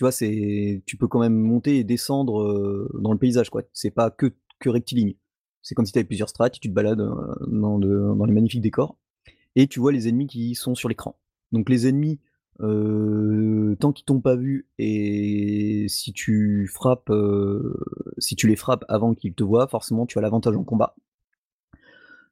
tu 0.00 0.04
vois, 0.04 0.12
c'est 0.12 0.82
tu 0.86 0.96
peux 0.96 1.08
quand 1.08 1.20
même 1.20 1.38
monter 1.38 1.76
et 1.76 1.84
descendre, 1.84 2.88
dans 2.98 3.12
le 3.12 3.18
paysage, 3.18 3.50
quoi. 3.50 3.64
C'est 3.74 3.90
pas 3.90 4.10
que 4.10 4.32
que 4.58 4.70
rectiligne. 4.70 5.12
C'est 5.60 5.74
comme 5.74 5.84
si 5.84 5.92
tu 5.92 5.98
avais 5.98 6.06
plusieurs 6.06 6.30
strates 6.30 6.54
tu 6.58 6.70
te 6.70 6.72
balades, 6.72 7.06
dans 7.46 7.78
dans 7.78 8.24
les 8.24 8.32
magnifiques 8.32 8.62
décors 8.62 8.96
et 9.56 9.66
tu 9.66 9.78
vois 9.78 9.92
les 9.92 10.08
ennemis 10.08 10.26
qui 10.26 10.54
sont 10.54 10.74
sur 10.74 10.88
l'écran. 10.88 11.18
Donc 11.52 11.68
les 11.68 11.86
ennemis, 11.86 12.18
tant 12.58 13.92
qu'ils 13.92 14.06
t'ont 14.06 14.22
pas 14.22 14.36
vu 14.36 14.70
et 14.78 15.84
si 15.90 16.14
tu 16.14 16.66
frappes, 16.72 17.12
si 18.16 18.36
tu 18.36 18.48
les 18.48 18.56
frappes 18.56 18.86
avant 18.88 19.14
qu'ils 19.14 19.34
te 19.34 19.44
voient, 19.44 19.68
forcément 19.68 20.06
tu 20.06 20.16
as 20.18 20.22
l'avantage 20.22 20.56
en 20.56 20.64
combat. 20.64 20.96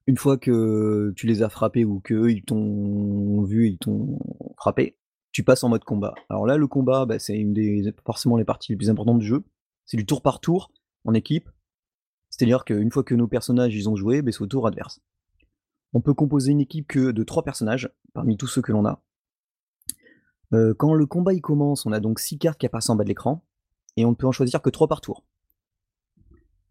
Une 0.06 0.16
fois 0.16 0.38
que 0.38 1.12
tu 1.16 1.26
les 1.26 1.42
as 1.42 1.50
frappés 1.50 1.84
ou 1.84 2.00
qu'eux 2.00 2.30
ils 2.30 2.44
t'ont 2.44 3.42
vu 3.42 3.68
ils 3.68 3.76
t'ont 3.76 4.18
frappé, 4.56 4.96
tu 5.38 5.44
passes 5.44 5.62
en 5.62 5.68
mode 5.68 5.84
combat. 5.84 6.14
Alors 6.30 6.46
là, 6.46 6.56
le 6.56 6.66
combat, 6.66 7.06
bah, 7.06 7.20
c'est 7.20 7.38
une 7.38 7.52
des 7.52 7.94
forcément 8.04 8.36
les 8.36 8.44
parties 8.44 8.72
les 8.72 8.76
plus 8.76 8.90
importantes 8.90 9.20
du 9.20 9.24
jeu. 9.24 9.44
C'est 9.86 9.96
du 9.96 10.04
tour 10.04 10.20
par 10.20 10.40
tour 10.40 10.72
en 11.04 11.14
équipe. 11.14 11.48
C'est-à-dire 12.28 12.64
qu'une 12.64 12.90
fois 12.90 13.04
que 13.04 13.14
nos 13.14 13.28
personnages 13.28 13.72
ils 13.72 13.88
ont 13.88 13.94
joué, 13.94 14.20
bah, 14.20 14.32
c'est 14.32 14.42
au 14.42 14.48
tour 14.48 14.66
adverse. 14.66 15.00
On 15.92 16.00
peut 16.00 16.12
composer 16.12 16.50
une 16.50 16.60
équipe 16.60 16.88
que 16.88 17.12
de 17.12 17.22
trois 17.22 17.44
personnages, 17.44 17.88
parmi 18.14 18.36
tous 18.36 18.48
ceux 18.48 18.62
que 18.62 18.72
l'on 18.72 18.84
a. 18.84 19.00
Euh, 20.54 20.74
quand 20.76 20.92
le 20.92 21.06
combat 21.06 21.38
commence, 21.38 21.86
on 21.86 21.92
a 21.92 22.00
donc 22.00 22.18
six 22.18 22.36
cartes 22.36 22.58
qui 22.58 22.66
apparaissent 22.66 22.90
en 22.90 22.96
bas 22.96 23.04
de 23.04 23.08
l'écran, 23.08 23.46
et 23.96 24.04
on 24.04 24.10
ne 24.10 24.16
peut 24.16 24.26
en 24.26 24.32
choisir 24.32 24.60
que 24.60 24.70
trois 24.70 24.88
par 24.88 25.00
tour. 25.00 25.24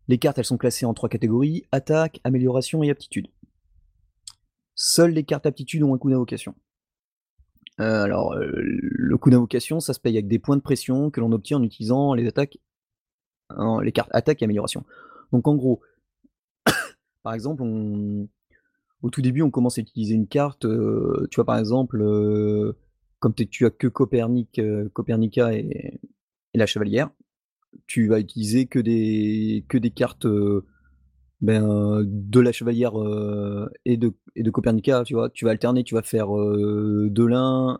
Les 0.09 0.17
cartes, 0.17 0.39
elles 0.39 0.43
sont 0.43 0.57
classées 0.57 0.85
en 0.85 0.93
trois 0.93 1.07
catégories, 1.07 1.63
attaque, 1.71 2.19
amélioration 2.25 2.83
et 2.83 2.89
aptitude. 2.89 3.29
Seules 4.75 5.11
les 5.11 5.23
cartes 5.23 5.45
aptitude 5.45 5.83
ont 5.83 5.95
un 5.95 5.97
coup 5.97 6.09
d'invocation. 6.09 6.53
Euh, 7.79 8.03
alors, 8.03 8.33
euh, 8.33 8.49
le 8.53 9.17
coup 9.17 9.29
d'invocation, 9.29 9.79
ça 9.79 9.93
se 9.93 9.99
paye 9.99 10.15
avec 10.15 10.27
des 10.27 10.39
points 10.39 10.57
de 10.57 10.61
pression 10.61 11.11
que 11.11 11.19
l'on 11.19 11.31
obtient 11.31 11.57
en 11.57 11.63
utilisant 11.63 12.13
les 12.13 12.27
attaques, 12.27 12.57
les 13.81 13.91
cartes 13.91 14.09
attaque 14.13 14.41
et 14.41 14.45
amélioration. 14.45 14.83
Donc 15.31 15.47
en 15.47 15.55
gros, 15.55 15.81
par 17.23 17.33
exemple, 17.33 17.63
au 17.63 19.09
tout 19.09 19.21
début, 19.21 19.41
on 19.41 19.51
commence 19.51 19.77
à 19.77 19.81
utiliser 19.81 20.15
une 20.15 20.27
carte, 20.27 20.65
tu 21.29 21.35
vois, 21.35 21.45
par 21.45 21.57
exemple, 21.57 21.99
comme 23.19 23.33
tu 23.33 23.65
as 23.65 23.69
que 23.69 23.87
Copernic, 23.87 24.59
Copernica 24.93 25.53
et, 25.53 25.99
la 26.55 26.65
chevalière, 26.65 27.11
tu 27.85 28.07
vas 28.07 28.19
utiliser 28.19 28.65
que 28.65 28.79
des, 28.79 29.63
que 29.69 29.77
des 29.77 29.91
cartes 29.91 30.25
ben, 31.41 32.03
de 32.03 32.39
la 32.39 32.51
chevalière 32.51 32.93
et, 33.85 33.97
de, 33.97 34.13
et 34.35 34.43
Copernica, 34.43 35.03
tu 35.03 35.13
vois. 35.13 35.29
Tu 35.29 35.45
vas 35.45 35.51
alterner, 35.51 35.83
tu 35.83 35.95
vas 35.95 36.01
faire 36.01 36.29
de 36.29 37.25
l'un, 37.25 37.79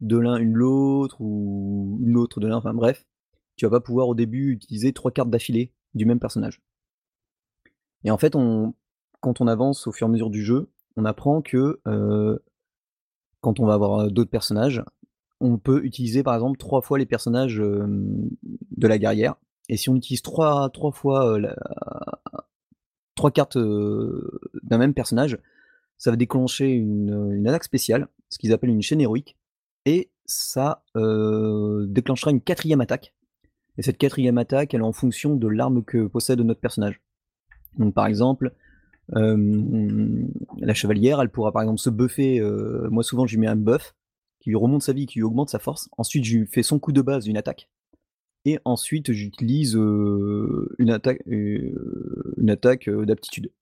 de 0.00 0.18
l'un 0.18 0.36
une 0.36 0.54
l'autre, 0.54 1.20
ou 1.20 1.98
une 2.02 2.16
autre 2.16 2.40
de 2.40 2.48
l'un, 2.48 2.56
enfin 2.56 2.74
bref. 2.74 3.06
Tu 3.56 3.64
vas 3.66 3.70
pas 3.70 3.80
pouvoir 3.80 4.08
au 4.08 4.14
début 4.14 4.52
utiliser 4.52 4.92
trois 4.92 5.10
cartes 5.10 5.30
d'affilée 5.30 5.72
du 5.94 6.06
même 6.06 6.20
personnage. 6.20 6.60
Et 8.04 8.10
en 8.10 8.18
fait, 8.18 8.34
quand 9.20 9.40
on 9.40 9.46
avance 9.46 9.86
au 9.86 9.92
fur 9.92 10.06
et 10.06 10.10
à 10.10 10.12
mesure 10.12 10.30
du 10.30 10.42
jeu, 10.42 10.70
on 10.96 11.04
apprend 11.04 11.40
que 11.40 11.80
quand 13.40 13.60
on 13.60 13.66
va 13.66 13.74
avoir 13.74 14.10
d'autres 14.10 14.30
personnages, 14.30 14.84
on 15.40 15.58
peut 15.58 15.84
utiliser 15.84 16.22
par 16.22 16.34
exemple 16.34 16.58
trois 16.58 16.82
fois 16.82 16.98
les 16.98 17.06
personnages 17.06 17.56
de 17.58 18.86
la 18.86 18.98
guerrière. 18.98 19.36
Et 19.68 19.76
si 19.76 19.88
on 19.88 19.96
utilise 19.96 20.22
trois, 20.22 20.68
trois 20.70 20.92
fois 20.92 21.38
cartes 23.30 23.58
d'un 23.58 24.78
même 24.78 24.94
personnage, 24.94 25.38
ça 25.98 26.10
va 26.10 26.16
déclencher 26.16 26.70
une, 26.70 27.46
attaque 27.46 27.64
spéciale, 27.64 28.08
ce 28.28 28.38
qu'ils 28.38 28.52
appellent 28.52 28.70
une 28.70 28.82
chaîne 28.82 29.00
héroïque, 29.00 29.36
et 29.84 30.10
ça 30.24 30.84
déclenchera 30.94 32.30
une 32.30 32.40
quatrième 32.40 32.80
attaque. 32.80 33.14
Et 33.78 33.82
cette 33.82 33.98
quatrième 33.98 34.38
attaque, 34.38 34.74
elle 34.74 34.80
est 34.80 34.84
en 34.84 34.92
fonction 34.92 35.34
de 35.34 35.48
l'arme 35.48 35.82
que 35.82 36.06
possède 36.06 36.40
notre 36.40 36.60
personnage. 36.60 37.00
Donc 37.78 37.94
par 37.94 38.06
exemple, 38.06 38.52
la 39.08 40.74
chevalière, 40.74 41.20
elle 41.20 41.30
pourra 41.30 41.52
par 41.52 41.62
exemple 41.62 41.80
se 41.80 41.90
buffer. 41.90 42.40
moi, 42.90 43.02
souvent, 43.02 43.26
je 43.26 43.34
lui 43.34 43.40
mets 43.40 43.46
un 43.48 43.56
buff 43.56 43.94
qui 44.40 44.50
lui 44.50 44.56
remonte 44.56 44.82
sa 44.82 44.92
vie, 44.92 45.06
qui 45.06 45.20
lui 45.20 45.24
augmente 45.24 45.50
sa 45.50 45.60
force. 45.60 45.88
Ensuite, 45.96 46.24
je 46.24 46.38
lui 46.38 46.46
fais 46.46 46.64
son 46.64 46.78
coup 46.78 46.92
de 46.92 47.00
base, 47.00 47.28
une 47.28 47.36
attaque. 47.36 47.68
Et 48.44 48.58
ensuite, 48.64 49.12
j'utilise 49.12 49.74
une 49.74 50.90
attaque, 50.90 51.22
d'aptitude. 52.88 53.52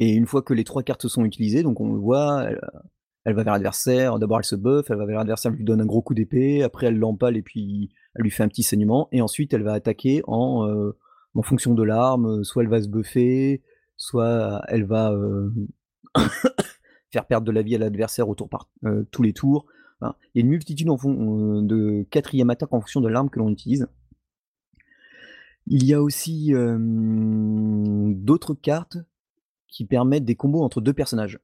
Et 0.00 0.12
une 0.12 0.26
fois 0.26 0.42
que 0.42 0.54
les 0.54 0.64
trois 0.64 0.82
cartes 0.82 1.06
sont 1.06 1.24
utilisées, 1.24 1.62
donc 1.62 1.80
on 1.80 1.92
le 1.92 1.98
voit, 1.98 2.48
elle, 3.24 3.34
va 3.34 3.42
vers 3.42 3.52
l'adversaire. 3.52 4.18
D'abord, 4.18 4.38
elle 4.38 4.44
se 4.44 4.56
buff, 4.56 4.90
elle 4.90 4.96
va 4.96 5.06
vers 5.06 5.18
l'adversaire, 5.18 5.52
elle 5.52 5.58
lui 5.58 5.64
donne 5.64 5.80
un 5.80 5.86
gros 5.86 6.02
coup 6.02 6.14
d'épée. 6.14 6.62
Après, 6.62 6.86
elle 6.86 6.98
l'empale 6.98 7.36
et 7.36 7.42
puis 7.42 7.90
elle 8.14 8.22
lui 8.22 8.30
fait 8.30 8.42
un 8.42 8.48
petit 8.48 8.62
saignement. 8.62 9.08
Et 9.12 9.20
ensuite, 9.20 9.52
elle 9.52 9.62
va 9.62 9.74
attaquer 9.74 10.22
en, 10.26 10.92
en 11.34 11.42
fonction 11.42 11.74
de 11.74 11.82
l'arme. 11.82 12.42
Soit 12.42 12.62
elle 12.62 12.70
va 12.70 12.82
se 12.82 12.88
buffer, 12.88 13.62
soit 13.96 14.62
elle 14.68 14.84
va 14.84 15.14
faire 17.12 17.26
perdre 17.26 17.46
de 17.46 17.52
la 17.52 17.62
vie 17.62 17.74
à 17.74 17.78
l'adversaire 17.78 18.28
autour 18.28 18.48
par 18.48 18.70
tous 19.10 19.22
les 19.22 19.34
tours, 19.34 19.66
Il 20.02 20.08
y 20.34 20.38
a 20.38 20.40
une 20.40 20.48
multitude 20.48 20.88
fon 20.98 21.62
de 21.62 22.06
quatrième 22.10 22.50
attaque 22.50 22.72
en 22.72 22.80
fonction 22.80 23.00
de 23.00 23.08
l'arme 23.08 23.30
que 23.30 23.38
l'on 23.38 23.50
utilise. 23.50 23.86
Il 25.66 25.84
y 25.84 25.94
a 25.94 26.02
aussi, 26.02 26.52
hem, 26.52 28.14
d'autres 28.22 28.54
cartes 28.54 28.98
qui 29.68 29.86
permettent 29.86 30.24
des 30.24 30.34
combos 30.34 30.62
entre 30.62 30.80
2 30.80 30.92
personnages. 30.92 31.38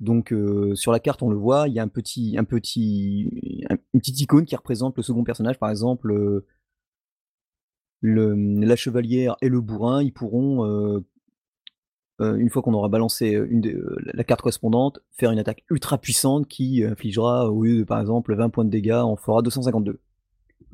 Donc 0.00 0.32
heu, 0.32 0.74
sur 0.74 0.92
la 0.92 1.00
carte, 1.00 1.22
on 1.22 1.30
le 1.30 1.36
voit, 1.36 1.68
il 1.68 1.74
y 1.74 1.80
a 1.80 1.82
un 1.82 1.88
petit 1.88 2.36
un 2.38 2.44
petit 2.44 3.28
un 3.70 3.76
une 3.94 4.00
petite 4.00 4.20
icône 4.20 4.44
qui 4.44 4.54
représente 4.54 4.96
le 4.96 5.02
second 5.02 5.24
personnage, 5.24 5.58
par 5.58 5.70
exemple, 5.70 6.44
la 8.02 8.76
chevalière 8.76 9.36
et 9.42 9.48
le 9.48 9.60
bourrin, 9.60 10.02
ils 10.02 10.12
pourront, 10.12 11.02
heu, 12.20 12.38
une 12.38 12.50
fois 12.50 12.62
qu'on 12.62 12.74
aura 12.74 12.88
balancé, 12.88 13.40
des, 13.50 13.74
heu, 13.74 13.96
la 14.14 14.24
carte 14.24 14.42
correspondante, 14.42 15.00
faire 15.12 15.30
une 15.30 15.38
attaque 15.38 15.64
ultra 15.70 15.98
puissante 15.98 16.46
qui 16.48 16.84
infligera, 16.84 17.50
au 17.50 17.62
lieu 17.64 17.78
de, 17.78 17.84
par 17.84 18.00
exemple, 18.00 18.34
20 18.34 18.50
points 18.50 18.64
de 18.64 18.70
dégâts, 18.70 18.92
en 18.92 19.16
fera 19.16 19.42
252 19.42 20.00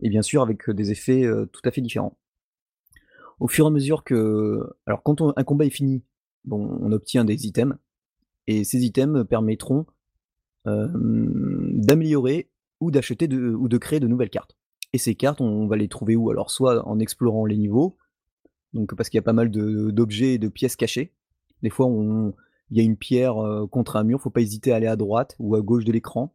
et 0.02 0.08
bien 0.08 0.22
sûr 0.22 0.42
avec, 0.42 0.68
des 0.70 0.90
effets, 0.90 1.24
tout 1.52 1.60
à 1.64 1.70
fait 1.70 1.80
différents. 1.80 2.16
Au 3.40 3.48
fur 3.48 3.64
et 3.64 3.68
à 3.68 3.70
mesure 3.70 4.04
que 4.04 4.74
alors 4.86 5.02
quand 5.02 5.20
on 5.20 5.32
un 5.36 5.44
combat 5.44 5.64
est 5.66 5.70
fini, 5.70 6.02
bon, 6.44 6.78
on 6.80 6.92
obtient 6.92 7.24
des 7.24 7.46
items 7.46 7.76
et 8.46 8.64
ces 8.64 8.84
items 8.84 9.24
permettront, 9.26 9.86
d'améliorer 10.66 12.50
ou 12.80 12.90
d'acheter 12.90 13.28
ou 13.32 13.68
de 13.68 13.78
créer 13.78 14.00
de 14.00 14.08
nouvelles 14.08 14.30
cartes 14.30 14.56
et 14.92 14.98
ces 14.98 15.14
cartes, 15.14 15.40
on 15.40 15.66
va 15.66 15.76
les 15.76 15.88
trouver 15.88 16.16
où? 16.16 16.30
Alors 16.30 16.50
soit 16.50 16.86
en 16.86 16.98
explorant 16.98 17.46
les 17.46 17.56
niveaux, 17.56 17.96
donc 18.72 18.94
parce 18.94 19.08
qu'il 19.08 19.18
y 19.18 19.20
a 19.20 19.22
pas 19.22 19.32
mal 19.32 19.50
d'objets 19.50 20.34
et 20.34 20.38
de 20.38 20.48
pièces 20.48 20.76
cachées. 20.76 21.12
Des 21.62 21.70
fois, 21.70 21.86
il 22.70 22.76
y 22.76 22.80
a 22.80 22.82
une 22.82 22.96
pierre, 22.96 23.40
heu, 23.42 23.66
contre 23.66 23.96
un 23.96 24.04
mur, 24.04 24.20
faut 24.20 24.30
pas 24.30 24.40
hésiter 24.40 24.72
à 24.72 24.76
aller 24.76 24.86
à 24.86 24.96
droite 24.96 25.36
ou 25.38 25.54
à 25.54 25.60
gauche 25.60 25.84
de 25.84 25.92
l'écran 25.92 26.34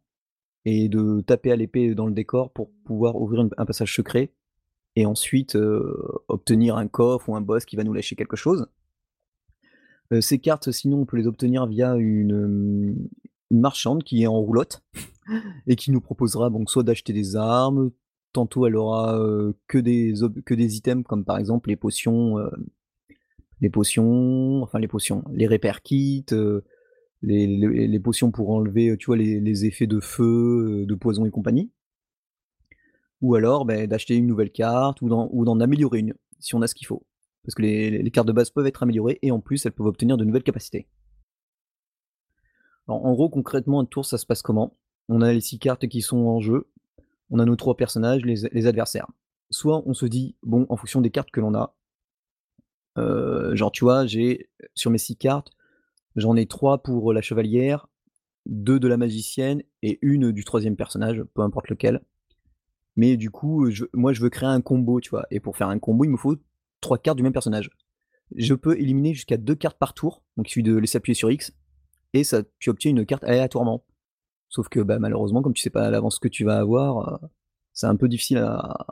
et 0.64 0.88
de 0.88 1.20
taper 1.22 1.52
à 1.52 1.56
l'épée 1.56 1.94
dans 1.94 2.06
le 2.06 2.12
décor 2.12 2.52
pour 2.52 2.70
pouvoir 2.84 3.16
ouvrir 3.16 3.48
un 3.56 3.66
passage 3.66 3.94
secret 3.94 4.32
et 4.96 5.06
ensuite, 5.06 5.56
heu, 5.56 5.96
obtenir 6.28 6.76
un 6.76 6.88
coffre 6.88 7.28
ou 7.28 7.36
un 7.36 7.40
boss 7.40 7.64
qui 7.64 7.76
va 7.76 7.84
nous 7.84 7.92
lâcher 7.92 8.16
quelque 8.16 8.36
chose. 8.36 8.66
Heu, 10.12 10.20
ces 10.20 10.38
cartes, 10.38 10.70
sinon, 10.72 11.00
on 11.02 11.06
peut 11.06 11.16
les 11.16 11.26
obtenir 11.26 11.66
via 11.66 11.94
une, 11.96 13.08
marchande 13.52 14.04
qui 14.04 14.22
est 14.22 14.28
en 14.28 14.40
roulotte 14.40 14.82
et 15.66 15.74
qui 15.74 15.90
nous 15.90 16.00
proposera 16.00 16.50
soit 16.66 16.84
d'acheter 16.84 17.12
des 17.12 17.34
armes, 17.36 17.90
tantôt 18.32 18.66
elle 18.66 18.76
aura, 18.76 19.18
que 19.66 19.78
des 19.78 20.76
items 20.76 21.04
comme 21.04 21.24
par 21.24 21.38
exemple 21.38 21.68
les 21.68 21.76
potions, 21.76 22.38
les 23.60 23.70
potions, 23.70 24.62
enfin 24.62 24.78
les 24.78 24.88
potions, 24.88 25.24
les 25.32 25.46
repair 25.46 25.82
kits, 25.82 26.24
heu, 26.32 26.64
les 27.22 28.00
potions 28.00 28.30
pour 28.30 28.50
enlever, 28.50 28.96
tu 28.98 29.06
vois, 29.06 29.16
les 29.16 29.64
effets 29.66 29.86
de 29.86 30.00
feu, 30.00 30.82
heu, 30.82 30.86
de 30.86 30.94
poison 30.94 31.26
et 31.26 31.30
compagnie. 31.30 31.70
Ou 33.20 33.34
alors, 33.34 33.66
beh, 33.66 33.86
d'acheter 33.86 34.16
une 34.16 34.26
nouvelle 34.26 34.50
carte 34.50 35.02
ou 35.02 35.08
d'en 35.08 35.60
améliorer 35.60 35.98
une, 35.98 36.14
si 36.38 36.54
on 36.54 36.62
a 36.62 36.66
ce 36.66 36.74
qu'il 36.74 36.86
faut. 36.86 37.04
Parce 37.44 37.54
que 37.54 37.62
les 37.62 38.10
cartes 38.10 38.28
de 38.28 38.32
base 38.32 38.50
peuvent 38.50 38.66
être 38.66 38.82
améliorées 38.82 39.18
et 39.20 39.30
en 39.30 39.40
plus, 39.40 39.66
elles 39.66 39.72
peuvent 39.72 39.86
obtenir 39.86 40.16
de 40.16 40.24
nouvelles 40.24 40.42
capacités. 40.42 40.88
Alors 42.88 43.04
en 43.04 43.12
gros, 43.12 43.28
concrètement, 43.28 43.80
un 43.80 43.84
tour, 43.84 44.06
ça 44.06 44.18
se 44.18 44.26
passe 44.26 44.42
comment? 44.42 44.76
On 45.08 45.20
a 45.20 45.32
les 45.32 45.40
6 45.40 45.58
cartes 45.58 45.86
qui 45.86 46.02
sont 46.02 46.18
en 46.18 46.40
jeu, 46.40 46.68
on 47.30 47.38
a 47.38 47.44
nos 47.44 47.56
3 47.56 47.76
personnages, 47.76 48.22
les 48.24 48.66
adversaires. 48.66 49.06
Soit 49.50 49.82
on 49.86 49.94
se 49.94 50.06
dit: 50.06 50.36
«Bon, 50.42 50.66
en 50.68 50.76
fonction 50.76 51.00
des 51.00 51.10
cartes 51.10 51.30
que 51.30 51.40
l'on 51.40 51.54
a» 51.54 51.76
genre, 52.96 53.72
tu 53.72 53.84
vois, 53.84 54.06
j'ai 54.06 54.50
sur 54.74 54.90
mes 54.90 54.98
6 54.98 55.16
cartes, 55.16 55.50
j'en 56.16 56.36
ai 56.36 56.46
3 56.46 56.82
pour 56.82 57.12
la 57.12 57.22
chevalière, 57.22 57.88
2 58.46 58.80
de 58.80 58.88
la 58.88 58.96
magicienne 58.96 59.62
et 59.82 59.98
1 60.02 60.32
du 60.32 60.44
3e 60.44 60.76
personnage, 60.76 61.22
peu 61.34 61.42
importe 61.42 61.68
lequel. 61.68 62.02
Mais 62.96 63.16
du 63.16 63.30
coup, 63.30 63.68
moi, 63.94 64.12
je 64.12 64.20
veux 64.20 64.30
créer 64.30 64.48
un 64.48 64.60
combo, 64.60 65.00
tu 65.00 65.10
vois? 65.10 65.26
Et 65.30 65.40
pour 65.40 65.56
faire 65.56 65.68
un 65.68 65.78
combo, 65.78 66.04
il 66.04 66.10
me 66.10 66.16
faut 66.16 66.36
3 66.80 66.98
cartes 66.98 67.16
du 67.16 67.22
même 67.22 67.32
personnage. 67.32 67.70
Je 68.36 68.54
peux 68.54 68.78
éliminer 68.78 69.14
jusqu'à 69.14 69.36
2 69.36 69.54
cartes 69.54 69.78
par 69.78 69.94
tour, 69.94 70.22
donc 70.36 70.48
il 70.48 70.52
suffit 70.52 70.62
de 70.62 70.76
laisser 70.76 70.98
appuyer 70.98 71.14
sur 71.14 71.30
X 71.30 71.52
et 72.12 72.22
tu 72.58 72.70
obtiens 72.70 72.90
une 72.90 73.06
carte 73.06 73.24
aléatoirement. 73.24 73.84
Sauf 74.48 74.68
que, 74.68 74.80
bah, 74.80 74.98
malheureusement, 74.98 75.42
comme 75.42 75.52
tu 75.52 75.62
sais 75.62 75.70
pas 75.70 75.84
à 75.84 75.90
l'avance 75.90 76.16
ce 76.16 76.20
que 76.20 76.28
tu 76.28 76.44
vas 76.44 76.58
avoir, 76.58 77.20
c'est 77.72 77.86
un 77.86 77.96
peu 77.96 78.08
difficile 78.08 78.38
à 78.38 78.86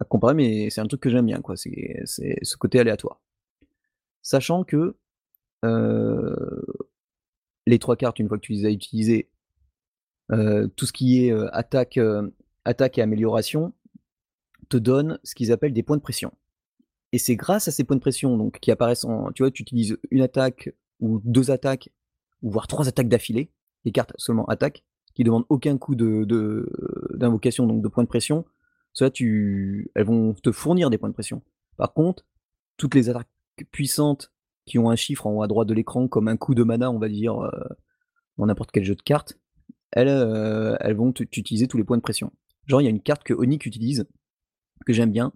à 0.00 0.04
comparer, 0.04 0.34
mais 0.34 0.70
c'est 0.70 0.80
un 0.80 0.86
truc 0.86 1.00
que 1.00 1.10
j'aime 1.10 1.26
bien, 1.26 1.40
quoi, 1.40 1.56
c'est 1.56 2.04
ce 2.04 2.56
côté 2.56 2.80
aléatoire. 2.80 3.20
Sachant 4.22 4.64
que, 4.64 4.96
les 7.66 7.78
3 7.78 7.96
cartes, 7.96 8.18
une 8.18 8.28
fois 8.28 8.38
que 8.38 8.42
tu 8.42 8.52
les 8.52 8.66
as 8.66 8.70
utilisées, 8.70 9.28
tout 10.30 10.86
ce 10.86 10.92
qui 10.92 11.26
est, 11.26 11.32
attaque, 11.52 11.98
attaque 12.64 12.98
et 12.98 13.02
amélioration 13.02 13.72
te 14.68 14.76
donne 14.76 15.18
ce 15.24 15.34
qu'ils 15.34 15.52
appellent 15.52 15.72
des 15.72 15.82
points 15.82 15.96
de 15.96 16.02
pression 16.02 16.32
et 17.12 17.18
c'est 17.18 17.36
grâce 17.36 17.68
à 17.68 17.70
ces 17.72 17.84
points 17.84 17.96
de 17.96 18.00
pression 18.00 18.36
donc 18.36 18.60
qui 18.60 18.70
apparaissent 18.70 19.04
en 19.04 19.32
tu 19.32 19.42
vois, 19.42 19.50
tu 19.50 19.62
utilises 19.62 19.98
1 20.12 20.20
attaque 20.20 20.72
ou 21.00 21.20
2 21.24 21.50
attaques 21.50 21.90
ou 22.42 22.50
voire 22.50 22.66
3 22.66 22.88
attaques 22.88 23.08
d'affilée, 23.08 23.50
les 23.84 23.92
cartes 23.92 24.12
seulement 24.16 24.44
attaque, 24.46 24.84
qui 25.14 25.24
demandent 25.24 25.46
aucun 25.48 25.76
coup 25.76 25.94
de 25.94 26.24
de 26.24 26.70
d'invocation, 27.14 27.66
donc 27.66 27.82
de 27.82 27.88
points 27.88 28.04
de 28.04 28.08
pression. 28.08 28.44
Tu 28.94 29.90
elles 29.94 30.04
vont 30.04 30.34
te 30.34 30.52
fournir 30.52 30.90
des 30.90 30.98
points 30.98 31.08
de 31.08 31.14
pression. 31.14 31.42
Par 31.76 31.92
contre, 31.94 32.24
toutes 32.76 32.94
les 32.94 33.08
attaques 33.08 33.28
puissantes 33.72 34.32
qui 34.66 34.78
ont 34.78 34.90
un 34.90 34.96
chiffre 34.96 35.26
en 35.26 35.32
haut 35.32 35.42
à 35.42 35.48
droite 35.48 35.68
de 35.68 35.74
l'écran, 35.74 36.08
comme 36.08 36.28
un 36.28 36.36
coup 36.36 36.54
de 36.54 36.62
mana, 36.64 36.90
on 36.90 36.98
va 36.98 37.08
dire, 37.08 37.40
heu, 37.42 37.50
dans 38.38 38.46
n'importe 38.46 38.70
quel 38.72 38.84
jeu 38.84 38.94
de 38.94 39.02
cartes, 39.02 39.38
elles, 39.92 40.08
heu, 40.08 40.76
elles 40.80 40.96
vont 40.96 41.12
te 41.12 41.24
t'utiliser 41.24 41.68
tous 41.68 41.76
les 41.76 41.84
points 41.84 41.96
de 41.96 42.02
pression. 42.02 42.32
Genre, 42.66 42.80
il 42.82 42.84
y 42.84 42.88
a 42.88 42.90
une 42.90 43.02
carte 43.02 43.24
que 43.24 43.34
Onyx 43.34 43.66
utilise, 43.66 44.06
que 44.86 44.92
j'aime 44.92 45.12
bien, 45.12 45.32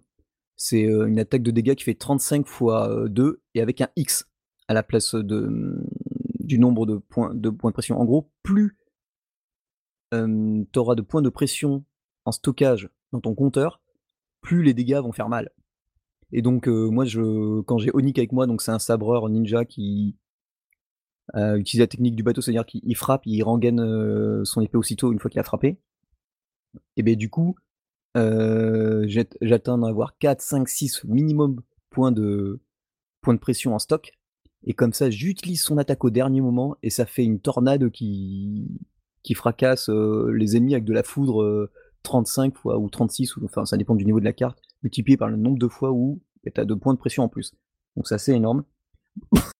c'est, 0.57 0.85
heu, 0.85 1.07
une 1.07 1.19
attaque 1.19 1.43
de 1.43 1.51
dégâts 1.51 1.75
qui 1.75 1.83
fait 1.85 1.95
35 1.95 2.47
fois, 2.47 2.89
heu, 2.89 3.09
2 3.09 3.41
et 3.55 3.61
avec 3.61 3.81
un 3.81 3.89
X 3.95 4.27
à 4.67 4.73
la 4.73 4.83
place 4.83 5.13
mmh, 5.15 5.83
du 6.39 6.59
nombre 6.59 6.85
de 6.85 6.97
points 6.97 7.33
de 7.33 7.49
pression. 7.49 7.99
En 7.99 8.05
gros, 8.05 8.31
plus 8.43 8.77
hem, 10.11 10.65
tu 10.71 10.79
auras 10.79 10.95
de 10.95 11.01
points 11.01 11.21
de 11.21 11.29
pression 11.29 11.83
en 12.25 12.31
stockage 12.31 12.89
ton 13.19 13.35
compteur, 13.35 13.81
plus 14.41 14.63
les 14.63 14.73
dégâts 14.73 14.97
vont 14.97 15.11
faire 15.11 15.29
mal. 15.29 15.51
Et 16.31 16.41
donc 16.41 16.67
heu, 16.67 16.89
moi 16.89 17.05
je 17.05 17.61
quand 17.61 17.77
j'ai 17.77 17.91
Onyx 17.93 18.19
avec 18.19 18.31
moi, 18.31 18.47
donc 18.47 18.61
c'est 18.61 18.71
un 18.71 18.79
sabreur 18.79 19.29
ninja 19.29 19.65
qui 19.65 20.15
heu, 21.35 21.57
utilise 21.57 21.81
la 21.81 21.87
technique 21.87 22.15
du 22.15 22.23
bateau, 22.23 22.41
c'est-à-dire 22.41 22.65
qu'il 22.65 22.95
frappe, 22.95 23.25
il 23.25 23.41
rengaine, 23.43 23.79
heu, 23.81 24.43
son 24.45 24.61
épée 24.61 24.77
aussitôt 24.77 25.11
une 25.11 25.19
fois 25.19 25.29
qu'il 25.29 25.39
a 25.39 25.43
frappé. 25.43 25.77
Et 26.97 27.03
beh, 27.03 27.15
du 27.15 27.29
coup, 27.29 27.55
j'atteins 28.15 29.83
à 29.83 29.89
avoir 29.89 30.15
4-5-6 30.19 31.05
minimum 31.05 31.61
points 31.89 32.11
de 32.11 32.59
points 33.21 33.33
de 33.33 33.39
pression 33.39 33.75
en 33.75 33.79
stock. 33.79 34.11
Et 34.65 34.73
comme 34.73 34.93
ça, 34.93 35.09
j'utilise 35.09 35.61
son 35.61 35.77
attaque 35.77 36.03
au 36.05 36.09
dernier 36.09 36.41
moment 36.41 36.75
et 36.81 36.89
ça 36.89 37.05
fait 37.05 37.23
une 37.23 37.39
tornade 37.39 37.89
qui 37.91 38.67
qui 39.23 39.33
fracasse, 39.33 39.89
les 39.89 40.55
ennemis 40.55 40.75
avec 40.75 40.85
de 40.85 40.93
la 40.93 41.03
foudre, 41.03 41.69
35 42.05 42.55
fois 42.55 42.79
ou 42.79 42.89
36 42.89 43.35
ou 43.35 43.45
enfin 43.45 43.65
ça 43.65 43.75
dépend 43.77 43.95
du 43.95 44.05
niveau 44.05 44.21
de 44.21 44.25
la 44.25 44.33
carte, 44.33 44.61
multiplié 44.83 45.17
par 45.17 45.27
le 45.27 45.35
nombre 45.35 45.59
de 45.59 45.67
fois 45.67 45.91
où, 45.91 46.21
beh, 46.43 46.51
tu 46.51 46.61
as 46.61 46.65
de 46.65 46.73
points 46.73 46.93
de 46.93 46.99
pression 46.99 47.23
en 47.23 47.29
plus. 47.29 47.53
Donc 47.97 48.07
c'est 48.07 48.31
énorme. 48.33 48.63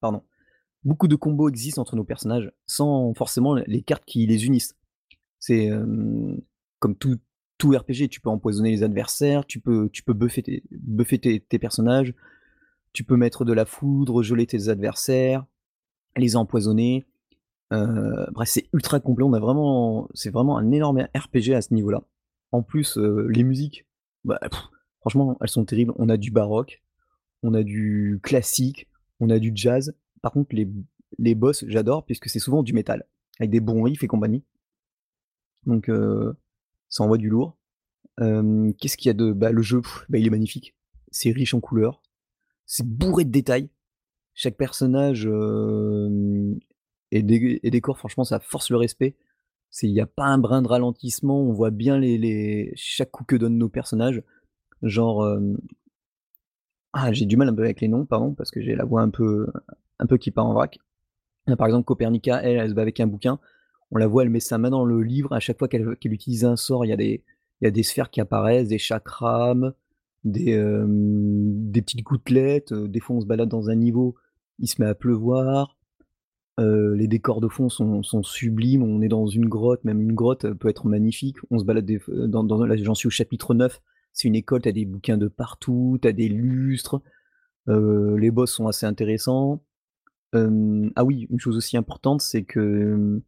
Pardon. 0.00 0.22
Beaucoup 0.84 1.08
de 1.08 1.16
combos 1.16 1.48
existent 1.48 1.80
entre 1.82 1.96
nos 1.96 2.04
personnages, 2.04 2.52
sans 2.66 3.14
forcément 3.14 3.54
les 3.54 3.82
cartes 3.82 4.04
qui 4.04 4.26
les 4.26 4.46
unissent. 4.46 4.76
C'est, 5.40 5.70
comme 6.78 6.94
tout 6.96 7.18
tout 7.56 7.70
RPG, 7.70 8.08
tu 8.10 8.20
peux 8.20 8.28
empoisonner 8.28 8.70
les 8.70 8.82
adversaires, 8.82 9.46
tu 9.46 9.60
peux 9.60 9.88
tu 9.90 10.02
peux 10.02 10.12
buffer 10.12 11.18
tes 11.18 11.58
personnages, 11.58 12.14
tu 12.92 13.04
peux 13.04 13.16
mettre 13.16 13.44
de 13.44 13.52
la 13.52 13.64
foudre, 13.64 14.22
geler 14.22 14.46
tes 14.46 14.68
adversaires, 14.68 15.44
les 16.16 16.36
empoisonner. 16.36 17.04
Heu, 17.72 18.26
bref, 18.32 18.48
c'est 18.48 18.68
ultra 18.72 19.00
complet, 19.00 19.24
on 19.24 19.32
a 19.32 19.40
vraiment 19.40 20.08
c'est 20.14 20.30
vraiment 20.30 20.58
un 20.58 20.70
énorme 20.70 21.06
RPG 21.14 21.54
à 21.54 21.62
ce 21.62 21.74
niveau-là. 21.74 22.02
En 22.52 22.62
plus, 22.62 22.98
heu, 22.98 23.26
les 23.28 23.42
musiques, 23.44 23.86
bah, 24.24 24.38
franchement, 25.00 25.36
elles 25.40 25.48
sont 25.48 25.64
terribles. 25.64 25.92
On 25.96 26.08
a 26.08 26.16
du 26.16 26.30
baroque, 26.30 26.82
on 27.42 27.54
a 27.54 27.62
du 27.62 28.20
classique, 28.22 28.88
on 29.20 29.30
a 29.30 29.38
du 29.38 29.52
jazz. 29.54 29.94
Par 30.22 30.32
contre, 30.32 30.54
les 30.54 30.68
les 31.18 31.34
boss, 31.34 31.64
j'adore 31.68 32.04
puisque 32.04 32.28
c'est 32.28 32.38
souvent 32.40 32.62
du 32.62 32.72
métal, 32.72 33.06
avec 33.38 33.50
des 33.50 33.60
bons 33.60 33.82
riffs 33.82 34.02
et 34.04 34.08
compagnie. 34.08 34.44
Donc 35.66 35.88
heu, 35.88 36.36
ça 36.88 37.04
envoie 37.04 37.18
du 37.18 37.28
lourd. 37.28 37.56
Qu'est-ce 38.18 38.96
qu'il 38.96 39.08
y 39.08 39.10
a 39.10 39.14
de 39.14 39.32
bah, 39.32 39.50
le 39.52 39.62
jeu, 39.62 39.80
bah, 40.08 40.18
il 40.18 40.26
est 40.26 40.30
magnifique. 40.30 40.74
C'est 41.10 41.30
riche 41.30 41.54
en 41.54 41.60
couleurs, 41.60 42.02
c'est 42.66 42.86
bourré 42.86 43.24
de 43.24 43.30
détails. 43.30 43.70
Chaque 44.34 44.56
personnage, 44.56 45.28
et 47.10 47.22
dé 47.22 47.60
et 47.62 47.70
décore, 47.70 47.98
franchement, 47.98 48.24
ça 48.24 48.40
force 48.40 48.70
le 48.70 48.76
respect. 48.76 49.16
Il 49.82 49.90
y 49.90 50.00
a 50.00 50.06
pas 50.06 50.26
un 50.26 50.38
brin 50.38 50.62
de 50.62 50.68
ralentissement, 50.68 51.40
on 51.42 51.52
voit 51.52 51.70
bien 51.70 51.98
les 51.98 52.18
les 52.18 52.72
chaque 52.76 53.10
coup 53.10 53.24
que 53.24 53.36
donnent 53.36 53.58
nos 53.58 53.68
personnages. 53.68 54.22
Genre, 54.82 55.26
ah, 56.92 57.12
j'ai 57.12 57.26
du 57.26 57.36
mal 57.36 57.48
un 57.48 57.54
peu 57.54 57.62
avec 57.64 57.80
les 57.80 57.88
noms, 57.88 58.06
pardon, 58.06 58.34
parce 58.34 58.50
que 58.50 58.60
j'ai 58.62 58.76
la 58.76 58.84
voix 58.84 59.02
un 59.02 59.10
peu 59.10 59.46
un 59.98 60.06
peu 60.06 60.16
qui 60.16 60.30
part 60.30 60.46
en 60.46 60.54
vrac. 60.54 60.78
Par 61.58 61.66
exemple, 61.66 61.84
Copernica, 61.84 62.40
elle, 62.42 62.58
elle 62.58 62.70
se 62.70 62.74
bat 62.74 62.82
avec 62.82 63.00
un 63.00 63.06
bouquin. 63.06 63.38
on 63.90 63.98
la 63.98 64.06
voit, 64.06 64.22
elle 64.22 64.30
met 64.30 64.40
sa 64.40 64.58
main 64.58 64.70
dans 64.70 64.84
le 64.84 65.02
livre, 65.02 65.32
à 65.32 65.40
chaque 65.40 65.58
fois 65.58 65.68
qu'elle 65.68 65.96
utilise 66.04 66.44
un 66.44 66.56
sort, 66.56 66.84
il 66.84 66.88
y 66.88 66.92
a 66.92 66.96
des 66.96 67.24
y 67.62 67.66
a 67.66 67.70
des 67.70 67.82
sphères 67.82 68.10
qui 68.10 68.20
apparaissent, 68.20 68.68
des 68.68 68.78
chakras, 68.78 69.54
des, 70.24 70.56
des 70.86 71.82
petites 71.82 72.02
gouttelettes, 72.02 72.72
des 72.74 73.00
fois 73.00 73.16
on 73.16 73.20
se 73.20 73.26
balade 73.26 73.48
dans 73.48 73.70
un 73.70 73.74
niveau, 73.74 74.16
il 74.58 74.68
se 74.68 74.80
met 74.80 74.88
à 74.88 74.94
pleuvoir. 74.94 75.76
Heu, 76.60 76.94
les 76.94 77.08
décors 77.08 77.40
de 77.40 77.48
fond 77.48 77.68
sont 77.68 78.22
sublimes, 78.22 78.84
on 78.84 79.02
est 79.02 79.08
dans 79.08 79.26
une 79.26 79.48
grotte, 79.48 79.82
même 79.84 80.00
une 80.00 80.14
grotte, 80.14 80.52
peut 80.52 80.68
être 80.68 80.86
magnifique. 80.86 81.38
On 81.50 81.58
se 81.58 81.64
balade 81.64 81.90
f 81.98 82.08
dans 82.10 82.44
dans 82.44 82.60
au 82.60 83.10
chapitre 83.10 83.54
9, 83.54 83.82
c'est 84.12 84.28
une 84.28 84.36
école, 84.36 84.62
tu 84.62 84.68
as 84.68 84.72
des 84.72 84.84
bouquins 84.84 85.18
de 85.18 85.26
partout, 85.26 85.98
tu 86.00 86.06
as 86.06 86.12
des 86.12 86.28
lustres, 86.28 87.02
les 87.66 88.30
boss 88.30 88.52
sont 88.52 88.68
assez 88.68 88.86
intéressants. 88.86 89.64
Ah 90.32 91.04
oui, 91.04 91.26
une 91.30 91.40
chose 91.40 91.56
aussi 91.56 91.76
importante, 91.76 92.20
c'est 92.20 92.44
que, 92.44 93.20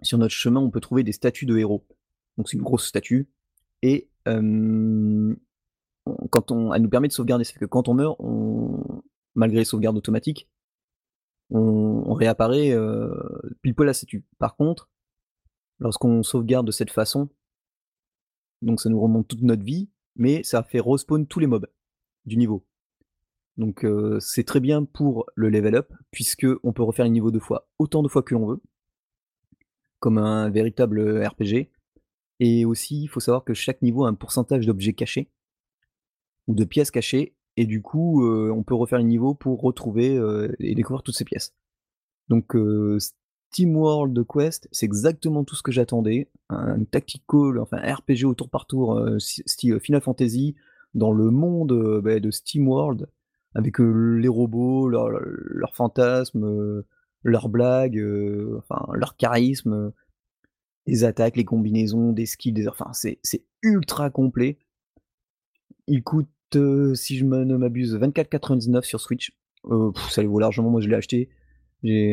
sur 0.00 0.16
notre 0.18 0.34
chemin, 0.34 0.60
on 0.60 0.70
peut 0.70 0.80
trouver 0.80 1.02
des 1.02 1.12
statues 1.12 1.46
de 1.46 1.58
héros. 1.58 1.84
Donc 2.38 2.48
c'est 2.48 2.56
une 2.56 2.62
grosse 2.62 2.86
statue 2.86 3.28
et 3.82 4.08
quand 4.24 5.36
on 6.50 6.72
elle 6.72 6.82
nous 6.82 6.88
permet 6.88 7.08
de 7.08 7.12
sauvegarder. 7.12 7.44
C'est 7.44 7.58
que 7.58 7.66
quand 7.66 7.88
on 7.88 7.94
meurt, 7.94 8.18
malgré 9.34 9.58
les 9.58 9.66
sauvegardes 9.66 9.98
automatiques 9.98 10.48
on 11.52 12.02
on 12.06 12.14
réapparaît, 12.14 12.72
heu, 12.72 13.12
pile 13.62 13.74
poil 13.74 13.88
à 13.88 13.94
statue. 13.94 14.24
Par 14.38 14.56
contre, 14.56 14.90
lorsqu'on 15.80 16.22
sauvegarde 16.22 16.66
de 16.66 16.72
cette 16.72 16.90
façon 16.90 17.28
donc 18.62 18.80
ça 18.80 18.88
nous 18.88 19.00
remonte 19.00 19.28
toute 19.28 19.42
notre 19.42 19.64
vie, 19.64 19.90
mais 20.16 20.42
ça 20.44 20.62
fait 20.62 20.80
respawn 20.80 21.26
tous 21.26 21.40
les 21.40 21.46
mobs 21.48 21.66
du 22.26 22.36
niveau. 22.36 22.64
Donc 23.58 23.84
heu, 23.84 24.18
c'est 24.20 24.44
très 24.44 24.60
bien 24.60 24.84
pour 24.84 25.26
le 25.34 25.50
level 25.50 25.74
up, 25.74 25.92
puisqu'on 26.10 26.72
peut 26.72 26.82
refaire 26.82 27.04
les 27.04 27.10
niveaux 27.10 27.30
2 27.30 27.40
fois, 27.40 27.68
autant 27.78 28.02
de 28.02 28.08
fois 28.08 28.22
que 28.22 28.34
l'on 28.34 28.46
veut 28.46 28.62
comme 30.00 30.18
un 30.18 30.50
véritable, 30.50 30.98
heu, 30.98 31.24
RPG 31.24 31.70
et 32.40 32.64
aussi 32.64 33.02
il 33.02 33.06
faut 33.06 33.20
savoir 33.20 33.44
que 33.44 33.54
chaque 33.54 33.82
niveau 33.82 34.04
a 34.04 34.08
un 34.08 34.14
pourcentage 34.14 34.66
d'objets 34.66 34.94
cachés 34.94 35.30
ou 36.48 36.54
de 36.54 36.64
pièces 36.64 36.90
cachées 36.90 37.36
et 37.56 37.66
du 37.66 37.82
coup, 37.82 38.24
heu, 38.24 38.50
on 38.52 38.62
peut 38.62 38.74
refaire 38.74 38.98
les 38.98 39.04
niveaux 39.04 39.34
pour 39.34 39.60
retrouver, 39.62 40.16
heu 40.16 40.54
et 40.60 40.74
découvrir 40.74 41.02
toutes 41.02 41.16
ces 41.16 41.24
pièces. 41.24 41.54
Donc 42.28 42.54
heu, 42.56 42.98
SteamWorld 43.52 44.26
Quest, 44.26 44.68
c'est 44.72 44.86
exactement 44.86 45.44
tout 45.44 45.56
ce 45.56 45.62
que 45.62 45.72
j'attendais, 45.72 46.30
un 46.50 46.84
tactical, 46.84 47.58
enfin 47.60 47.78
un 47.82 47.94
RPG 47.94 48.24
au 48.24 48.34
tour 48.34 48.48
par 48.50 48.66
tour, 48.66 49.00
style 49.18 49.78
Final 49.80 50.00
Fantasy 50.02 50.54
dans 50.94 51.12
le 51.12 51.30
monde, 51.30 52.00
bah, 52.02 52.20
de 52.20 52.30
SteamWorld 52.30 53.08
avec, 53.54 53.80
heu, 53.80 54.16
les 54.16 54.28
robots, 54.28 54.88
leurs 54.88 55.74
fantasmes, 55.74 56.82
leurs 57.24 57.48
blagues, 57.48 58.02
enfin 58.58 58.86
leur 58.94 59.16
charisme, 59.16 59.92
les 60.86 61.04
attaques, 61.04 61.36
les 61.36 61.44
combinaisons, 61.44 62.12
des 62.12 62.26
skills, 62.26 62.52
des 62.52 62.68
enfin 62.68 62.90
c'est 62.92 63.20
ultra 63.62 64.10
complet. 64.10 64.58
Il 65.86 66.02
coûte, 66.02 66.28
si 66.94 67.16
je 67.16 67.24
ne 67.24 67.56
m'abuse 67.56 67.96
24,99 67.96 68.82
sur 68.84 69.00
Switch, 69.00 69.32
heu, 69.70 69.92
ça 70.10 70.22
les 70.22 70.28
vaut 70.28 70.38
largement, 70.38 70.70
moi 70.70 70.80
je 70.80 70.88
l'ai 70.88 70.96
acheté. 70.96 71.28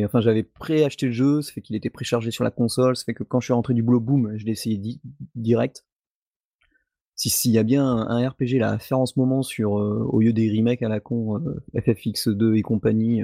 Enfin 0.04 0.20
j'avais 0.20 0.42
pré-acheté 0.42 1.06
le 1.06 1.12
jeu, 1.12 1.42
ça 1.42 1.52
fait 1.52 1.60
qu'il 1.60 1.76
était 1.76 1.90
préchargé 1.90 2.30
sur 2.32 2.42
la 2.44 2.50
console, 2.50 2.96
ça 2.96 3.04
fait 3.04 3.14
que 3.14 3.22
quand 3.22 3.40
je 3.40 3.46
suis 3.46 3.52
rentré 3.52 3.72
du 3.74 3.82
boulot, 3.82 4.00
boum, 4.00 4.36
je 4.36 4.44
l'ai 4.44 4.52
essayé 4.52 4.76
di 4.78 5.00
direct. 5.36 5.84
Si 7.14 7.30
s'il 7.30 7.52
y 7.52 7.58
a 7.58 7.62
bien 7.62 7.84
un 7.86 8.28
RPG 8.28 8.60
à 8.62 8.78
faire 8.78 8.98
en 8.98 9.06
ce 9.06 9.18
moment 9.18 9.42
sur, 9.42 9.78
heu, 9.78 10.04
au 10.08 10.20
lieu 10.20 10.32
des 10.32 10.50
remakes 10.50 10.82
à 10.82 10.88
la 10.88 11.00
con, 11.00 11.38
heu, 11.38 11.62
FFX2 11.74 12.56
et 12.56 12.62
compagnie, 12.62 13.22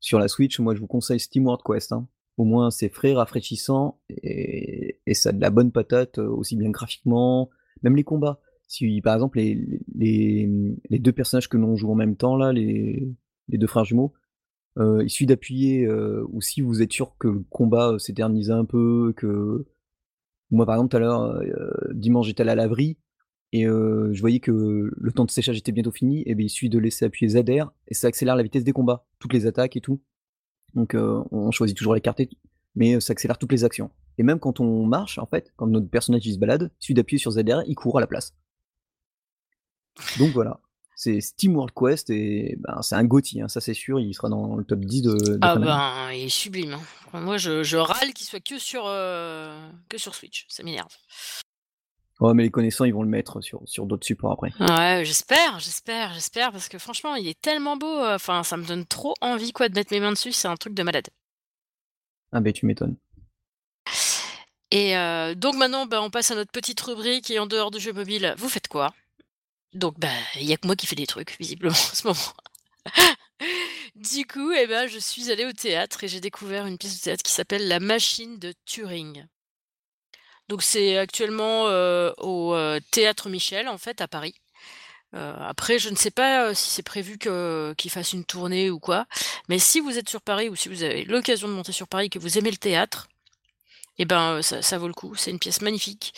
sur 0.00 0.18
la 0.18 0.28
Switch, 0.28 0.58
moi 0.60 0.74
je 0.74 0.80
vous 0.80 0.86
conseille 0.86 1.20
SteamWorld 1.20 1.62
Quest, 1.64 1.92
hein. 1.92 2.06
Au 2.36 2.44
moins 2.44 2.70
c'est 2.70 2.88
frais, 2.88 3.12
rafraîchissant 3.12 3.98
et 4.08 4.98
ça 5.12 5.28
a 5.30 5.32
de 5.32 5.40
la 5.40 5.50
bonne 5.50 5.72
patate, 5.72 6.18
aussi 6.18 6.56
bien 6.56 6.70
graphiquement, 6.70 7.50
même 7.82 7.96
les 7.96 8.04
combats. 8.04 8.40
Si 8.70 9.00
par 9.02 9.14
exemple 9.14 9.38
les 9.38 9.66
les, 9.96 10.98
2 11.00 11.10
personnages 11.12 11.48
que 11.48 11.56
l'on 11.56 11.74
joue 11.74 11.90
en 11.90 11.96
même 11.96 12.14
temps 12.14 12.36
là, 12.36 12.52
les 12.52 13.12
les 13.48 13.58
2 13.58 13.66
frères 13.66 13.84
jumeaux, 13.84 14.12
heu, 14.78 15.02
il 15.02 15.10
suffit 15.10 15.26
d'appuyer, 15.26 15.86
heu, 15.86 16.24
ou 16.30 16.40
si 16.40 16.60
vous 16.62 16.82
êtes 16.82 16.92
sûr 16.92 17.16
que 17.18 17.28
le 17.28 17.44
combat, 17.50 17.92
heu, 17.94 17.98
s'éternise 17.98 18.50
un 18.52 18.64
peu, 18.64 19.12
que 19.16 19.66
moi 20.50 20.66
par 20.66 20.76
exemple 20.76 20.90
tout 20.92 20.98
à 20.98 21.00
l'heure, 21.00 21.22
heu, 21.42 21.72
dimanche 21.94 22.28
j'étais 22.28 22.42
à 22.42 22.46
la 22.46 22.54
laverie 22.54 22.98
et 23.52 23.64
je 23.64 24.20
voyais 24.20 24.40
que 24.40 24.52
le 24.96 25.12
temps 25.12 25.24
de 25.24 25.30
séchage 25.32 25.58
était 25.58 25.72
bientôt 25.72 25.92
fini 25.92 26.22
et 26.26 26.34
beh, 26.36 26.44
il 26.44 26.50
suffit 26.50 26.70
de 26.70 26.78
laisser 26.78 27.04
appuyer 27.06 27.28
ZR 27.30 27.72
et 27.88 27.94
ça 27.94 28.06
accélère 28.08 28.36
la 28.36 28.44
vitesse 28.44 28.64
des 28.64 28.72
combats, 28.72 29.06
toutes 29.18 29.32
les 29.32 29.46
attaques 29.46 29.76
et 29.76 29.80
tout. 29.80 30.00
Donc 30.74 30.96
on 30.96 31.50
choisit 31.52 31.76
toujours 31.76 31.94
l'écarté, 31.94 32.30
mais 32.76 33.00
ça 33.00 33.12
accélère 33.12 33.38
toutes 33.38 33.52
les 33.52 33.64
actions 33.64 33.90
et 34.18 34.22
même 34.22 34.38
quand 34.40 34.60
on 34.60 34.86
marche 34.86 35.18
en 35.18 35.26
fait, 35.26 35.52
quand 35.56 35.66
notre 35.66 35.88
personnage 35.88 36.22
se 36.22 36.38
balade, 36.38 36.70
il 36.80 36.84
suffit 36.84 36.94
d'appuyer 36.94 37.18
sur 37.18 37.32
ZR, 37.32 37.62
il 37.66 37.74
court 37.74 37.98
à 37.98 38.00
la 38.00 38.06
place. 38.06 38.34
Donc 40.18 40.32
voilà, 40.32 40.60
c'est 40.96 41.20
SteamWorld 41.20 41.72
Quest 41.74 42.10
et 42.10 42.56
ben, 42.58 42.82
c'est 42.82 42.94
un 42.94 43.04
GOTY, 43.04 43.42
hein, 43.42 43.48
ça 43.48 43.60
c'est 43.60 43.74
sûr, 43.74 44.00
il 44.00 44.12
sera 44.14 44.28
dans 44.28 44.56
le 44.56 44.64
top 44.64 44.80
10 44.80 45.02
de 45.02 45.10
de 45.10 45.38
Ah 45.42 45.56
ben, 45.56 46.12
il 46.12 46.24
est 46.24 46.28
sublime, 46.28 46.74
hein. 46.74 47.20
Moi 47.20 47.38
je 47.38 47.62
je 47.62 47.76
râle 47.76 48.12
qu'il 48.12 48.26
soit 48.26 48.40
que 48.40 48.58
sur, 48.58 48.86
heu, 48.86 49.50
que 49.88 49.98
sur 49.98 50.14
Switch, 50.14 50.46
ça 50.48 50.62
m'énerve. 50.62 50.94
Oh 52.20 52.34
mais 52.34 52.42
les 52.44 52.50
connaissants, 52.50 52.84
ils 52.84 52.92
vont 52.92 53.02
le 53.02 53.08
mettre 53.08 53.40
sur 53.40 53.62
sur 53.64 53.86
d'autres 53.86 54.06
supports 54.06 54.32
après. 54.32 54.52
Ouais, 54.60 55.02
j'espère, 55.04 55.58
j'espère, 55.58 56.12
j'espère 56.12 56.52
parce 56.52 56.68
que 56.68 56.78
franchement, 56.78 57.14
il 57.14 57.26
est 57.28 57.40
tellement 57.40 57.76
beau, 57.76 57.98
heu, 58.00 58.14
enfin 58.14 58.42
ça 58.42 58.56
me 58.56 58.64
donne 58.64 58.84
trop 58.84 59.14
envie 59.20 59.52
quoi 59.52 59.68
de 59.68 59.74
mettre 59.74 59.92
mes 59.92 60.00
mains 60.00 60.12
dessus, 60.12 60.32
c'est 60.32 60.48
un 60.48 60.56
truc 60.56 60.74
de 60.74 60.82
malade. 60.82 61.08
Ah 62.32 62.40
beh, 62.40 62.52
tu 62.52 62.66
m'étonnes. 62.66 62.96
Et 64.70 64.94
heu, 64.96 65.34
donc 65.34 65.56
maintenant, 65.56 65.86
bah, 65.86 66.00
on 66.02 66.10
passe 66.10 66.30
à 66.30 66.36
notre 66.36 66.52
petite 66.52 66.80
rubrique 66.80 67.30
et 67.30 67.38
en 67.40 67.46
dehors 67.46 67.70
du 67.72 67.80
jeu 67.80 67.92
mobile, 67.92 68.34
vous 68.38 68.48
faites 68.48 68.68
quoi? 68.68 68.92
Donc 69.74 69.98
bah, 69.98 70.08
il 70.36 70.44
y 70.44 70.52
a 70.52 70.56
que 70.56 70.66
moi 70.66 70.76
qui 70.76 70.86
fais 70.86 70.96
des 70.96 71.06
trucs 71.06 71.36
visiblement 71.38 71.72
en 71.74 71.94
ce 71.94 72.06
moment. 72.06 72.34
Du 73.94 74.26
coup 74.26 74.52
et 74.52 74.66
bah, 74.66 74.86
je 74.86 74.98
suis 74.98 75.30
allée 75.30 75.44
au 75.44 75.52
théâtre 75.52 76.04
et 76.04 76.08
j'ai 76.08 76.20
découvert 76.20 76.66
une 76.66 76.78
pièce 76.78 76.96
de 76.98 77.02
théâtre 77.02 77.22
qui 77.22 77.32
s'appelle 77.32 77.68
La 77.68 77.80
Machine 77.80 78.38
de 78.38 78.54
Turing. 78.64 79.26
Donc 80.48 80.62
c'est 80.62 80.98
actuellement, 80.98 81.68
heu, 81.68 82.12
au, 82.18 82.54
heu, 82.54 82.80
Théâtre 82.90 83.28
Michel 83.28 83.68
en 83.68 83.78
fait 83.78 84.00
à 84.00 84.08
Paris. 84.08 84.34
Heu, 85.14 85.18
après 85.40 85.78
je 85.78 85.90
ne 85.90 85.96
sais 85.96 86.10
pas, 86.10 86.54
si 86.54 86.70
c'est 86.70 86.82
prévu 86.84 87.18
qu'ils 87.18 87.90
fassent 87.90 88.12
une 88.12 88.24
tournée 88.24 88.70
ou 88.70 88.80
quoi, 88.80 89.06
mais 89.48 89.58
si 89.58 89.80
vous 89.80 89.98
êtes 89.98 90.08
sur 90.08 90.22
Paris 90.22 90.48
ou 90.48 90.56
si 90.56 90.68
vous 90.68 90.82
avez 90.82 91.04
l'occasion 91.04 91.48
de 91.48 91.54
monter 91.54 91.72
sur 91.72 91.88
Paris 91.88 92.06
et 92.06 92.10
que 92.10 92.18
vous 92.18 92.38
aimez 92.38 92.50
le 92.50 92.56
théâtre 92.58 93.08
et 94.00 94.06
ben, 94.06 94.38
heu, 94.38 94.42
ça 94.42 94.78
vaut 94.78 94.88
le 94.88 94.94
coup. 94.94 95.14
C'est 95.16 95.30
une 95.30 95.38
pièce 95.40 95.62
magnifique, 95.62 96.14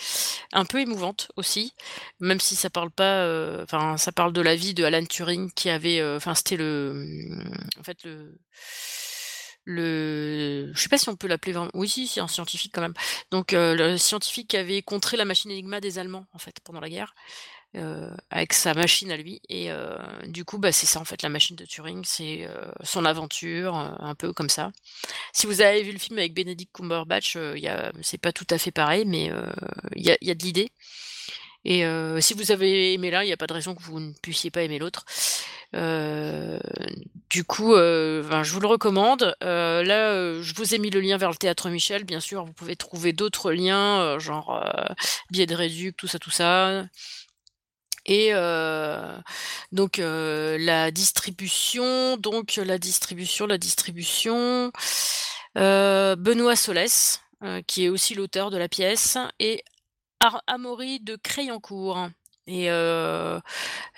un 0.53 0.64
peu 0.66 0.80
émouvante 0.80 1.30
aussi, 1.37 1.74
même 2.20 2.41
si 2.41 2.57
ça 2.57 2.70
parle 2.70 2.91
pas, 2.93 3.26
heu, 3.26 3.61
enfin 3.64 3.97
ça 3.99 4.12
parle 4.12 4.33
de 4.33 4.41
la 4.43 4.57
vie 4.57 4.74
de 4.74 4.85
Alan 4.85 5.05
Turing 5.07 5.53
qui 5.55 5.70
avait, 5.70 6.01
heu, 6.01 6.16
enfin 6.16 6.35
c'était 6.37 6.57
le, 6.59 6.95
mmh, 6.95 7.55
en 7.80 7.85
fait 7.85 8.05
le 8.05 8.39
le 9.66 10.72
je 10.74 10.80
sais 10.80 10.89
pas 10.89 10.99
si 10.99 11.09
on 11.09 11.16
peut 11.16 11.28
l'appeler 11.28 11.53
vraiment 11.53 11.70
oui 11.74 11.89
si, 11.89 12.09
c'est 12.09 12.20
un 12.20 12.28
scientifique 12.28 12.72
quand 12.74 12.80
même. 12.80 12.95
Donc 13.30 13.53
le 13.53 13.97
scientifique 13.97 14.49
qui 14.49 14.57
avait 14.57 14.83
contré 14.83 15.16
la 15.16 15.24
machine 15.24 15.51
Enigma 15.53 15.80
des 15.80 15.99
Allemands 15.99 16.26
en 16.33 16.39
fait 16.39 16.57
pendant 16.64 16.80
la 16.80 16.89
guerre, 16.91 17.14
heu, 17.77 18.11
avec 18.31 18.53
sa 18.53 18.75
machine 18.75 19.11
à 19.11 19.16
lui 19.16 19.41
et 19.49 19.70
heu, 19.70 19.97
du 20.27 20.45
coup, 20.45 20.59
bah, 20.59 20.73
c'est 20.73 20.87
ça 20.87 21.01
en 21.01 21.05
fait 21.05 21.23
la 21.23 21.29
machine 21.29 21.57
de 21.57 21.64
Turing, 21.64 22.03
c'est, 22.05 22.47
heu, 22.47 22.73
son 22.83 23.05
aventure, 23.05 23.75
un 23.77 24.14
peu 24.14 24.33
comme 24.33 24.49
ça. 24.51 24.73
Si 25.33 25.47
vous 25.47 25.61
avez 25.62 25.83
vu 25.83 25.93
le 25.93 25.99
film 25.99 26.18
avec 26.18 26.35
Benedict 26.35 26.75
Cumberbatch, 26.75 27.39
c'est 28.03 28.18
pas 28.18 28.33
tout 28.33 28.47
à 28.51 28.59
fait 28.59 28.73
pareil, 28.73 29.05
mais 29.07 29.31
il 29.97 30.05
y 30.05 30.31
a 30.31 30.35
de 30.35 30.43
l'idée 30.45 30.70
et 31.64 31.85
si 32.20 32.35
vous 32.35 32.51
avez 32.51 32.93
aimé 32.95 33.11
l'un, 33.11 33.23
il 33.23 33.29
y 33.29 33.33
a 33.33 33.37
pas 33.37 33.47
de 33.47 33.53
raison 33.53 33.75
que 33.75 33.83
vous 33.83 34.01
ne 34.01 34.12
puissiez 34.20 34.51
pas 34.51 34.62
aimer 34.62 34.79
l'autre. 34.79 35.05
Du 37.31 37.45
coup, 37.45 37.75
ben, 37.75 38.43
je 38.43 38.53
vous 38.53 38.61
le 38.61 38.66
recommande. 38.66 39.35
Là, 39.41 40.43
je 40.43 40.55
vous 40.55 40.75
ai 40.75 40.79
mis 40.79 40.91
le 40.91 41.01
lien 41.01 41.16
vers 41.16 41.31
le 41.31 41.37
Théâtre 41.37 41.70
Michel, 41.70 42.05
bien 42.05 42.20
sûr, 42.20 42.45
vous 42.45 42.53
pouvez 42.53 42.77
trouver 42.77 43.12
d'autres 43.12 43.53
liens, 43.53 44.18
genre, 44.18 44.61
billets 45.31 45.47
de 45.47 45.55
réduc, 45.55 45.97
tout 45.97 46.09
ça, 46.09 46.18
tout 46.18 46.31
ça 46.31 46.85
et 48.07 48.32
heu, 48.34 48.98
donc 49.72 49.98
heu, 49.98 50.57
la 50.59 50.90
distribution 50.90 52.16
donc 52.18 52.57
la 52.57 52.78
distribution 52.78 53.46
la 53.46 53.59
distribution, 53.59 54.72
heu, 55.59 56.16
Benoît 56.16 56.57
Solès, 56.57 57.20
qui 57.66 57.84
est 57.86 57.88
aussi 57.88 58.14
l'auteur 58.14 58.50
de 58.50 58.59
la 58.59 58.68
pièce 58.68 59.18
et 59.40 59.62
Ar 60.20 60.42
Amaury 60.48 61.00
de 61.00 61.16
Crayoncourt 61.16 62.09
et 62.48 62.68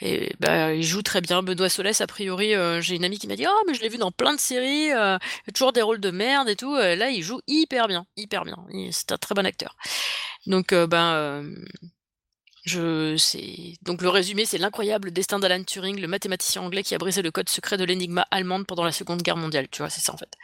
et 0.02 0.32
bah, 0.40 0.74
il 0.74 0.82
joue 0.84 1.02
très 1.02 1.20
bien. 1.22 1.42
Benoît 1.42 1.68
Solès 1.70 2.00
a 2.02 2.06
priori, 2.08 2.54
j'ai 2.82 2.96
une 2.96 3.04
amie 3.04 3.18
qui 3.18 3.28
m'a 3.28 3.36
dit: 3.36 3.46
«Oh 3.48 3.62
mais 3.68 3.74
je 3.74 3.82
l'ai 3.82 3.88
vu 3.90 3.98
dans 3.98 4.12
plein 4.12 4.34
de 4.34 4.40
séries, 4.40 4.90
toujours 5.54 5.72
des 5.72 5.82
rôles 5.82 6.00
de 6.00 6.10
merde 6.10 6.48
et 6.50 6.56
tout, 6.56 6.74
là 6.76 7.10
il 7.10 7.22
joue 7.22 7.40
hyper 7.48 7.88
bien, 7.88 8.06
hyper 8.16 8.44
bien». 8.44 8.56
C'est 8.92 9.12
un 9.12 9.18
très 9.18 9.34
bon 9.36 9.46
acteur. 9.46 9.76
Donc 10.46 10.74
ben, 10.74 11.44
Je 12.64 13.14
c'est 13.18 13.74
donc 13.82 14.00
le 14.00 14.08
résumé, 14.08 14.46
c'est 14.46 14.56
l'incroyable 14.56 15.10
destin 15.10 15.38
d'Alan 15.38 15.62
Turing, 15.64 16.00
le 16.00 16.08
mathématicien 16.08 16.62
anglais 16.62 16.82
qui 16.82 16.94
a 16.94 16.98
brisé 16.98 17.20
le 17.20 17.30
code 17.30 17.48
secret 17.50 17.76
de 17.76 17.84
l'énigma 17.84 18.26
allemande 18.30 18.66
pendant 18.66 18.84
la 18.84 18.92
Seconde 18.92 19.22
Guerre 19.22 19.36
mondiale, 19.36 19.68
tu 19.70 19.82
vois? 19.82 19.90
C'est 19.90 20.00
ça, 20.00 20.14
en 20.14 20.16
fait 20.16 20.34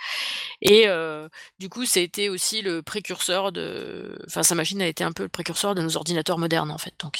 et 0.62 0.86
heu, 0.88 1.28
du 1.58 1.68
coup, 1.68 1.84
été 1.96 2.28
aussi 2.28 2.62
le 2.62 2.82
précurseur 2.82 3.52
de 3.52 4.18
enfin, 4.26 4.42
sa 4.42 4.54
machine 4.54 4.82
a 4.82 4.86
été 4.86 5.04
un 5.04 5.12
peu 5.12 5.22
le 5.22 5.28
précurseur 5.28 5.74
de 5.74 5.82
nos 5.82 5.96
ordinateurs 5.96 6.38
modernes, 6.38 6.70
en 6.70 6.78
fait, 6.78 6.94
donc 7.00 7.18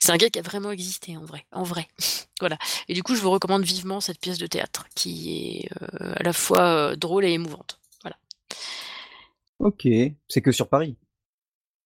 c'est 0.00 0.12
un 0.12 0.16
gars 0.16 0.28
qui 0.30 0.38
a 0.38 0.42
vraiment 0.42 0.70
existé 0.72 1.16
en 1.16 1.24
vrai 1.24 1.46
en 1.52 1.62
vrai. 1.62 1.88
Voilà 2.40 2.58
et 2.88 2.94
du 2.94 3.02
coup, 3.04 3.14
je 3.14 3.20
vous 3.22 3.30
recommande 3.30 3.62
vivement 3.62 4.00
cette 4.00 4.18
pièce 4.20 4.38
de 4.38 4.46
théâtre 4.48 4.86
qui 4.96 5.60
est, 5.62 5.70
heu, 5.82 6.14
à 6.16 6.22
la 6.24 6.32
fois, 6.32 6.90
heu, 6.92 6.96
drôle 6.96 7.24
et 7.24 7.30
émouvante. 7.32 7.78
Voilà. 8.02 8.16
OK, 9.60 9.86
c'est 10.28 10.42
que 10.42 10.52
sur 10.52 10.68
Paris? 10.68 10.96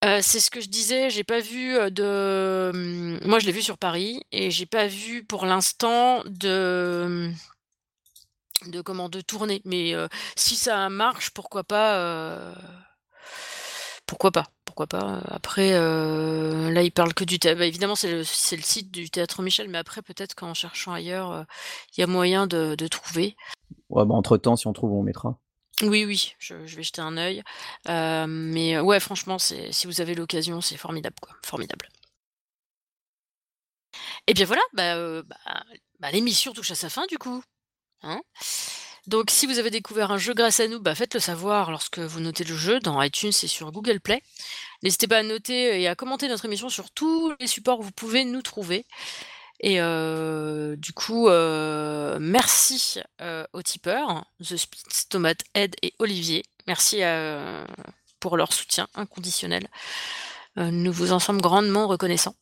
Heu, 0.04 0.20
c'est 0.22 0.38
ce 0.40 0.50
que 0.50 0.60
je 0.60 0.68
disais, 0.68 1.10
j'ai 1.10 1.24
pas 1.24 1.40
vu, 1.40 1.74
heu, 1.76 1.90
de, 1.90 2.70
mmh 2.74 3.26
moi 3.26 3.40
je 3.40 3.46
l'ai 3.46 3.52
vu 3.52 3.62
sur 3.62 3.78
Paris 3.78 4.22
et 4.30 4.50
j'ai 4.50 4.66
pas 4.66 4.86
vu 4.86 5.24
pour 5.24 5.44
l'instant 5.44 6.22
de, 6.26 7.32
mmh, 8.66 8.70
de 8.70 8.80
comment? 8.80 9.08
De 9.08 9.20
tournée, 9.20 9.60
mais 9.64 9.94
heu, 9.94 10.08
si 10.36 10.54
ça 10.56 10.88
marche, 10.88 11.30
pourquoi 11.30 11.64
pas, 11.64 12.54
pourquoi 14.06 14.30
pas 14.32 14.44
pourquoi 14.64 14.86
pas, 14.86 15.20
après, 15.26 15.72
là, 15.72 16.82
il 16.82 16.92
parle 16.92 17.12
que 17.12 17.24
du 17.24 17.40
thé 17.40 17.56
bah, 17.56 17.66
évidemment, 17.66 17.96
c'est 17.96 18.12
le 18.12 18.22
site 18.22 18.92
du 18.92 19.10
Théâtre 19.10 19.42
Michel, 19.42 19.68
mais 19.68 19.78
après 19.78 20.02
peut-être 20.02 20.36
qu'en 20.36 20.54
cherchant 20.54 20.92
ailleurs, 20.92 21.46
il 21.96 22.00
y 22.00 22.04
a 22.04 22.06
moyen 22.06 22.46
de 22.46 22.76
de 22.76 22.86
trouver. 22.86 23.34
Ouais, 23.88 24.04
bah, 24.06 24.14
entre 24.14 24.36
temps, 24.36 24.54
si 24.56 24.68
on 24.68 24.72
trouve, 24.72 24.92
on 24.92 25.02
mettra. 25.02 25.38
Oui, 25.82 26.04
oui, 26.04 26.34
je 26.40 26.54
vais 26.54 26.82
jeter 26.82 27.00
un 27.00 27.16
œil, 27.16 27.42
heu, 27.88 28.26
mais 28.26 28.80
ouais, 28.80 28.98
franchement, 28.98 29.38
si 29.38 29.86
vous 29.86 30.00
avez 30.00 30.14
l'occasion, 30.16 30.60
c'est 30.60 30.76
formidable, 30.76 31.16
quoi, 31.20 31.36
formidable. 31.44 31.88
Et 34.26 34.34
bien 34.34 34.44
voilà, 34.46 34.62
bah, 34.72 34.96
heu, 34.96 35.22
bah 35.22 35.36
bah, 36.00 36.10
l'émission 36.12 36.52
touche 36.52 36.70
à 36.70 36.74
sa 36.74 36.90
fin 36.90 37.06
du 37.06 37.18
coup, 37.18 37.42
hein? 38.02 38.20
Donc 39.06 39.30
si 39.30 39.46
vous 39.46 39.58
avez 39.58 39.70
découvert 39.70 40.12
un 40.12 40.18
jeu 40.18 40.34
grâce 40.34 40.60
à 40.60 40.68
nous, 40.68 40.82
faites-le 40.94 41.20
savoir 41.20 41.70
lorsque 41.70 41.98
vous 41.98 42.20
notez 42.20 42.44
le 42.44 42.56
jeu 42.56 42.80
dans 42.80 43.02
iTunes 43.02 43.30
et 43.42 43.48
sur 43.48 43.72
Google 43.72 44.00
Play. 44.00 44.22
N'hésitez 44.82 45.08
pas 45.08 45.18
à 45.18 45.24
noter 45.24 45.80
et 45.82 45.88
à 45.88 45.96
commenter 45.96 46.28
notre 46.28 46.46
émission 46.46 46.68
sur 46.70 46.90
tous 46.92 47.34
les 47.40 47.48
supports 47.48 47.80
où 47.80 47.84
vous 47.84 47.92
pouvez 47.92 48.24
nous 48.24 48.42
trouver 48.42 48.86
et 49.60 49.80
heu, 49.80 50.76
du 50.78 50.92
coup, 50.92 51.28
heu, 51.28 52.18
merci, 52.20 53.00
heu, 53.20 53.46
aux 53.52 53.62
tipeurs, 53.62 54.24
The 54.42 54.56
Spitz, 54.56 55.08
Tomate, 55.08 55.42
Ed 55.54 55.74
et 55.82 55.94
Olivier. 55.98 56.44
Merci, 56.66 57.00
pour 58.20 58.36
leur 58.36 58.52
soutien 58.52 58.88
inconditionnel. 58.94 59.68
Nous 60.56 60.92
vous 60.92 61.12
en 61.12 61.18
sommes 61.18 61.40
grandement 61.40 61.86
reconnaissants. 61.86 62.34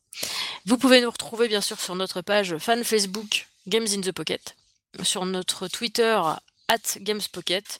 Vous 0.65 0.77
pouvez 0.77 1.01
nous 1.01 1.11
retrouver 1.11 1.47
bien 1.47 1.61
sûr 1.61 1.79
sur 1.79 1.95
notre 1.95 2.21
page 2.21 2.57
fan 2.57 2.83
Facebook 2.83 3.47
Games 3.67 3.87
in 3.89 4.01
the 4.01 4.11
Pocket, 4.11 4.55
sur 5.03 5.25
notre 5.25 5.67
Twitter 5.67 6.19
@gamespocket 6.99 7.79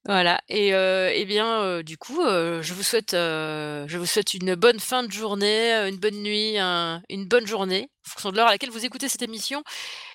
Voilà 0.06 0.42
et 0.50 0.74
heu 0.74 1.10
et 1.14 1.24
bien, 1.24 1.64
heu, 1.64 1.84
du 1.84 1.98
coup, 1.98 2.22
heu, 2.22 2.62
je 2.62 2.74
vous 2.74 2.84
souhaite, 2.84 3.12
je 3.14 3.98
vous 3.98 4.06
souhaite 4.06 4.34
une 4.34 4.56
bonne 4.56 4.80
fin 4.82 5.04
de 5.04 5.12
journée, 5.12 5.72
une 5.90 5.98
bonne 5.98 6.22
nuit, 6.22 6.58
un 6.58 7.02
une 7.10 7.26
bonne 7.26 7.48
journée, 7.48 7.90
en 8.06 8.10
fonction 8.10 8.32
de 8.32 8.36
l'heure 8.38 8.48
à 8.48 8.52
laquelle 8.52 8.70
vous 8.72 8.86
écoutez 8.86 9.08
cette 9.08 9.22
émission 9.22 9.64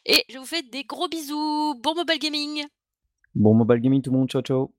et 0.04 0.24
je 0.28 0.36
vous 0.38 0.44
fais 0.46 0.62
des 0.62 0.84
gros 0.84 1.08
bisous. 1.08 1.74
Bon 1.82 1.94
mobile 1.94 2.18
gaming! 2.18 2.66
Bon 3.34 3.54
mobile 3.54 3.80
gaming 3.80 4.02
tout 4.02 4.10
le 4.10 4.18
monde, 4.18 4.28
ciao, 4.28 4.42
ciao. 4.42 4.77